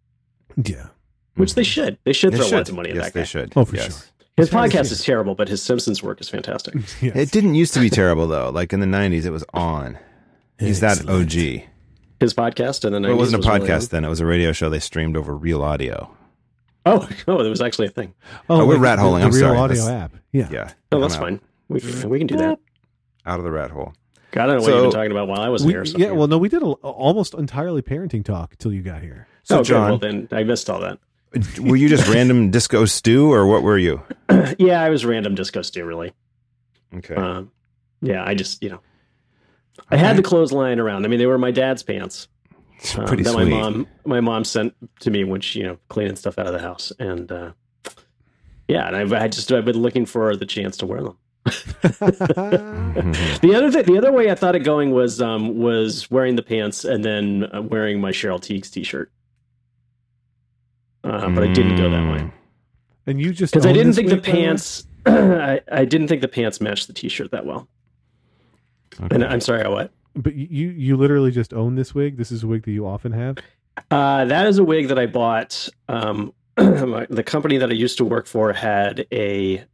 Yeah. 0.57 0.89
which 1.37 1.55
they 1.55 1.63
should. 1.63 1.99
They 2.05 2.13
should 2.13 2.33
They 2.33 2.39
throw 2.39 2.47
should. 2.47 2.55
wads 2.57 2.71
of 2.71 2.75
money 2.77 2.91
at 2.91 2.97
yes, 2.97 3.05
that 3.07 3.15
they 3.15 3.21
guy. 3.21 3.25
should. 3.25 3.53
Oh, 3.57 3.65
for 3.65 3.77
Yes. 3.77 3.85
sure. 3.87 3.97
His 4.37 4.49
As 4.49 4.53
far 4.53 4.65
as 4.65 4.73
podcast 4.73 4.87
he- 4.89 4.93
is 4.93 5.05
terrible, 5.05 5.35
but 5.35 5.49
his 5.49 5.63
Simpsons 5.63 6.03
work 6.03 6.21
is 6.21 6.29
fantastic. 6.29 6.75
Yes. 7.01 7.15
It 7.17 7.31
didn't 7.31 7.55
used 7.55 7.75
to 7.75 7.81
be 7.81 7.91
terrible 7.91 8.27
though. 8.27 8.51
Like 8.51 8.73
in 8.73 8.81
the 8.81 8.87
'90s, 8.87 9.25
it 9.25 9.31
was 9.31 9.45
on. 9.55 9.99
He's 10.59 10.81
that 10.81 11.09
OG. 11.09 11.63
His 12.23 12.35
podcast 12.35 12.85
and 12.85 12.95
then 12.95 13.03
Well, 13.03 13.13
it 13.13 13.17
wasn't 13.17 13.45
a 13.45 13.49
really 13.51 13.61
podcast 13.69 13.91
then. 13.91 14.05
It 14.05 14.09
was 14.09 14.21
a 14.21 14.27
radio 14.27 14.53
show 14.53 14.71
they 14.71 14.79
streamed 14.79 15.17
over 15.17 15.35
real 15.37 15.63
audio. 15.63 16.15
Oh, 16.87 17.09
oh, 17.29 17.43
there 17.43 17.51
was 17.51 17.61
actually 17.61 17.89
a 17.89 17.91
thing. 17.91 18.15
Oh, 18.49 18.65
we're 18.67 18.75
like 18.75 18.83
rat 18.83 18.97
the- 18.97 19.03
holing. 19.03 19.21
The, 19.21 19.27
I'm 19.27 19.33
real 19.33 19.41
sorry. 19.41 19.59
audio 19.59 19.85
That's- 19.85 20.03
app. 20.05 20.17
Yeah. 20.33 20.49
Yeah. 20.51 20.73
Oh, 20.91 21.01
that's 21.01 21.17
fine. 21.17 21.41
We, 21.69 21.81
we 22.07 22.19
can 22.19 22.27
do 22.27 22.37
that. 22.39 22.59
Out 23.27 23.39
of 23.39 23.45
the 23.45 23.51
rat 23.53 23.71
hole. 23.71 23.93
God, 24.33 24.45
I 24.45 24.47
don't 24.47 24.57
know 24.57 24.63
what 24.63 24.65
So- 24.67 24.75
you've 24.75 24.83
been 24.85 24.91
talking 24.93 25.11
about 25.13 25.29
while 25.29 25.41
I 25.41 25.49
was 25.49 25.65
We- 25.65 25.73
here. 25.73 25.85
so- 25.85 25.99
yeah. 25.99 26.11
Well, 26.13 26.27
no, 26.27 26.39
we 26.39 26.49
did 26.49 26.63
a, 26.63 26.67
almost 26.67 27.35
entirely 27.35 27.83
parenting 27.83 28.25
talk 28.25 28.57
till 28.57 28.73
you 28.73 28.83
got 28.83 29.03
here. 29.03 29.27
So, 29.43 29.57
oh, 29.57 29.59
good. 29.59 29.65
John, 29.67 29.89
Well, 29.91 29.99
then 29.99 30.29
I 30.33 30.43
missed 30.45 30.71
all 30.71 30.81
that. 30.81 30.99
were 31.61 31.77
you 31.77 31.89
just 31.89 32.09
random 32.09 32.51
disco 32.51 32.85
stew, 32.85 33.33
or 33.33 33.47
what 33.47 33.63
were 33.63 33.79
you? 33.79 34.03
yeah, 34.59 34.83
I 34.83 34.91
was 34.91 35.05
random 35.07 35.35
disco 35.35 35.63
stew, 35.63 35.85
really. 35.85 36.13
Okay. 36.95 37.15
Um, 37.15 37.51
yeah, 38.03 38.23
I 38.27 38.35
just, 38.35 38.63
you 38.63 38.69
know, 38.71 38.81
I 39.91 39.97
had 39.97 40.17
the 40.17 40.23
clothes 40.23 40.53
lying 40.53 40.79
around. 40.79 41.05
I 41.05 41.09
mean, 41.09 41.19
they 41.19 41.27
were 41.27 41.39
my 41.39 41.51
dad's 41.51 41.83
pants. 41.83 42.29
um, 42.97 43.07
Pretty 43.07 43.23
that 43.23 43.33
sweet. 43.33 43.45
my 43.51 43.61
mom, 43.61 43.87
my 44.05 44.21
mom 44.21 44.45
sent 44.45 44.75
to 45.01 45.11
me 45.11 45.25
when 45.25 45.41
she, 45.41 45.61
you 45.61 45.67
know, 45.67 45.79
cleaning 45.89 46.17
stuff 46.17 46.39
out 46.39 46.47
of 46.47 46.53
the 46.53 46.59
house, 46.61 46.93
and 46.99 47.31
uh, 47.33 47.53
yeah, 48.69 48.87
and 48.87 48.97
I've 48.97 49.13
I 49.13 49.29
just 49.29 49.51
I've 49.53 49.65
been 49.65 49.81
looking 49.81 50.07
for 50.07 50.37
the 50.37 50.47
chance 50.47 50.77
to 50.79 50.87
wear 50.87 51.03
them. 51.03 51.17
Mhm. 51.47 53.41
The 53.43 53.55
other 53.55 53.71
thing, 53.71 53.85
the 53.85 53.99
other 53.99 54.13
way 54.13 54.31
I 54.31 54.35
thought 54.35 54.55
it 54.55 54.61
going 54.61 54.91
was 54.93 55.21
um 55.21 55.59
was 55.59 56.11
wearing 56.11 56.37
the 56.37 56.43
pants 56.43 56.85
and 56.85 57.05
then 57.05 57.49
uh, 57.53 57.63
wearing 57.63 58.01
my 58.01 58.11
Cheryl 58.11 58.39
Tiegs 58.41 58.71
T-shirt. 58.71 59.11
Uh, 61.05 61.29
but 61.31 61.43
I 61.43 61.53
didn't 61.53 61.77
go 61.77 61.91
that 61.91 62.13
way 62.13 62.31
and 63.07 63.21
you 63.21 63.33
just 63.33 63.53
because 63.53 63.67
I 63.67 63.73
didn't 63.73 63.95
think 63.95 64.09
the 64.09 64.17
wig, 64.17 64.25
by 64.25 64.33
way? 64.33 64.39
pants. 64.45 64.87
I, 65.07 65.61
I 65.71 65.85
didn't 65.85 66.07
think 66.09 66.21
the 66.23 66.29
pants 66.29 66.61
matched 66.61 66.87
the 66.87 66.93
T-shirt 66.93 67.33
that 67.33 67.45
well. 67.45 67.69
Okay. 69.01 69.15
And 69.15 69.25
I'm 69.25 69.41
sorry, 69.41 69.63
I 69.63 69.69
what? 69.69 69.91
But 70.15 70.35
you 70.35 70.69
you 70.71 70.97
literally 70.97 71.31
just 71.31 71.55
own 71.55 71.75
this 71.75 71.95
wig. 71.95 72.17
This 72.17 72.31
is 72.31 72.43
a 72.43 72.47
wig 72.47 72.65
that 72.65 72.73
you 72.73 72.87
often 72.87 73.13
have. 73.13 73.39
Uh, 73.91 74.25
that 74.27 74.47
is 74.47 74.59
a 74.59 74.65
wig 74.65 74.89
that 74.89 74.99
I 74.99 75.07
bought. 75.07 75.69
Um, 75.89 76.35
the 76.57 77.23
company 77.25 77.57
that 77.59 77.71
I 77.71 77.73
used 77.73 77.97
to 77.99 78.05
work 78.05 78.27
for 78.27 78.53
had 78.53 79.07
a 79.11 79.65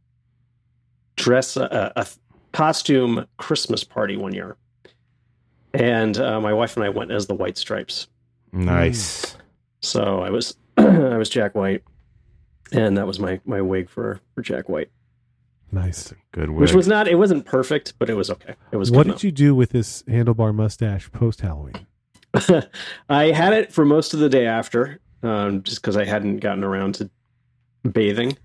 dress, 1.17 1.57
a, 1.57 1.91
a 1.95 2.07
costume 2.53 3.25
Christmas 3.37 3.83
party 3.83 4.15
one 4.15 4.33
year, 4.33 4.55
and 5.73 6.17
uh, 6.17 6.39
my 6.39 6.53
wife 6.53 6.77
and 6.77 6.85
I 6.85 6.89
went 6.89 7.11
as 7.11 7.27
the 7.27 7.35
White 7.35 7.57
Stripes. 7.57 8.07
Nice. 8.53 9.35
So 9.81 10.21
I 10.21 10.29
was 10.29 10.55
I 10.77 11.17
was 11.17 11.29
Jack 11.29 11.55
White, 11.55 11.83
and 12.71 12.97
that 12.97 13.05
was 13.05 13.19
my 13.19 13.41
my 13.45 13.61
wig 13.61 13.89
for 13.89 14.21
for 14.33 14.41
Jack 14.41 14.69
White, 14.69 14.89
Nice. 15.71 16.13
Good 16.31 16.49
wig. 16.49 16.59
which 16.61 16.73
was 16.73 16.87
not 16.87 17.07
it 17.07 17.15
wasn't 17.15 17.45
perfect, 17.45 17.93
but 17.99 18.09
it 18.09 18.15
was 18.15 18.29
okay. 18.29 18.55
It 18.71 18.77
was. 18.77 18.89
Good. 18.89 18.97
What 18.97 19.05
good 19.07 19.13
did 19.15 19.23
you 19.23 19.31
do 19.31 19.55
with 19.55 19.69
this 19.71 20.03
handlebar 20.03 20.53
mustache 20.53 21.11
post 21.11 21.41
Halloween? 21.41 21.85
I 23.09 23.25
had 23.31 23.53
it 23.53 23.71
for 23.71 23.85
most 23.85 24.13
of 24.13 24.19
the 24.19 24.29
day 24.29 24.45
after, 24.45 24.99
um, 25.23 25.63
just 25.63 25.81
because 25.81 25.97
I 25.97 26.05
hadn't 26.05 26.37
gotten 26.37 26.63
around 26.63 26.95
to 26.95 27.09
bathing, 27.91 28.37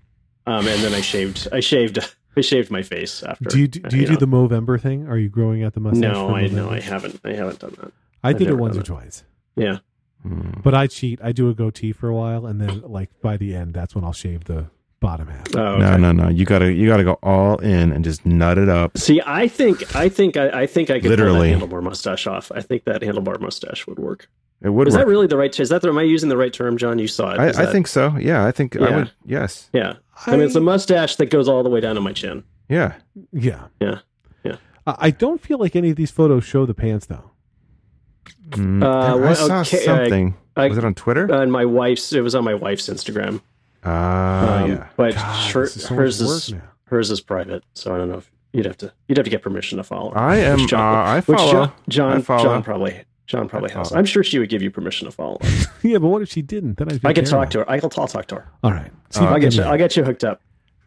um, 0.47 0.67
and 0.67 0.81
then 0.81 0.93
I 0.93 1.01
shaved. 1.01 1.47
I 1.51 1.59
shaved. 1.59 1.99
I 2.37 2.41
shaved 2.41 2.69
my 2.69 2.81
face 2.83 3.23
after. 3.23 3.45
Do 3.45 3.59
you 3.59 3.67
do, 3.69 3.79
do 3.79 3.95
you, 3.95 4.01
you 4.01 4.07
do 4.07 4.13
know. 4.13 4.19
the 4.19 4.27
Movember 4.27 4.79
thing? 4.81 5.07
Are 5.07 5.17
you 5.17 5.29
growing 5.29 5.63
out 5.63 5.73
the 5.73 5.79
mustache? 5.79 6.01
No, 6.13 6.35
I 6.35 6.47
no, 6.47 6.69
I 6.69 6.81
haven't. 6.81 7.21
I 7.23 7.31
haven't 7.31 7.59
done 7.59 7.75
that. 7.81 7.93
I 8.23 8.29
I've 8.31 8.37
did 8.37 8.49
it 8.49 8.55
once 8.57 8.75
or 8.75 8.81
done 8.81 8.97
twice, 8.97 9.23
Yeah. 9.55 9.77
Mm. 10.25 10.61
but 10.63 10.73
I 10.73 10.87
cheat. 10.87 11.19
I 11.23 11.31
do 11.31 11.49
a 11.49 11.53
goatee 11.53 11.93
for 11.93 12.09
a 12.09 12.13
while, 12.15 12.45
and 12.45 12.59
then 12.59 12.81
like 12.81 13.09
by 13.21 13.37
the 13.37 13.55
end, 13.55 13.73
that's 13.73 13.95
when 13.95 14.03
I'll 14.03 14.11
shave 14.11 14.45
the 14.45 14.65
bottom 15.05 15.27
half. 15.27 15.55
Oh, 15.55 15.59
okay. 15.61 15.79
No, 15.81 15.97
no, 15.97 16.11
no. 16.11 16.29
You 16.29 16.45
gotta, 16.45 16.73
you 16.73 16.87
gotta 16.87 17.03
go 17.03 17.19
all 17.23 17.57
in 17.59 17.91
and 17.91 18.03
just 18.03 18.25
nut 18.25 18.57
it 18.57 18.69
up. 18.69 18.97
See, 18.97 19.21
I 19.25 19.47
think 19.47 19.95
I 19.95 20.09
think 20.09 20.35
I, 20.37 20.61
I 20.63 20.65
think 20.65 20.89
I 20.89 20.99
could 20.99 21.09
Literally. 21.11 21.51
pull 21.53 21.59
that 21.67 21.69
handlebar 21.69 21.83
mustache 21.83 22.27
off. 22.27 22.51
I 22.53 22.61
think 22.61 22.83
that 22.85 23.01
handlebar 23.01 23.39
mustache 23.39 23.85
would 23.87 23.99
work. 23.99 24.27
It 24.61 24.69
would 24.69 24.87
Is 24.87 24.93
work. 24.93 25.01
that 25.01 25.07
really 25.07 25.27
the 25.27 25.37
right? 25.37 25.59
Is 25.59 25.69
that 25.69 25.81
the, 25.81 25.89
am 25.89 25.97
I 25.97 26.03
using 26.03 26.29
the 26.29 26.37
right 26.37 26.51
term, 26.53 26.77
John? 26.77 26.97
You 26.97 27.07
saw 27.07 27.33
it. 27.33 27.39
I, 27.39 27.47
Is 27.49 27.57
I 27.57 27.65
think 27.71 27.87
so. 27.87 28.15
Yeah, 28.17 28.45
I 28.45 28.51
think 28.51 28.75
I 28.77 28.95
would. 28.97 29.11
Yes. 29.25 29.69
Yeah. 29.73 29.95
I, 30.25 30.31
mean, 30.31 30.41
it's 30.41 30.55
a 30.55 30.61
mustache 30.61 31.17
that 31.17 31.27
goes 31.29 31.47
all 31.49 31.61
the 31.61 31.69
way 31.69 31.81
down 31.81 31.95
to 31.95 32.01
my 32.01 32.13
chin. 32.13 32.43
Yeah. 32.69 32.93
yeah, 33.33 33.65
Yeah. 33.81 33.99
Yeah. 34.43 34.55
I, 34.87 34.95
I 34.99 35.09
don't 35.11 35.41
feel 35.41 35.59
like 35.59 35.75
any 35.75 35.89
of 35.91 35.97
these 35.97 36.09
photos 36.09 36.45
show 36.45 36.65
the 36.65 36.73
pants 36.73 37.05
though. 37.05 37.31
Mm. 38.51 38.83
Uh, 38.83 38.87
I 38.87 39.15
what- 39.15 39.37
saw 39.37 39.59
okay, 39.61 39.77
something. 39.85 40.35
I- 40.55 40.69
was 40.69 40.77
it 40.77 40.85
on 40.85 40.95
Twitter? 40.95 41.31
And 41.31 41.51
my 41.51 41.65
wife's. 41.65 42.13
It 42.13 42.21
was 42.21 42.33
on 42.33 42.43
my 42.45 42.53
wife's 42.55 42.87
Instagram. 42.87 43.41
Ah, 43.85 44.63
Um, 44.63 44.71
yeah. 44.71 44.87
But 44.97 45.13
God, 45.15 45.51
her- 45.53 45.63
is 45.63 45.83
so 45.83 45.95
hers 45.95 46.21
is 46.21 46.53
now. 46.53 46.61
hers 46.87 47.11
is 47.11 47.21
private, 47.21 47.63
so 47.73 47.93
I 47.93 47.97
don't 47.97 48.09
know 48.09 48.17
if 48.17 48.31
you'd 48.53 48.65
have 48.65 48.77
to 48.77 48.91
you'd 49.07 49.17
have 49.17 49.25
to 49.25 49.29
get 49.29 49.41
permission 49.41 49.77
to 49.77 49.83
follow. 49.83 50.11
her. 50.11 50.17
I 50.17 50.37
am. 50.37 50.53
Which 50.61 50.65
Uh, 50.73 50.77
John, 50.77 51.07
I 51.07 51.21
follow. 51.21 51.51
John, 51.51 51.71
John, 51.89 52.21
follow. 52.21 52.43
John 52.43 52.63
probably 52.63 53.03
John 53.27 53.47
probably 53.49 53.71
has. 53.71 53.91
I'm 53.91 54.05
sure 54.05 54.23
she 54.23 54.37
would 54.39 54.49
give 54.49 54.61
you 54.61 54.69
permission 54.71 55.05
to 55.05 55.11
follow. 55.11 55.37
her. 55.41 55.65
yeah, 55.87 55.97
but 55.97 56.07
what 56.09 56.21
if 56.21 56.29
she 56.29 56.41
didn't? 56.41 56.77
Then 56.77 56.91
I'd 56.91 57.05
I 57.05 57.13
could 57.13 57.25
talk 57.25 57.49
to 57.51 57.59
her. 57.59 57.69
I 57.69 57.75
will. 57.79 57.91
I'll 57.97 58.07
talk 58.07 58.27
to 58.27 58.35
her. 58.35 58.47
All 58.63 58.71
right. 58.71 58.91
See 59.09 59.19
Uh, 59.21 59.25
I 59.25 59.33
I'll 59.33 59.39
get 59.39 59.53
you. 59.55 59.61
make 59.61 59.69
I'll 59.71 59.77
get 59.77 59.95
you 59.97 60.03
hooked 60.03 60.23
up. 60.23 60.41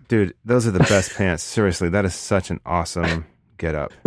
Dude, 0.09 0.35
those 0.45 0.67
are 0.67 0.71
the 0.71 0.79
best 0.81 1.15
pants. 1.17 1.43
Seriously, 1.43 1.89
that 1.91 2.05
is 2.05 2.15
such 2.15 2.51
an 2.51 2.61
awesome 2.67 3.27
get 3.59 3.75
up. 3.75 3.93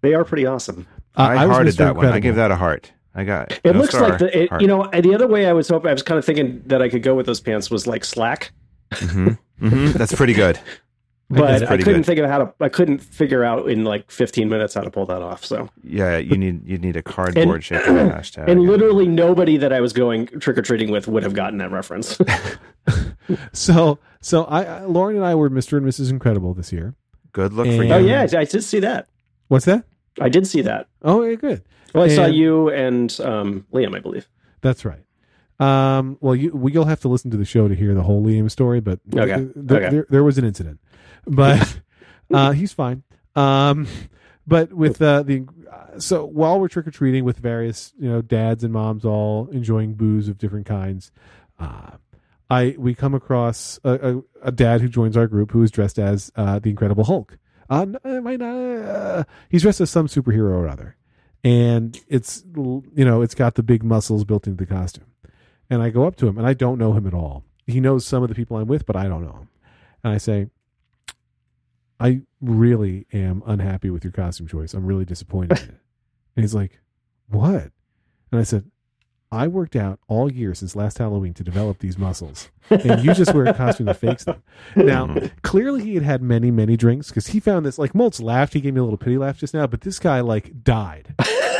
They 0.00 0.14
are 0.14 0.24
pretty 0.24 0.46
awesome. 0.46 0.86
Uh, 1.16 1.22
I, 1.22 1.46
was 1.46 1.56
hearted 1.56 1.74
Mr. 1.74 1.78
that 1.78 1.96
one. 1.96 2.04
I 2.04 2.08
Incredible. 2.08 2.22
gave 2.22 2.34
that 2.36 2.50
a 2.52 2.56
heart. 2.56 2.92
I 3.18 3.24
got 3.24 3.52
It 3.52 3.60
no 3.64 3.72
looks 3.80 3.94
star, 3.94 4.10
like 4.10 4.18
the 4.18 4.44
it, 4.44 4.60
you 4.60 4.66
know 4.66 4.88
the 4.92 5.14
other 5.14 5.26
way 5.26 5.46
I 5.46 5.52
was 5.52 5.68
hoping 5.68 5.90
I 5.90 5.92
was 5.92 6.02
kind 6.02 6.18
of 6.18 6.24
thinking 6.24 6.62
that 6.66 6.80
I 6.80 6.88
could 6.88 7.02
go 7.02 7.14
with 7.14 7.26
those 7.26 7.40
pants 7.40 7.70
was 7.70 7.86
like 7.86 8.04
slack, 8.04 8.52
Mhm. 8.92 9.38
Mhm. 9.60 9.92
That's 9.94 10.14
pretty 10.14 10.34
good. 10.34 10.58
but 11.30 11.62
I 11.62 11.66
pretty 11.66 11.82
couldn't 11.82 12.00
good. 12.02 12.06
think 12.06 12.20
of 12.20 12.30
how 12.30 12.38
to. 12.38 12.54
I 12.60 12.68
couldn't 12.70 13.00
figure 13.00 13.44
out 13.44 13.68
in 13.68 13.84
like 13.84 14.10
15 14.10 14.48
minutes 14.48 14.72
how 14.74 14.80
to 14.80 14.90
pull 14.90 15.04
that 15.06 15.20
off. 15.20 15.44
So 15.44 15.68
Yeah, 15.82 16.16
you 16.16 16.38
need 16.38 16.66
you 16.66 16.78
need 16.78 16.96
a 16.96 17.02
cardboard 17.02 17.62
shape 17.64 17.80
of 17.86 17.94
hashtag. 18.16 18.48
and 18.48 18.62
literally 18.62 19.06
nobody 19.06 19.56
that 19.58 19.72
I 19.72 19.80
was 19.82 19.92
going 19.92 20.26
trick 20.40 20.56
or 20.56 20.62
treating 20.62 20.90
with 20.90 21.06
would 21.08 21.22
have 21.24 21.34
gotten 21.34 21.58
that 21.58 21.70
reference. 21.70 22.18
So, 23.52 23.98
so 24.22 24.44
I, 24.44 24.62
I, 24.64 24.84
Lauren 24.84 25.16
and 25.16 25.24
I 25.24 25.34
were 25.34 25.50
Mr. 25.50 25.76
and 25.76 25.86
Mrs. 25.86 26.10
Incredible 26.10 26.54
this 26.54 26.72
year. 26.72 26.94
Good 27.32 27.52
look 27.52 27.66
for 27.66 27.84
you. 27.84 27.92
oh 27.92 27.98
yeah, 27.98 28.26
I 28.34 28.44
did 28.44 28.64
see 28.64 28.80
that. 28.80 29.06
What's 29.48 29.66
that? 29.66 29.84
I 30.20 30.28
did 30.28 30.46
see 30.46 30.62
that. 30.62 30.88
Oh, 31.02 31.22
yeah, 31.22 31.34
good. 31.36 31.62
Well, 31.94 32.04
I 32.04 32.08
saw 32.08 32.26
you 32.26 32.70
and 32.70 33.18
um, 33.20 33.66
Liam, 33.72 33.96
I 33.96 34.00
believe. 34.00 34.28
That's 34.60 34.84
right. 34.84 35.02
Um, 35.60 36.18
well, 36.20 36.34
you 36.36 36.52
we, 36.52 36.72
you'll 36.72 36.84
have 36.84 37.00
to 37.00 37.08
listen 37.08 37.30
to 37.32 37.36
the 37.36 37.44
show 37.44 37.66
to 37.66 37.74
hear 37.74 37.94
the 37.94 38.02
whole 38.02 38.22
Liam 38.22 38.50
story, 38.50 38.80
but 38.80 39.00
Okay. 39.16 39.36
th- 39.36 39.54
th- 39.54 39.70
Okay. 39.70 39.88
There, 39.90 40.06
there 40.08 40.22
was 40.24 40.38
an 40.38 40.44
incident, 40.44 40.78
but 41.26 41.80
uh, 42.32 42.52
he's 42.52 42.72
fine. 42.72 43.02
Um, 43.34 43.86
but 44.46 44.72
with 44.72 45.02
uh, 45.02 45.22
the 45.24 45.46
so 45.98 46.24
while 46.24 46.60
we're 46.60 46.68
trick 46.68 46.86
or 46.86 46.90
treating 46.92 47.24
with 47.24 47.38
various 47.38 47.92
you 47.98 48.08
know 48.08 48.22
dads 48.22 48.62
and 48.62 48.72
moms 48.72 49.04
all 49.04 49.48
enjoying 49.50 49.94
booze 49.94 50.28
of 50.28 50.38
different 50.38 50.66
kinds, 50.66 51.10
uh, 51.58 51.90
I 52.48 52.76
we 52.78 52.94
come 52.94 53.14
across 53.14 53.80
a, 53.82 54.16
a, 54.18 54.22
a 54.48 54.52
dad 54.52 54.80
who 54.80 54.88
joins 54.88 55.16
our 55.16 55.26
group 55.26 55.50
who 55.50 55.62
is 55.64 55.70
dressed 55.72 55.98
as 55.98 56.30
uh, 56.36 56.60
the 56.60 56.70
Incredible 56.70 57.04
Hulk. 57.04 57.36
Uh, 57.70 57.86
might 58.22 58.40
not. 58.40 58.54
Uh, 58.54 59.24
he's 59.48 59.62
dressed 59.62 59.80
as 59.80 59.90
some 59.90 60.06
superhero 60.06 60.50
or 60.50 60.68
other, 60.68 60.96
and 61.44 62.00
it's 62.08 62.44
you 62.54 62.82
know 63.04 63.22
it's 63.22 63.34
got 63.34 63.54
the 63.56 63.62
big 63.62 63.82
muscles 63.82 64.24
built 64.24 64.46
into 64.46 64.64
the 64.64 64.74
costume. 64.74 65.04
And 65.70 65.82
I 65.82 65.90
go 65.90 66.06
up 66.06 66.16
to 66.16 66.28
him, 66.28 66.38
and 66.38 66.46
I 66.46 66.54
don't 66.54 66.78
know 66.78 66.94
him 66.94 67.06
at 67.06 67.12
all. 67.12 67.44
He 67.66 67.80
knows 67.80 68.06
some 68.06 68.22
of 68.22 68.30
the 68.30 68.34
people 68.34 68.56
I'm 68.56 68.68
with, 68.68 68.86
but 68.86 68.96
I 68.96 69.04
don't 69.06 69.22
know 69.22 69.32
him. 69.32 69.48
And 70.02 70.14
I 70.14 70.16
say, 70.16 70.48
I 72.00 72.22
really 72.40 73.06
am 73.12 73.42
unhappy 73.44 73.90
with 73.90 74.02
your 74.04 74.12
costume 74.12 74.46
choice. 74.46 74.72
I'm 74.72 74.86
really 74.86 75.04
disappointed. 75.04 75.58
And 76.36 76.44
he's 76.44 76.54
like, 76.54 76.78
What? 77.28 77.72
And 78.30 78.40
I 78.40 78.44
said, 78.44 78.70
I 79.30 79.46
worked 79.46 79.76
out 79.76 79.98
all 80.08 80.32
year 80.32 80.54
since 80.54 80.74
last 80.74 80.98
Halloween 80.98 81.34
to 81.34 81.44
develop 81.44 81.80
these 81.80 81.98
muscles, 81.98 82.48
and 82.70 83.04
you 83.04 83.12
just 83.12 83.34
wear 83.34 83.44
a 83.44 83.52
costume 83.54 83.86
that 83.86 83.98
fakes 83.98 84.24
them. 84.24 84.42
Now, 84.74 85.14
clearly, 85.42 85.82
he 85.82 85.94
had 85.94 86.02
had 86.02 86.22
many, 86.22 86.50
many 86.50 86.76
drinks 86.78 87.08
because 87.08 87.26
he 87.28 87.40
found 87.40 87.66
this. 87.66 87.78
Like 87.78 87.92
Moltz 87.92 88.22
laughed, 88.22 88.54
he 88.54 88.60
gave 88.62 88.72
me 88.74 88.80
a 88.80 88.84
little 88.84 88.96
pity 88.98 89.18
laugh 89.18 89.36
just 89.38 89.52
now, 89.52 89.66
but 89.66 89.82
this 89.82 89.98
guy 89.98 90.20
like 90.20 90.64
died. 90.64 91.14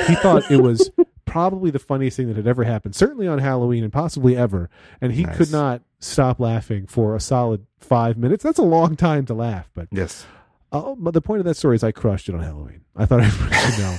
He 0.07 0.15
thought 0.15 0.51
it 0.51 0.63
was 0.63 0.91
probably 1.27 1.71
the 1.71 1.79
funniest 1.79 2.17
thing 2.17 2.29
that 2.29 2.37
had 2.37 2.47
ever 2.47 2.65
happened, 2.65 2.95
certainly 2.97 3.29
on 3.29 3.39
Halloween 3.39 3.85
and 3.85 3.93
possibly 3.93 4.35
ever. 4.35 4.71
And 5.03 5.13
he 5.13 5.25
Nice. 5.25 5.37
could 5.37 5.53
not 5.53 5.83
stop 6.01 6.41
laughing 6.41 6.87
for 6.87 7.15
a 7.15 7.21
solid 7.21 7.67
five 7.79 8.17
minutes. 8.17 8.43
That's 8.43 8.59
a 8.59 8.63
long 8.63 8.97
time 8.97 9.27
to 9.27 9.35
laugh, 9.35 9.69
but 9.75 9.89
Yes. 9.91 10.25
uh, 10.73 10.95
but 10.97 11.13
the 11.13 11.21
point 11.21 11.41
of 11.41 11.45
that 11.45 11.57
story 11.59 11.77
is 11.77 11.85
I 11.85 11.93
crushed 11.93 12.31
it 12.31 12.35
on 12.35 12.41
Halloween. 12.41 12.81
I 12.97 13.05
thought 13.05 13.21
I 13.21 13.29
should 13.29 13.79
know. 13.79 13.97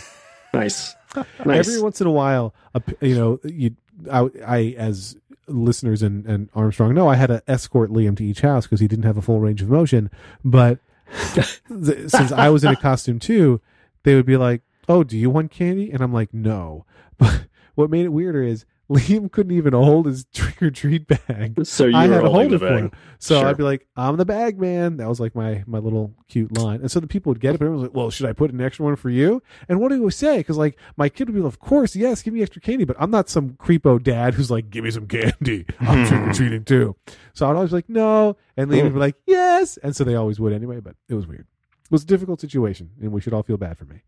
Nice. 0.53 0.95
Nice. 1.43 1.67
Every 1.67 1.81
once 1.81 1.99
in 2.01 2.05
a 2.05 2.11
while, 2.11 2.53
a 2.75 2.83
you 3.01 3.15
know, 3.15 3.39
you, 3.43 3.75
I, 4.11 4.29
I 4.45 4.75
as 4.77 5.17
listeners 5.47 6.03
and, 6.03 6.23
and 6.27 6.49
Armstrong 6.53 6.93
know, 6.93 7.07
I 7.07 7.15
had 7.15 7.27
to 7.27 7.41
escort 7.47 7.89
Liam 7.89 8.15
to 8.17 8.23
each 8.23 8.41
house 8.41 8.65
because 8.65 8.79
he 8.79 8.87
didn't 8.87 9.05
have 9.05 9.17
a 9.17 9.21
full 9.21 9.39
range 9.39 9.63
of 9.63 9.69
motion. 9.69 10.11
But 10.45 10.77
since 11.67 12.31
I 12.31 12.49
was 12.49 12.63
in 12.63 12.71
a 12.71 12.75
costume 12.75 13.17
too, 13.17 13.59
they 14.03 14.13
would 14.13 14.27
be 14.27 14.37
like, 14.37 14.61
"Oh, 14.87 15.03
do 15.03 15.17
you 15.17 15.31
want 15.31 15.49
candy?" 15.49 15.91
And 15.91 16.01
I'm 16.01 16.13
like, 16.13 16.33
"No." 16.33 16.85
But 17.17 17.45
what 17.75 17.89
made 17.89 18.05
it 18.05 18.09
weirder 18.09 18.43
is 18.43 18.65
Liam 18.91 19.31
couldn't 19.31 19.55
even 19.55 19.73
hold 19.73 20.07
his 20.07 20.25
trick 20.33 20.61
or 20.63 20.71
treat 20.71 21.07
bag. 21.07 21.63
so 21.65 21.85
you 21.85 21.95
I 21.95 22.07
had 22.07 22.21
to 22.21 22.29
hold 22.29 22.51
it 22.51 22.57
for 22.57 22.75
him. 22.75 22.91
So 23.19 23.39
sure. 23.39 23.47
I'd 23.47 23.57
be 23.57 23.63
like, 23.63 23.87
I'm 23.95 24.17
the 24.17 24.25
bag 24.25 24.59
man. 24.59 24.97
That 24.97 25.07
was 25.07 25.19
like 25.19 25.35
my 25.35 25.63
my 25.67 25.77
little 25.77 26.15
cute 26.27 26.57
line. 26.57 26.81
And 26.81 26.89
so 26.89 26.99
the 26.99 27.05
people 27.05 27.29
would 27.29 27.39
get 27.39 27.53
it, 27.53 27.59
but 27.59 27.65
everyone 27.65 27.81
was 27.81 27.89
like, 27.89 27.95
well, 27.95 28.09
should 28.09 28.25
I 28.25 28.33
put 28.33 28.51
an 28.51 28.59
extra 28.59 28.85
one 28.85 28.95
for 28.95 29.11
you? 29.11 29.43
And 29.67 29.79
what 29.79 29.89
do 29.89 30.01
we 30.01 30.09
say? 30.09 30.37
Because 30.37 30.57
like 30.57 30.75
my 30.97 31.07
kid 31.07 31.27
would 31.27 31.35
be 31.35 31.41
like, 31.41 31.53
of 31.53 31.59
course, 31.59 31.95
yes, 31.95 32.23
give 32.23 32.33
me 32.33 32.41
extra 32.41 32.61
candy. 32.61 32.83
But 32.83 32.95
I'm 32.99 33.11
not 33.11 33.29
some 33.29 33.51
creepo 33.51 34.01
dad 34.01 34.33
who's 34.33 34.49
like, 34.49 34.71
give 34.71 34.83
me 34.83 34.91
some 34.91 35.07
candy. 35.07 35.67
I'm 35.79 36.07
trick 36.07 36.21
or 36.21 36.33
treating 36.33 36.65
too. 36.65 36.95
So 37.33 37.47
I'd 37.47 37.55
always 37.55 37.69
be 37.69 37.77
like, 37.77 37.89
no. 37.89 38.37
And 38.57 38.71
Liam 38.71 38.83
would 38.85 38.93
be 38.93 38.99
like, 38.99 39.17
yes. 39.27 39.77
And 39.77 39.95
so 39.95 40.03
they 40.03 40.15
always 40.15 40.39
would 40.39 40.51
anyway, 40.51 40.79
but 40.79 40.95
it 41.07 41.13
was 41.13 41.27
weird. 41.27 41.45
It 41.85 41.91
was 41.91 42.03
a 42.03 42.07
difficult 42.07 42.41
situation, 42.41 42.91
and 43.01 43.11
we 43.11 43.21
should 43.21 43.33
all 43.33 43.43
feel 43.43 43.57
bad 43.57 43.77
for 43.77 43.85
me. 43.85 44.01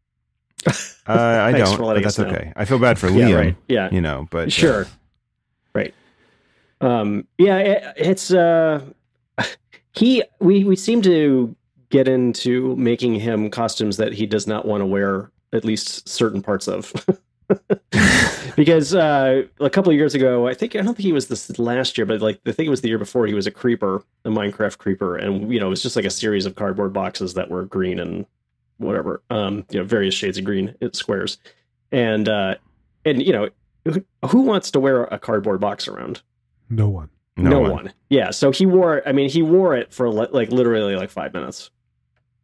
Uh, 1.08 1.14
I 1.14 1.52
don't, 1.52 1.78
but 1.78 2.04
that's 2.04 2.20
know. 2.20 2.26
okay. 2.26 2.54
I 2.56 2.66
feel 2.66 2.80
bad 2.80 3.00
for 3.00 3.10
Yeah, 3.10 3.26
Liam, 3.30 3.36
right. 3.36 3.56
Yeah. 3.68 3.90
you 3.92 4.02
know, 4.02 4.28
but 4.30 4.48
uh, 4.48 4.52
sure 4.52 4.88
right 5.74 5.94
um 6.82 7.28
yeah 7.38 7.58
it, 7.58 7.84
it's 7.96 8.34
uh 8.34 8.82
he 9.94 10.24
we 10.40 10.64
we 10.64 10.76
seem 10.76 11.02
to 11.02 11.56
get 11.90 12.08
into 12.08 12.76
making 12.78 13.16
him 13.16 13.50
costumes 13.50 13.98
that 13.98 14.14
he 14.14 14.26
does 14.26 14.48
not 14.48 14.66
want 14.66 14.82
to 14.82 14.86
wear 14.86 15.32
at 15.54 15.66
least 15.66 16.08
certain 16.08 16.42
parts 16.42 16.68
of 16.68 16.94
because 18.56 18.96
uh 18.96 19.44
a 19.60 19.70
couple 19.70 19.92
of 19.92 19.98
years 19.98 20.16
ago 20.16 20.48
i 20.48 20.54
think 20.54 20.76
i 20.76 20.82
don't 20.82 20.96
think 20.96 21.06
he 21.06 21.14
was 21.14 21.28
this 21.28 21.58
last 21.60 21.98
year 21.98 22.06
but 22.06 22.22
like 22.22 22.40
i 22.46 22.52
think 22.52 22.68
it 22.68 22.70
was 22.70 22.82
the 22.82 22.88
year 22.88 22.98
before 22.98 23.28
he 23.28 23.34
was 23.34 23.46
a 23.48 23.52
creeper 23.52 24.04
a 24.26 24.30
minecraft 24.30 24.78
creeper 24.78 25.18
and 25.18 25.52
you 25.54 25.60
know 25.60 25.68
it 25.68 25.70
was 25.70 25.84
just 25.84 25.96
like 25.96 26.06
a 26.06 26.10
series 26.10 26.46
of 26.46 26.56
cardboard 26.56 26.94
boxes 26.94 27.34
that 27.34 27.50
were 27.50 27.66
green 27.66 28.00
and 28.00 28.26
whatever 28.82 29.22
um 29.30 29.66
you 29.72 29.80
know 29.80 29.86
various 29.86 30.14
shades 30.14 30.38
of 30.38 30.44
green 30.44 30.76
squares. 30.94 31.38
And 31.92 32.28
uh 32.28 32.56
and 33.06 33.22
you 33.22 33.34
know 33.34 33.50
who- 33.86 34.06
who 34.28 34.42
wants 34.42 34.72
to 34.72 34.80
wear 34.80 35.04
a 35.06 35.18
cardboard 35.20 35.60
box 35.60 35.88
around? 35.88 36.22
No 36.70 36.88
one. 36.90 37.10
no, 37.38 37.60
one. 37.62 37.94
yeah 38.10 38.30
so 38.32 38.52
he 38.52 38.66
wore 38.66 39.02
i 39.08 39.12
mean 39.12 39.30
he 39.30 39.42
wore 39.42 39.76
it 39.76 39.94
for 39.94 40.10
li- 40.10 40.28
like 40.32 40.52
literally 40.52 40.96
like 40.96 41.10
five 41.10 41.34
minutes. 41.34 41.70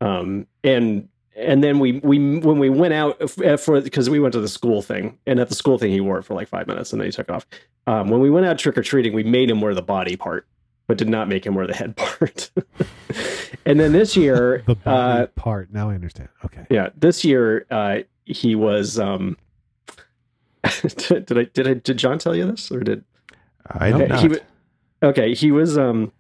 Um 0.02 0.48
and 0.64 1.10
and 1.36 1.64
then 1.64 1.78
we 1.80 2.00
we 2.00 2.40
when 2.40 2.58
we 2.60 2.70
went 2.70 2.94
out 2.94 3.22
uh, 3.44 3.58
for 3.58 3.80
because 3.82 4.10
we 4.10 4.20
went 4.20 4.32
to 4.34 4.40
the 4.42 4.48
school 4.48 4.82
thing 4.82 5.18
and 5.28 5.40
at 5.40 5.50
the 5.50 5.56
school 5.56 5.78
thing 5.78 5.92
he 5.92 6.02
wore 6.02 6.18
it 6.20 6.24
for 6.24 6.34
like 6.34 6.48
five 6.48 6.68
minutes 6.68 6.92
and 6.92 7.00
then 7.02 7.06
he 7.08 7.12
took 7.12 7.30
it 7.30 7.32
off. 7.34 7.46
Um 7.86 8.10
when 8.10 8.20
we 8.22 8.30
went 8.30 8.46
out 8.46 8.58
trick-or-treating 8.58 9.14
we 9.14 9.24
made 9.24 9.50
him 9.50 9.62
wear 9.62 9.74
the 9.76 9.82
body 9.84 10.16
part 10.16 10.48
but 10.88 10.98
did 10.98 11.10
not 11.10 11.28
make 11.28 11.46
him 11.46 11.54
wear 11.56 11.68
the 11.68 11.76
head 11.76 11.96
part 11.96 12.50
and 13.66 13.80
then 13.80 13.92
this 13.92 14.16
year 14.18 14.64
The 14.68 14.76
uh 14.86 15.28
part. 15.36 15.72
Now 15.72 15.90
I 15.90 15.96
understand. 15.96 16.30
Okay. 16.46 16.66
yeah 16.70 16.90
this 16.98 17.24
year 17.26 17.66
uh 17.72 18.00
he 18.26 18.56
was 18.56 18.98
um 19.00 19.38
did 21.08 21.38
i 21.38 21.44
did 21.46 21.68
i 21.68 21.74
did 21.76 21.98
john 21.98 22.18
tell 22.20 22.36
you 22.36 22.46
this 22.50 22.72
or 22.72 22.80
did 22.82 23.04
I 23.70 23.92
did 23.92 24.10
not. 24.10 24.20
he 24.22 24.38
okay, 25.04 25.34
he 25.34 25.52
was 25.52 25.78
um 25.78 26.12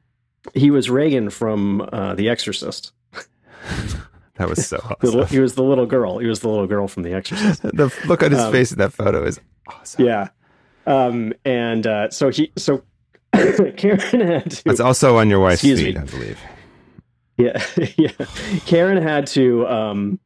he 0.53 0.69
was 0.69 0.89
Regan 0.89 1.29
from 1.29 1.81
uh, 1.93 2.13
The 2.15 2.27
Exorcist. 2.29 2.91
that 4.35 4.49
was 4.49 4.67
so 4.67 4.77
The 4.99 5.07
awesome. 5.09 5.27
he 5.27 5.39
was 5.39 5.55
the 5.55 5.63
little 5.63 5.85
girl. 5.85 6.19
He 6.19 6.27
was 6.27 6.41
the 6.41 6.49
little 6.49 6.67
girl 6.67 6.87
from 6.89 7.03
The 7.03 7.13
Exorcist. 7.13 7.61
the 7.63 7.93
look 8.05 8.21
on 8.23 8.31
his 8.31 8.39
Um, 8.41 8.51
face 8.51 8.71
in 8.73 8.77
that 8.79 8.91
photo 8.93 9.23
is 9.25 9.39
awesome. 9.67 10.05
Yeah. 10.05 10.29
Um 10.85 11.33
and 11.45 11.87
uh 11.87 12.09
so 12.11 12.29
he 12.29 12.51
so 12.57 12.83
Karen 13.77 13.99
had 14.27 14.51
to 14.51 14.69
It's 14.69 14.79
also 14.79 15.17
on 15.17 15.29
your 15.29 15.39
wife's 15.39 15.61
Excuse 15.63 15.79
feed, 15.81 15.95
me. 15.95 16.01
I 16.01 16.05
believe. 16.05 16.39
yeah 17.37 17.63
yeah 17.97 18.25
Karen 18.65 19.01
had 19.01 19.27
to 19.27 19.67
um 19.67 20.19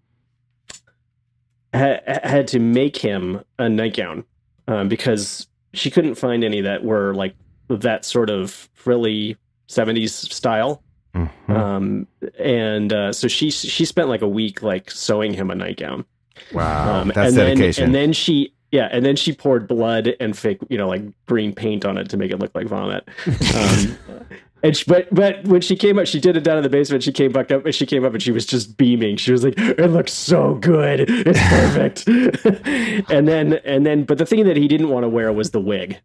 ha- 1.74 2.00
had 2.06 2.48
to 2.50 2.60
make 2.60 2.98
him 2.98 3.44
a 3.60 3.70
nightgown 3.70 4.24
um, 4.68 4.88
because 4.88 5.48
she 5.74 5.90
couldn't 5.92 6.16
find 6.16 6.44
any 6.44 6.62
that 6.62 6.84
were 6.84 7.14
like 7.14 7.36
that 7.70 8.04
sort 8.06 8.30
of 8.30 8.70
frilly 8.74 9.38
70s 9.70 10.10
style 10.32 10.84
Mhm. 11.14 11.30
um 11.50 12.08
and 12.40 12.94
uh 12.94 13.12
so 13.12 13.28
she 13.28 13.52
she 13.52 13.84
spent 13.84 14.08
like 14.08 14.22
a 14.22 14.28
week 14.30 14.62
like 14.64 14.90
sewing 14.90 15.34
him 15.34 15.52
a 15.52 15.56
nightgown 15.56 16.06
wow, 16.54 17.02
um 17.02 17.12
that's 17.14 17.28
and 17.28 17.36
dedication. 17.36 17.82
then 17.82 17.86
and 17.88 17.96
then 17.96 18.14
she 18.14 18.54
yeah 18.72 18.88
and 18.92 19.06
then 19.06 19.16
she 19.16 19.34
poured 19.34 19.68
blood 19.68 20.16
and 20.20 20.38
fake 20.38 20.60
you 20.70 20.78
know 20.78 20.88
like 20.88 21.02
green 21.26 21.54
paint 21.54 21.86
on 21.86 21.98
it 21.98 22.10
to 22.10 22.18
make 22.18 22.32
it 22.32 22.38
look 22.40 22.52
like 22.56 22.68
vomit. 22.68 23.08
Um 23.56 23.98
and 24.64 24.78
she, 24.78 24.84
but 24.86 25.14
but 25.14 25.44
when 25.48 25.62
she 25.62 25.76
came 25.76 25.98
up 26.00 26.08
she 26.08 26.20
did 26.20 26.38
it 26.38 26.44
down 26.44 26.58
in 26.58 26.64
the 26.64 26.70
basement. 26.70 27.04
She 27.04 27.12
came 27.12 27.32
back 27.32 27.52
up 27.52 27.66
and 27.66 27.74
she 27.76 27.86
came 27.86 28.06
up 28.06 28.14
and 28.14 28.22
she 28.22 28.32
was 28.32 28.46
just 28.46 28.78
beaming. 28.78 29.18
She 29.18 29.32
was 29.32 29.44
like 29.44 29.56
it 29.58 29.88
looks 29.92 30.14
so 30.14 30.56
good. 30.56 31.06
It's 31.10 31.40
perfect. 31.50 32.08
And 33.12 33.28
then 33.28 33.54
and 33.66 33.86
then 33.86 34.04
but 34.04 34.18
the 34.18 34.26
thing 34.26 34.46
that 34.46 34.58
he 34.58 34.68
didn't 34.68 34.90
want 34.90 35.04
to 35.04 35.10
wear 35.10 35.32
was 35.34 35.52
the 35.52 35.60
wig. 35.60 36.00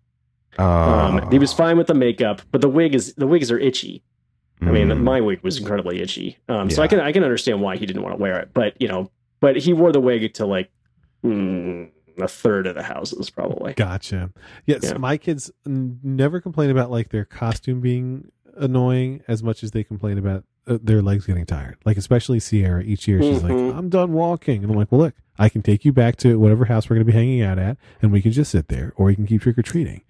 Um 0.58 1.30
he 1.30 1.38
was 1.38 1.52
fine 1.52 1.76
with 1.76 1.86
the 1.86 1.94
makeup 1.94 2.42
but 2.50 2.60
the 2.62 2.68
wig 2.68 2.94
is 2.94 3.14
the 3.14 3.26
wigs 3.26 3.50
are 3.50 3.58
itchy. 3.58 4.02
I 4.62 4.70
mean, 4.70 4.88
Mm. 4.88 5.02
my 5.02 5.20
wig 5.20 5.40
was 5.42 5.58
incredibly 5.58 6.00
itchy, 6.00 6.38
um, 6.48 6.70
so 6.70 6.82
I 6.82 6.88
can 6.88 6.98
I 6.98 7.12
can 7.12 7.22
understand 7.22 7.60
why 7.60 7.76
he 7.76 7.84
didn't 7.84 8.02
want 8.02 8.16
to 8.16 8.22
wear 8.22 8.38
it. 8.40 8.48
But 8.54 8.72
you 8.80 8.88
know, 8.88 9.10
but 9.40 9.58
he 9.58 9.74
wore 9.74 9.92
the 9.92 10.00
wig 10.00 10.32
to 10.32 10.46
like 10.46 10.70
mm, 11.22 11.90
a 12.18 12.28
third 12.28 12.66
of 12.66 12.74
the 12.74 12.82
houses 12.82 13.30
probably. 13.30 13.74
Gotcha. 13.74 14.30
Yes, 14.66 14.80
Yeah. 14.84 14.98
my 14.98 15.16
kids 15.16 15.50
n- 15.66 15.98
never 16.02 16.40
complain 16.40 16.70
about 16.70 16.90
like 16.90 17.10
their 17.10 17.24
costume 17.24 17.80
being 17.80 18.30
annoying 18.56 19.22
as 19.28 19.42
much 19.42 19.62
as 19.62 19.72
they 19.72 19.84
complain 19.84 20.18
about 20.18 20.44
uh, 20.68 20.78
their 20.82 21.00
legs 21.02 21.26
getting 21.26 21.46
tired. 21.46 21.76
Like 21.84 21.96
especially 21.96 22.40
Sierra, 22.40 22.82
each 22.82 23.06
year 23.06 23.22
she's 23.22 23.40
Mhm. 23.40 23.42
like, 23.68 23.76
"I'm 23.76 23.88
done 23.88 24.12
walking," 24.14 24.62
and 24.62 24.72
I'm 24.72 24.76
like, 24.76 24.90
"Well, 24.90 25.00
look, 25.00 25.14
I 25.38 25.48
can 25.48 25.62
take 25.62 25.84
you 25.84 25.92
back 25.92 26.16
to 26.16 26.38
whatever 26.40 26.64
house 26.64 26.88
we're 26.90 26.96
going 26.96 27.06
to 27.06 27.12
be 27.12 27.16
hanging 27.16 27.40
out 27.42 27.58
at, 27.58 27.76
and 28.02 28.10
we 28.10 28.20
can 28.20 28.32
just 28.32 28.50
sit 28.50 28.66
there, 28.68 28.92
or 28.96 29.08
you 29.10 29.16
can 29.16 29.26
keep 29.26 29.42
trick 29.42 29.58
or 29.58 29.62
treating." 29.62 30.00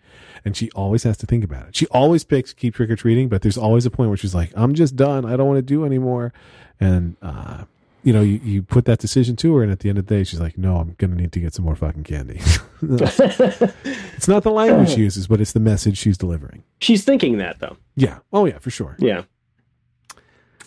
And 0.47 0.57
she 0.57 0.71
always 0.71 1.03
has 1.03 1.19
to 1.19 1.27
think 1.27 1.45
about 1.45 1.69
it. 1.69 1.77
She 1.77 1.87
always 1.89 2.25
picks 2.25 2.55
keep 2.55 2.75
trick 2.75 2.89
or 2.89 2.97
treating, 2.97 3.29
but 3.29 3.43
there's 3.43 3.59
always 3.59 3.85
a 3.85 3.91
point 3.91 4.09
where 4.09 4.17
she's 4.17 4.35
like, 4.35 4.51
"I'm 4.57 4.73
just 4.75 4.97
done. 4.97 5.27
I 5.27 5.37
don't 5.37 5.47
want 5.49 5.59
to 5.59 5.63
do 5.63 5.85
anymore," 5.85 6.33
and 6.81 7.17
uh, 7.21 7.65
you 8.07 8.13
know, 8.13 8.23
you, 8.23 8.41
you 8.45 8.63
put 8.63 8.85
that 8.85 9.01
decision 9.01 9.35
to 9.35 9.57
her, 9.57 9.65
and 9.65 9.73
at 9.73 9.81
the 9.81 9.89
end 9.89 9.99
of 9.99 10.07
the 10.07 10.15
day, 10.15 10.23
she's 10.23 10.39
like, 10.39 10.57
"No, 10.57 10.77
I'm 10.77 10.95
going 10.97 11.11
to 11.11 11.17
need 11.17 11.33
to 11.33 11.41
get 11.41 11.53
some 11.55 11.65
more 11.65 11.75
fucking 11.75 12.05
candy." 12.05 12.41
It's 12.81 14.29
not 14.29 14.43
the 14.45 14.51
language 14.51 14.91
she 14.91 15.01
uses, 15.01 15.27
but 15.27 15.41
it's 15.41 15.53
the 15.53 15.61
message 15.61 15.99
she's 15.99 16.17
delivering. 16.17 16.63
She's 16.81 17.05
thinking 17.05 17.39
that 17.39 17.59
though. 17.59 17.77
Yeah. 17.97 18.19
Oh 18.33 18.45
yeah, 18.47 18.59
for 18.59 18.71
sure. 18.71 18.97
Yeah. 18.99 19.23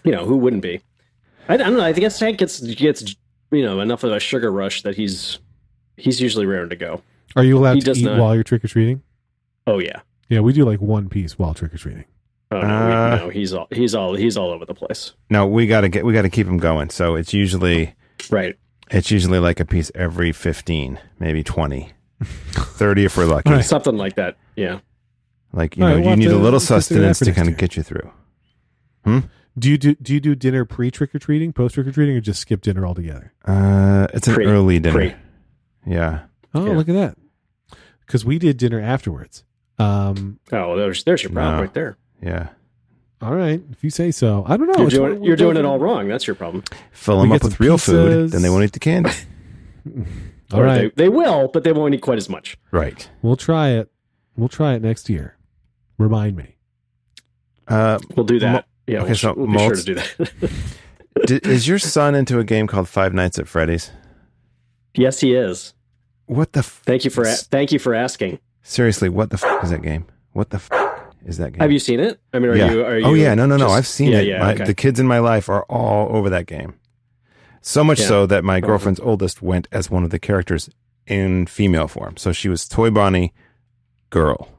You 0.04 0.12
know 0.12 0.26
who 0.26 0.38
wouldn't 0.38 0.62
be? 0.62 0.82
I, 1.48 1.54
I 1.54 1.58
don't 1.58 1.78
know. 1.78 1.84
I 1.84 1.94
guess 1.94 2.20
Hank 2.20 2.40
gets 2.40 2.60
gets 2.60 3.16
you 3.52 3.64
know 3.64 3.80
enough 3.80 4.04
of 4.04 4.12
a 4.12 4.20
sugar 4.20 4.52
rush 4.52 4.82
that 4.84 4.96
he's 4.96 5.40
he's 5.98 6.20
usually 6.20 6.46
raring 6.46 6.70
to 6.72 6.76
go. 6.76 7.02
Are 7.36 7.44
you 7.44 7.58
allowed 7.58 7.76
He 7.76 7.82
to 7.82 7.92
eat 7.92 8.04
not. 8.04 8.20
while 8.20 8.36
you're 8.36 8.44
trick 8.44 8.66
or 8.66 8.68
treating? 8.68 9.02
Oh 9.66 9.80
yeah. 9.80 10.02
Yeah, 10.28 10.42
we 10.42 10.52
do 10.52 10.66
like 10.66 10.82
one 10.82 11.10
piece 11.10 11.40
while 11.40 11.54
trick 11.54 11.74
or 11.74 11.78
treating. 11.78 12.06
Oh 12.52 12.60
no, 12.62 12.68
Uh, 12.68 13.12
we, 13.20 13.24
no, 13.26 13.30
he's 13.30 13.54
all 13.54 13.68
he's 13.72 13.94
all 13.96 14.16
he's 14.16 14.36
all 14.38 14.50
over 14.50 14.66
the 14.66 14.74
place. 14.74 15.14
no, 15.30 15.46
we 15.48 15.68
gotta 15.68 15.90
get 15.90 16.06
we 16.06 16.14
gotta 16.14 16.30
keep 16.30 16.48
him 16.48 16.58
going. 16.58 16.90
So 16.90 17.16
it's 17.16 17.34
usually 17.34 17.94
Right. 18.32 18.58
it's 18.90 19.12
usually 19.12 19.40
like 19.40 19.60
a 19.60 19.66
piece 19.66 19.92
every 19.96 20.32
fifteen, 20.32 21.00
maybe 21.20 21.44
20. 21.44 21.92
30 22.22 23.06
if 23.06 23.16
we're 23.16 23.26
lucky. 23.26 23.50
All 23.50 23.56
right. 23.56 23.64
Something 23.76 23.96
like 23.98 24.16
that. 24.16 24.36
Yeah. 24.56 24.80
Like 25.54 25.78
you 25.78 25.84
All 25.84 25.90
know, 25.90 25.96
right, 25.96 26.02
we'll 26.02 26.10
you 26.12 26.18
need 26.18 26.30
to 26.30 26.36
a 26.36 26.38
little 26.38 26.60
sustenance 26.60 27.20
to 27.20 27.32
kind 27.32 27.48
of 27.50 27.58
get 27.58 27.78
you 27.78 27.84
through. 27.84 28.12
Hmm? 29.06 29.20
Do 29.58 29.70
you 29.70 29.78
do 29.78 29.96
do 29.96 30.14
you 30.14 30.20
do 30.20 30.36
dinner 30.36 30.66
pre 30.66 30.92
trick 30.92 31.14
or 31.16 31.20
treating, 31.20 31.54
post 31.54 31.76
trick 31.76 31.88
or 31.88 31.92
treating, 31.92 32.16
or 32.16 32.22
just 32.22 32.40
skip 32.42 32.62
dinner 32.62 32.86
altogether? 32.86 33.32
Uh, 33.46 34.08
it's 34.14 34.28
an 34.28 34.34
Pre- 34.36 34.46
early 34.46 34.80
dinner. 34.80 34.94
pre. 34.96 35.16
Yeah. 35.86 36.22
Oh, 36.54 36.66
Yeah. 36.66 36.74
look 36.78 36.90
at 36.90 36.96
that! 36.96 37.18
Because 38.06 38.26
we 38.26 38.38
did 38.40 38.58
dinner 38.58 38.80
afterwards. 38.82 39.44
Um, 39.80 40.40
Oh, 40.52 40.76
there's 40.78 41.04
there's 41.04 41.24
your 41.24 41.32
problem 41.32 41.56
No. 41.56 41.62
right 41.62 41.74
there. 41.74 41.98
Yeah. 42.22 42.50
all 43.22 43.34
right, 43.36 43.62
if 43.72 43.84
you 43.84 43.90
say 43.90 44.12
so. 44.12 44.44
I 44.48 44.58
don't 44.58 44.68
know. 44.68 44.74
You're 44.78 44.88
It's 44.88 44.96
doing 44.96 45.20
what- 45.20 45.24
you're 45.28 45.36
doing 45.36 45.58
it 45.58 45.66
all 45.66 45.80
wrong. 45.80 46.08
That's 46.08 46.26
your 46.28 46.36
problem. 46.36 46.64
Fill 46.92 47.18
We 47.18 47.24
them 47.24 47.32
up 47.34 47.44
with 47.44 47.54
some 47.58 47.66
real 47.66 47.78
food, 47.78 48.32
then 48.32 48.42
they 48.42 48.50
won't 48.50 48.64
eat 48.64 48.74
the 48.74 48.80
candy. 48.80 49.12
All 50.52 50.62
Or 50.62 50.64
right, 50.64 50.96
they, 50.96 51.04
they 51.04 51.10
will, 51.10 51.48
but 51.48 51.64
they 51.64 51.72
won't 51.72 51.94
eat 51.94 52.02
quite 52.02 52.18
as 52.18 52.28
much. 52.30 52.58
right. 52.72 53.08
we'll 53.22 53.36
try 53.38 53.70
it. 53.70 53.90
We'll 54.36 54.50
try 54.50 54.74
it 54.74 54.82
next 54.82 55.08
year. 55.10 55.38
Remind 56.00 56.36
me. 56.38 56.56
Uh, 57.68 58.00
We'll 58.16 58.26
do 58.26 58.40
that. 58.40 58.66
yeah, 58.88 59.00
okay, 59.00 59.08
we'll, 59.10 59.16
so 59.16 59.34
we'll 59.36 59.48
be 59.48 59.58
sure 59.60 59.76
to 59.76 59.84
do 59.84 59.94
that. 59.96 60.52
d- 61.28 61.40
is 61.44 61.68
your 61.68 61.78
son 61.80 62.16
into 62.16 62.40
a 62.40 62.44
game 62.44 62.66
called 62.68 62.88
Five 62.90 63.14
Nights 63.14 63.38
at 63.38 63.48
Freddy's? 63.48 63.92
yes, 64.96 65.20
he 65.20 65.34
is. 65.36 65.74
What 66.26 66.54
the? 66.54 66.60
F- 66.60 66.82
Thank 66.86 67.06
you 67.06 67.12
for 67.12 67.24
a- 67.24 67.32
thank 67.36 67.72
you 67.72 67.80
for 67.80 67.94
asking. 67.94 68.40
Seriously, 68.64 69.08
what 69.10 69.30
the 69.30 69.40
f- 69.44 69.64
is 69.64 69.70
that 69.70 69.82
game? 69.84 70.06
What 70.34 70.50
the 70.50 70.58
f- 70.58 70.70
is 71.26 71.38
that 71.38 71.54
game? 71.54 71.60
Have 71.60 71.72
you 71.72 71.80
seen 71.80 72.00
it? 72.00 72.20
I 72.34 72.40
mean, 72.40 72.52
are 72.52 72.56
yeah. 72.56 72.72
you? 72.72 72.86
Are 72.86 72.98
you 72.98 73.06
oh 73.06 73.14
yeah, 73.14 73.36
no, 73.36 73.46
no, 73.46 73.58
no. 73.58 73.66
just- 73.66 73.76
I've 73.78 73.88
seen 73.88 74.12
yeah, 74.12 74.20
it. 74.20 74.28
Yeah, 74.28 74.40
My- 74.40 74.54
okay. 74.54 74.66
The 74.66 74.74
kids 74.74 75.00
in 75.00 75.08
my 75.08 75.20
life 75.20 75.50
are 75.50 75.64
all 75.64 76.16
over 76.16 76.30
that 76.30 76.46
game. 76.46 76.76
So 77.62 77.84
much 77.84 78.00
Yeah. 78.00 78.08
so 78.08 78.26
that 78.26 78.44
my 78.44 78.62
girlfriend's 78.62 79.02
oldest 79.02 79.42
went 79.42 79.68
as 79.72 79.92
one 79.92 80.04
of 80.04 80.10
the 80.12 80.20
characters 80.20 80.70
in 81.08 81.46
female 81.46 81.88
form. 81.88 82.16
So 82.18 82.32
she 82.32 82.48
was 82.48 82.68
Toy 82.68 82.90
Bonnie, 82.90 83.34
girl. 84.10 84.50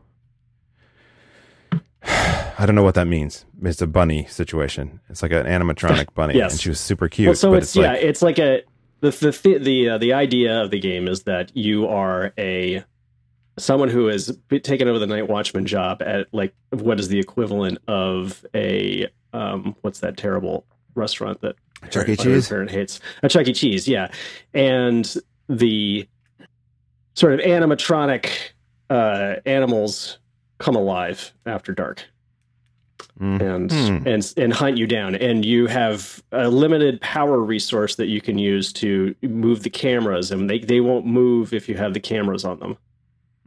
I 2.03 2.67
don't 2.67 2.75
know 2.75 2.83
what 2.83 2.95
that 2.97 3.07
means. 3.07 3.45
It's 3.63 3.81
a 3.83 3.87
bunny 3.87 4.27
situation. 4.27 5.01
It's 5.09 5.23
like 5.23 5.33
an 5.33 5.47
animatronic 5.47 6.09
bunny, 6.15 6.35
Yes. 6.37 6.53
and 6.53 6.61
she 6.61 6.69
was 6.69 6.81
super 6.81 7.09
cute. 7.09 7.29
well, 7.29 7.35
so 7.35 7.51
but 7.51 7.63
it's, 7.63 7.77
yeah, 7.77 7.93
like, 7.93 8.03
it's 8.03 8.23
like 8.23 8.39
a 8.39 8.63
the 9.01 9.11
the 9.11 9.31
the 9.43 9.59
the, 9.59 9.89
uh, 9.91 9.99
the 9.99 10.13
idea 10.13 10.63
of 10.63 10.71
the 10.71 10.79
game 10.79 11.09
is 11.09 11.23
that 11.25 11.55
you 11.57 11.87
are 11.87 12.33
a 12.37 12.85
someone 13.63 13.89
who 13.89 14.07
has 14.07 14.37
taken 14.63 14.89
over 14.89 14.99
the 14.99 15.07
night 15.07 15.29
watchman 15.29 15.67
job 15.67 16.03
at 16.03 16.27
like 16.33 16.55
what 16.71 16.99
is 16.99 17.09
the 17.09 17.19
equivalent 17.19 17.79
of 17.89 18.45
a 18.55 19.07
um 19.33 19.77
what's 19.83 20.01
that 20.01 20.17
terrible 20.17 20.65
restaurant 20.95 21.41
that 21.43 21.55
Chuck 21.91 22.09
E. 22.09 22.13
my 22.13 22.17
Cheese? 22.17 22.49
parent 22.49 22.71
hates 22.71 23.01
a 23.23 23.29
Chuck 23.29 23.47
E. 23.49 23.53
Cheese, 23.53 23.87
yeah, 23.89 24.11
and 24.55 25.15
the 25.49 26.07
sort 27.15 27.33
of 27.35 27.41
animatronic 27.41 28.29
uh, 28.91 29.37
animals 29.47 30.19
come 30.59 30.77
alive 30.77 31.33
after 31.47 31.73
dark 31.73 32.05
Mm. 33.19 33.41
and 33.43 33.73
Hmm. 33.73 34.09
and 34.09 34.35
and 34.37 34.53
hunt 34.53 34.79
you 34.79 34.87
down 34.87 35.15
and 35.15 35.45
you 35.45 35.67
have 35.67 36.23
a 36.33 36.49
limited 36.49 37.01
power 37.03 37.39
resource 37.39 37.97
that 37.97 38.07
you 38.09 38.21
can 38.21 38.39
use 38.39 38.73
to 38.75 39.15
move 39.23 39.63
the 39.63 39.69
cameras 39.71 40.31
and 40.31 40.49
they, 40.49 40.59
they 40.59 40.81
won't 40.81 41.05
move 41.07 41.53
if 41.53 41.69
you 41.69 41.77
have 41.77 41.93
the 41.93 42.01
cameras 42.01 42.45
on 42.47 42.59
them 42.61 42.77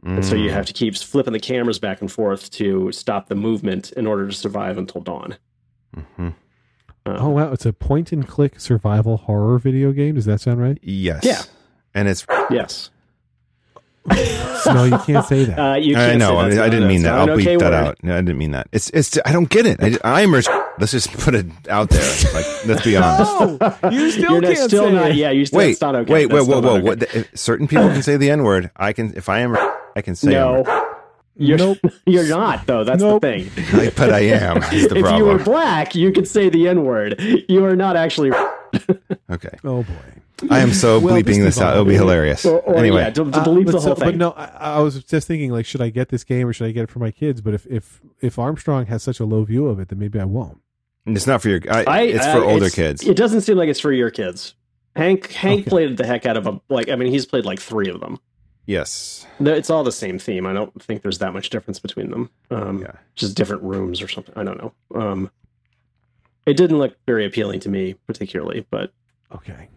and 0.04 0.24
so 0.24 0.34
you 0.36 0.50
Mm. 0.50 0.52
have 0.52 0.66
to 0.66 0.72
keep 0.72 0.94
flipping 0.96 1.32
the 1.32 1.40
cameras 1.40 1.78
back 1.78 2.00
and 2.00 2.12
forth 2.12 2.50
to 2.52 2.92
stop 2.92 3.28
the 3.28 3.34
movement 3.34 3.90
in 3.92 4.06
order 4.06 4.26
to 4.26 4.32
survive 4.34 4.76
until 4.78 5.00
dawn 5.00 5.36
Mhm. 5.96 6.34
Uh, 7.06 7.16
Oh 7.20 7.28
wow, 7.30 7.52
it's 7.52 7.66
a 7.66 7.72
point 7.72 8.12
and 8.12 8.26
click 8.26 8.58
survival 8.60 9.16
horror 9.18 9.58
video 9.58 9.92
game. 9.92 10.14
Does 10.16 10.24
that 10.26 10.40
sound 10.40 10.60
right? 10.60 10.78
Yes. 10.82 11.24
Yeah. 11.24 11.42
And 11.94 12.08
it's. 12.08 12.26
yes 12.50 12.90
no, 14.66 14.84
you 14.84 14.98
can't 14.98 15.24
say 15.24 15.44
that. 15.44 15.58
uh, 15.58 15.74
you 15.76 15.96
I 15.96 16.08
can't 16.08 16.18
know. 16.18 16.32
say 16.32 16.36
I, 16.36 16.48
that's 16.50 16.60
I 16.60 16.68
didn't 16.68 16.88
mean 16.88 17.02
that. 17.04 17.14
I'll 17.14 17.22
an 17.30 17.38
bleep 17.38 17.42
okay 17.42 17.56
that 17.56 17.72
word. 17.72 17.88
out. 17.88 18.04
No, 18.04 18.12
I 18.14 18.20
didn't 18.20 18.36
mean 18.36 18.50
that. 18.50 18.68
It's. 18.70 18.90
It's. 18.90 19.18
I 19.24 19.32
don't 19.32 19.48
get 19.48 19.64
it. 19.64 19.80
I, 20.04 20.20
I'm. 20.22 20.30
Let's 20.32 20.90
just 20.92 21.10
put 21.12 21.34
it 21.34 21.46
out 21.70 21.88
there. 21.88 22.02
Like, 22.34 22.44
let's 22.66 22.84
be 22.84 22.96
honest. 22.98 23.60
no, 23.82 23.90
you 23.90 24.10
still 24.10 24.32
You're 24.32 24.40
not- 24.42 24.54
can't 24.54 24.68
still 24.70 24.84
say 24.88 24.92
not 24.92 25.10
it. 25.12 25.16
yeah 25.16 25.30
you 25.30 25.46
still 25.46 25.58
wait, 25.58 25.70
it's 25.70 25.80
not 25.80 25.94
okay 25.94 26.12
wait, 26.12 26.28
That's 26.28 26.32
wait, 26.46 26.54
whoa, 26.54 26.60
still 26.60 26.62
whoa! 26.62 26.74
not 26.76 26.84
What? 26.84 27.02
okay. 27.02 27.18
if 27.20 27.30
certain 27.38 27.66
people 27.66 27.88
can 27.88 28.02
say 28.02 28.18
the 28.18 28.28
N 28.30 28.42
word. 28.42 28.70
I 28.76 28.92
can. 28.92 29.14
If 29.16 29.30
I 29.30 29.38
am, 29.40 29.56
I 29.96 30.02
can 30.02 30.14
say. 30.14 30.30
no 30.30 30.58
N-word. 30.60 30.94
you're, 31.36 31.58
Nope. 31.58 31.78
you're 32.06 32.28
not 32.28 32.66
though 32.66 32.84
that's 32.84 33.02
Nope. 33.02 33.22
the 33.22 33.44
thing 33.48 33.76
Like, 33.78 33.96
but 33.96 34.12
I 34.12 34.20
am. 34.20 34.58
Is 34.72 34.88
the 34.88 34.96
if 35.04 35.16
you 35.18 35.24
were 35.24 35.38
black 35.38 35.94
you 35.94 36.12
could 36.12 36.28
say 36.28 36.48
the 36.48 36.68
n-word 36.68 37.20
you 37.48 37.64
are 37.64 37.76
not 37.76 37.96
actually 37.96 38.30
Okay. 39.30 39.50
Oh 39.64 39.82
boy. 39.84 39.94
I 40.50 40.58
am 40.60 40.72
so 40.72 40.98
Well, 40.98 41.14
bleeping 41.14 41.26
just 41.26 41.40
this 41.40 41.60
out. 41.60 41.72
It'll 41.74 41.84
be 41.84 41.94
hilarious. 41.94 42.44
or, 42.44 42.60
or 42.60 42.76
anyway, 42.76 43.02
yeah 43.02 43.10
to, 43.10 43.30
to 43.30 43.38
Uh, 43.40 43.44
believe 43.44 43.66
but 43.66 43.72
the 43.72 43.80
whole 43.80 43.94
so- 43.94 44.00
thing 44.00 44.08
But 44.10 44.16
no, 44.16 44.30
I, 44.32 44.44
I 44.76 44.80
was 44.80 45.02
just 45.04 45.26
thinking, 45.28 45.50
like, 45.52 45.64
should 45.64 45.80
I 45.80 45.90
get 45.90 46.08
this 46.08 46.24
game 46.24 46.46
or 46.48 46.52
should 46.52 46.66
I 46.66 46.72
get 46.72 46.82
it 46.84 46.90
for 46.90 46.98
my 46.98 47.10
kids? 47.12 47.40
But 47.40 47.54
if 47.54 47.66
if 47.66 48.00
if 48.20 48.38
Armstrong 48.38 48.86
has 48.86 49.02
such 49.02 49.20
a 49.20 49.24
low 49.24 49.44
view 49.44 49.66
of 49.68 49.78
it, 49.78 49.88
then 49.88 49.98
maybe 50.00 50.18
I 50.20 50.24
won't. 50.24 50.60
it's 51.06 51.26
not 51.26 51.40
for 51.40 51.48
your. 51.50 51.60
I, 51.70 51.84
I, 51.86 52.00
it's 52.02 52.26
uh, 52.26 52.32
for 52.34 52.44
older 52.44 52.66
it's- 52.66 52.74
kids. 52.74 53.02
It 53.06 53.16
doesn't 53.16 53.42
seem 53.42 53.56
like 53.56 53.68
it's 53.68 53.80
for 53.80 53.92
your 53.92 54.10
kids. 54.10 54.54
Hank 54.96 55.30
Hank 55.32 55.60
Okay. 55.62 55.70
played 55.70 55.96
the 55.96 56.06
heck 56.06 56.26
out 56.26 56.36
of 56.36 56.46
a 56.48 56.60
like. 56.68 56.88
I 56.88 56.96
mean, 56.96 57.10
he's 57.12 57.26
played 57.26 57.44
like 57.44 57.60
three 57.60 57.88
of 57.88 58.00
them. 58.00 58.18
Yes. 58.66 59.26
It's 59.40 59.70
all 59.70 59.84
the 59.84 59.92
same 59.92 60.18
theme. 60.18 60.46
I 60.46 60.52
don't 60.52 60.82
think 60.82 61.02
there's 61.02 61.18
that 61.18 61.32
much 61.32 61.50
difference 61.50 61.78
between 61.78 62.10
them. 62.10 62.30
Um, 62.50 62.80
Yeah. 62.82 62.92
Just 63.14 63.36
different 63.36 63.62
rooms 63.62 64.02
or 64.02 64.08
something. 64.08 64.34
I 64.36 64.44
don't 64.44 64.58
know. 64.58 64.72
Um, 64.94 65.30
it 66.46 66.56
didn't 66.56 66.78
look 66.78 66.96
very 67.06 67.24
appealing 67.24 67.60
to 67.60 67.68
me 67.68 67.94
particularly, 68.06 68.66
but 68.70 68.92
Okay. 69.34 69.68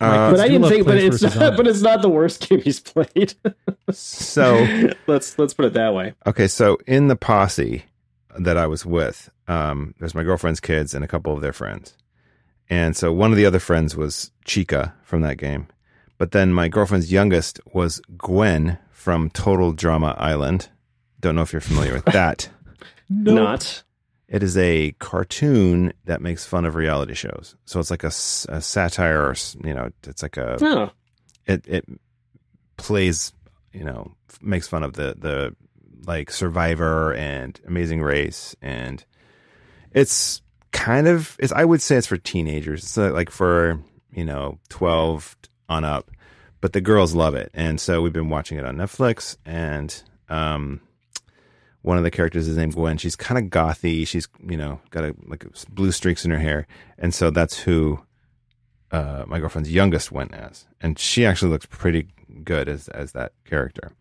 Uh, 0.00 0.30
but 0.30 0.40
I 0.40 0.48
didn't 0.48 0.68
think. 0.68 0.86
But 0.86 0.96
it's 0.96 1.20
vs. 1.20 1.38
not, 1.38 1.56
but 1.56 1.66
it's 1.66 1.82
not 1.82 2.00
the 2.00 2.08
worst 2.08 2.40
game 2.48 2.62
he's 2.62 2.80
played. 2.80 3.34
so 3.90 4.66
let's 5.06 5.38
let's 5.38 5.52
put 5.52 5.66
it 5.66 5.72
that 5.74 5.92
way. 5.94 6.14
Okay, 6.26 6.48
so 6.48 6.78
in 6.86 7.08
the 7.08 7.16
posse 7.16 7.84
that 8.38 8.56
I 8.56 8.66
was 8.66 8.86
with, 8.86 9.28
um, 9.46 9.94
there's 9.98 10.14
my 10.14 10.22
girlfriend's 10.22 10.60
kids 10.60 10.94
and 10.94 11.04
a 11.04 11.08
couple 11.08 11.34
of 11.34 11.42
their 11.42 11.52
friends. 11.52 11.96
And 12.70 12.96
so 12.96 13.12
one 13.12 13.30
of 13.30 13.36
the 13.36 13.44
other 13.44 13.58
friends 13.58 13.96
was 13.96 14.30
Chica 14.44 14.94
from 15.02 15.20
that 15.22 15.36
game. 15.36 15.66
But 16.20 16.32
then 16.32 16.52
my 16.52 16.68
girlfriend's 16.68 17.10
youngest 17.10 17.60
was 17.72 18.02
Gwen 18.18 18.76
from 18.90 19.30
Total 19.30 19.72
Drama 19.72 20.14
Island. 20.18 20.68
Don't 21.18 21.34
know 21.34 21.40
if 21.40 21.50
you're 21.50 21.62
familiar 21.62 21.94
with 21.94 22.04
that. 22.04 22.50
No. 23.12 23.34
Not 23.34 23.82
It 24.28 24.44
is 24.44 24.56
a 24.56 24.92
cartoon 25.00 25.92
that 26.04 26.20
makes 26.20 26.46
fun 26.46 26.64
of 26.64 26.76
reality 26.76 27.14
shows. 27.14 27.56
So 27.64 27.80
it's 27.80 27.90
like 27.90 28.04
a 28.04 28.10
satire, 28.12 29.22
or, 29.22 29.34
you 29.64 29.74
know, 29.74 29.90
it's 30.04 30.22
like 30.22 30.36
a 30.36 30.56
oh, 30.62 30.90
it 31.46 31.64
it 31.66 31.84
plays 32.76 33.32
you 33.72 33.82
know 33.82 34.12
f- 34.28 34.40
makes 34.40 34.68
fun 34.68 34.84
of 34.84 34.92
the 34.92 35.16
the 35.18 35.56
like 36.06 36.30
survivor 36.30 37.14
and 37.14 37.60
amazing 37.66 38.00
race 38.00 38.54
and 38.62 39.04
it's 39.90 40.40
kind 40.70 41.08
of 41.08 41.36
it's 41.40 41.52
i 41.52 41.64
would 41.64 41.82
say 41.82 41.96
it's 41.96 42.06
for 42.06 42.16
teenagers 42.16 42.84
it's 42.84 42.96
uh, 42.96 43.12
like 43.12 43.28
for 43.30 43.80
you 44.12 44.24
know 44.24 44.58
12 44.70 45.36
on 45.70 45.84
up 45.84 46.10
but 46.60 46.74
the 46.74 46.80
girls 46.82 47.14
love 47.14 47.34
it 47.34 47.50
and 47.54 47.80
so 47.80 48.02
we've 48.02 48.12
been 48.12 48.28
watching 48.28 48.58
it 48.58 48.66
on 48.66 48.76
netflix 48.76 49.38
and 49.46 50.02
um 50.28 50.80
one 51.82 51.96
of 51.96 52.04
the 52.04 52.10
characters 52.10 52.46
is 52.46 52.56
named 52.56 52.74
Gwen. 52.74 52.98
She's 52.98 53.16
kind 53.16 53.38
of 53.42 53.50
gothy. 53.50 54.06
She's 54.06 54.28
you 54.46 54.56
know 54.56 54.80
got 54.90 55.04
a 55.04 55.14
like 55.26 55.44
blue 55.70 55.92
streaks 55.92 56.24
in 56.24 56.30
her 56.30 56.38
hair, 56.38 56.66
and 56.98 57.14
so 57.14 57.30
that's 57.30 57.58
who 57.58 58.00
uh, 58.90 59.24
my 59.26 59.38
girlfriend's 59.38 59.70
youngest 59.70 60.12
went 60.12 60.34
as, 60.34 60.66
and 60.80 60.98
she 60.98 61.24
actually 61.24 61.50
looks 61.50 61.66
pretty 61.66 62.08
good 62.44 62.68
as 62.68 62.88
as 62.88 63.12
that 63.12 63.32
character. 63.44 63.92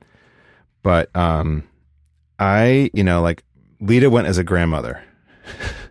But 0.83 1.15
um, 1.15 1.63
I 2.37 2.89
you 2.93 3.03
know 3.03 3.21
like 3.21 3.43
Lita 3.79 4.09
went 4.09 4.27
as 4.27 4.37
a 4.37 4.43
grandmother, 4.43 5.01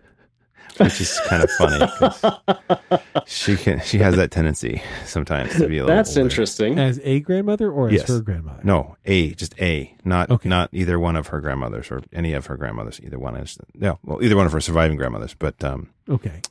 which 0.79 0.99
is 1.01 1.19
kind 1.27 1.43
of 1.43 1.51
funny. 1.51 1.85
She 3.25 3.55
can 3.57 3.79
she 3.81 3.99
has 3.99 4.15
that 4.15 4.31
tendency 4.31 4.81
sometimes 5.05 5.53
to 5.57 5.67
be 5.67 5.77
a 5.77 5.83
little. 5.83 5.95
that's 5.95 6.09
older. 6.11 6.21
interesting. 6.21 6.79
As 6.79 6.99
a 7.03 7.19
grandmother 7.19 7.71
or 7.71 7.89
as 7.89 8.01
her 8.07 8.21
grandmother? 8.21 8.61
No, 8.63 8.95
a 9.05 9.33
just 9.35 9.53
a, 9.61 9.95
not 10.03 10.31
Okay. 10.31 10.49
not 10.49 10.69
either 10.73 10.99
one 10.99 11.15
of 11.15 11.27
her 11.27 11.39
grandmothers 11.39 11.91
or 11.91 12.01
any 12.11 12.33
of 12.33 12.47
her 12.47 12.57
grandmothers. 12.57 12.99
Either 13.03 13.19
one 13.19 13.35
is 13.37 13.57
no, 13.75 13.99
well, 14.03 14.23
either 14.23 14.35
one 14.35 14.47
of 14.47 14.51
her 14.51 14.59
surviving 14.61 14.97
grandmothers, 14.97 15.35
but 15.37 15.63
um, 15.63 15.89
Okay. 16.09 16.41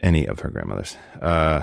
any 0.00 0.26
of 0.26 0.40
her 0.40 0.50
grandmothers. 0.50 0.96
Uh, 1.20 1.62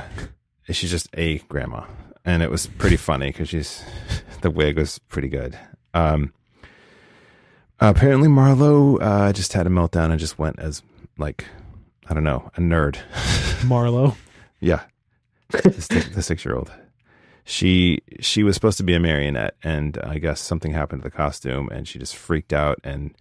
she's 0.71 0.89
just 0.89 1.07
a 1.13 1.37
grandma, 1.49 1.83
and 2.25 2.41
it 2.41 2.49
was 2.49 2.65
pretty 2.65 2.97
funny 2.97 3.27
because 3.27 3.49
she's 3.49 3.83
the 4.41 4.49
wig 4.49 4.77
was 4.77 4.97
pretty 4.97 5.29
good. 5.29 5.57
Um, 5.93 6.33
apparently 7.79 8.27
Marlo 8.29 8.97
uh, 9.01 9.31
just 9.33 9.53
had 9.53 9.67
a 9.67 9.69
meltdown 9.69 10.09
and 10.11 10.19
just 10.19 10.39
went 10.39 10.57
as 10.59 10.81
like 11.19 11.45
I 12.09 12.13
don't 12.13 12.23
know 12.23 12.49
a 12.55 12.59
nerd. 12.59 12.97
Marlo. 13.61 14.15
Yeah, 14.59 14.81
the, 15.49 15.71
six- 15.81 16.09
the 16.09 16.21
six-year-old. 16.21 16.71
She 17.45 17.99
she 18.19 18.43
was 18.43 18.55
supposed 18.55 18.77
to 18.77 18.83
be 18.83 18.93
a 18.93 18.99
marionette, 18.99 19.55
and 19.63 19.97
I 20.03 20.17
guess 20.17 20.41
something 20.41 20.73
happened 20.73 21.01
to 21.03 21.09
the 21.09 21.15
costume, 21.15 21.69
and 21.69 21.87
she 21.87 21.97
just 21.99 22.15
freaked 22.15 22.51
out, 22.53 22.79
and 22.83 23.13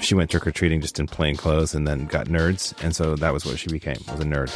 she 0.00 0.14
went 0.14 0.30
trick 0.30 0.46
or 0.46 0.50
treating 0.50 0.80
just 0.80 0.98
in 0.98 1.06
plain 1.06 1.36
clothes, 1.36 1.74
and 1.74 1.86
then 1.86 2.06
got 2.06 2.26
nerds, 2.26 2.74
and 2.82 2.96
so 2.96 3.14
that 3.16 3.32
was 3.32 3.44
what 3.46 3.58
she 3.58 3.68
became 3.68 3.98
was 4.10 4.20
a 4.20 4.24
nerd. 4.24 4.50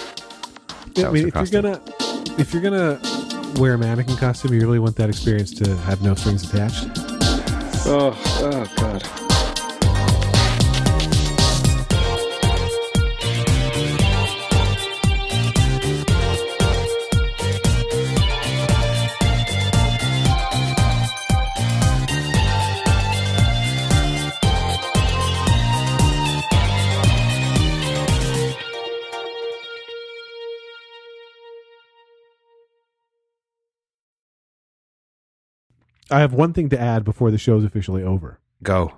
Yeah, 0.97 1.05
That 1.05 1.09
I 1.09 1.13
mean, 1.13 1.31
her 1.31 1.43
if 1.43 1.53
you're 1.53 1.63
gonna 1.63 1.83
if 2.41 2.53
you're 2.53 2.63
gonna 2.63 3.61
wear 3.61 3.75
a 3.75 3.79
mannequin 3.79 4.17
costume, 4.17 4.53
you 4.55 4.61
really 4.61 4.79
want 4.81 4.97
that 4.97 5.09
experience 5.09 5.53
to 5.55 5.77
have 5.77 6.03
no 6.03 6.15
strings 6.17 6.43
attached. 6.53 6.89
Oh, 7.87 8.17
oh 8.41 8.73
God. 8.77 9.32
I 36.13 36.21
have 36.21 36.35
one 36.35 36.53
thing 36.53 36.69
to 36.71 36.81
add 36.81 37.05
before 37.05 37.31
the 37.31 37.39
show's 37.39 37.65
officially 37.65 38.03
over. 38.03 38.39
Go. 38.63 38.93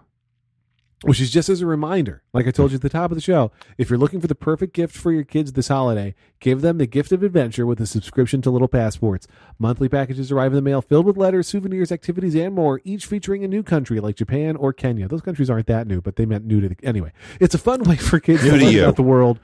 which 1.05 1.21
is 1.21 1.31
just 1.31 1.49
as 1.51 1.61
a 1.61 1.67
reminder, 1.67 2.23
like 2.33 2.47
I 2.47 2.51
told 2.51 2.71
you 2.71 2.77
at 2.77 2.83
the 2.83 2.89
top 2.89 3.11
of 3.11 3.15
the 3.15 3.21
show, 3.21 3.53
if 3.77 3.91
you're 3.91 3.99
looking 3.99 4.21
for 4.23 4.27
the 4.27 4.35
perfect 4.35 4.73
gift 4.73 4.97
for 4.97 5.13
your 5.13 5.25
kids 5.25 5.53
this 5.53 5.69
holiday, 5.69 6.15
give 6.41 6.63
them 6.63 6.79
the 6.79 6.87
gift 6.87 7.13
of 7.13 7.23
adventure 7.23 7.67
with 7.67 7.79
a 7.81 7.87
subscription 7.87 8.41
to 8.43 8.51
Little 8.51 8.69
Passports. 8.69 9.27
Monthly 9.59 9.89
packages 9.89 10.33
arrive 10.33 10.53
in 10.53 10.57
the 10.57 10.63
mail 10.63 10.81
filled 10.81 11.05
with 11.05 11.17
letters, 11.19 11.47
souvenirs, 11.47 11.93
activities, 11.93 12.35
and 12.35 12.55
more, 12.55 12.81
each 12.85 13.05
featuring 13.07 13.45
a 13.45 13.49
new 13.49 13.63
country 13.63 14.01
like 14.01 14.17
Japan 14.17 14.57
or 14.57 14.73
Kenya. 14.73 15.07
Those 15.09 15.21
countries 15.23 15.51
aren't 15.51 15.67
that 15.67 15.87
new, 15.87 16.01
but 16.01 16.17
they 16.17 16.25
meant 16.25 16.47
new 16.47 16.61
to 16.63 16.69
the. 16.71 16.77
Anyway, 16.83 17.13
it's 17.39 17.55
a 17.55 17.59
fun 17.59 17.83
way 17.85 17.97
for 17.97 18.19
kids 18.19 18.43
New 18.43 18.53
to 18.53 18.59
to 18.59 18.65
learn 18.65 18.75
you. 18.75 18.83
about 18.85 18.97
the 18.97 19.03
world. 19.03 19.41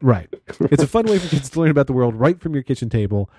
Right. 0.00 0.28
It's 0.62 0.82
a 0.82 0.88
fun 0.88 1.06
way 1.06 1.18
for 1.18 1.28
kids 1.28 1.48
to 1.50 1.60
learn 1.60 1.70
about 1.70 1.86
the 1.86 1.92
world 1.92 2.14
right 2.16 2.40
from 2.40 2.54
your 2.54 2.64
kitchen 2.64 2.88
table. 2.88 3.30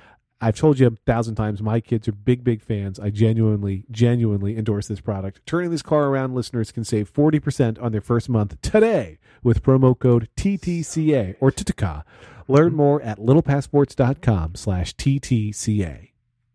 I've 0.43 0.57
told 0.57 0.77
you 0.77 0.87
a 0.87 0.91
thousand 1.05 1.35
times, 1.35 1.61
my 1.61 1.79
kids 1.79 2.05
are 2.09 2.11
big, 2.11 2.43
big 2.43 2.61
fans. 2.61 2.99
I 2.99 3.11
genuinely, 3.11 3.85
genuinely 3.89 4.57
endorse 4.57 4.87
this 4.87 4.99
product. 4.99 5.39
Turning 5.45 5.71
this 5.71 5.81
car 5.81 6.07
around 6.07 6.35
listeners 6.35 6.69
can 6.69 6.83
save 6.83 7.13
40% 7.13 7.81
on 7.81 7.93
their 7.93 8.01
first 8.01 8.27
month 8.27 8.61
today 8.61 9.19
with 9.41 9.63
promo 9.63 9.97
code 9.97 10.27
TTCA 10.35 11.37
or 11.39 11.49
TTCA. 11.49 12.03
Learn 12.49 12.75
more 12.75 13.01
at 13.01 13.19
littlepassports.com 13.19 14.55
slash 14.55 14.93
TTCA. 14.95 16.12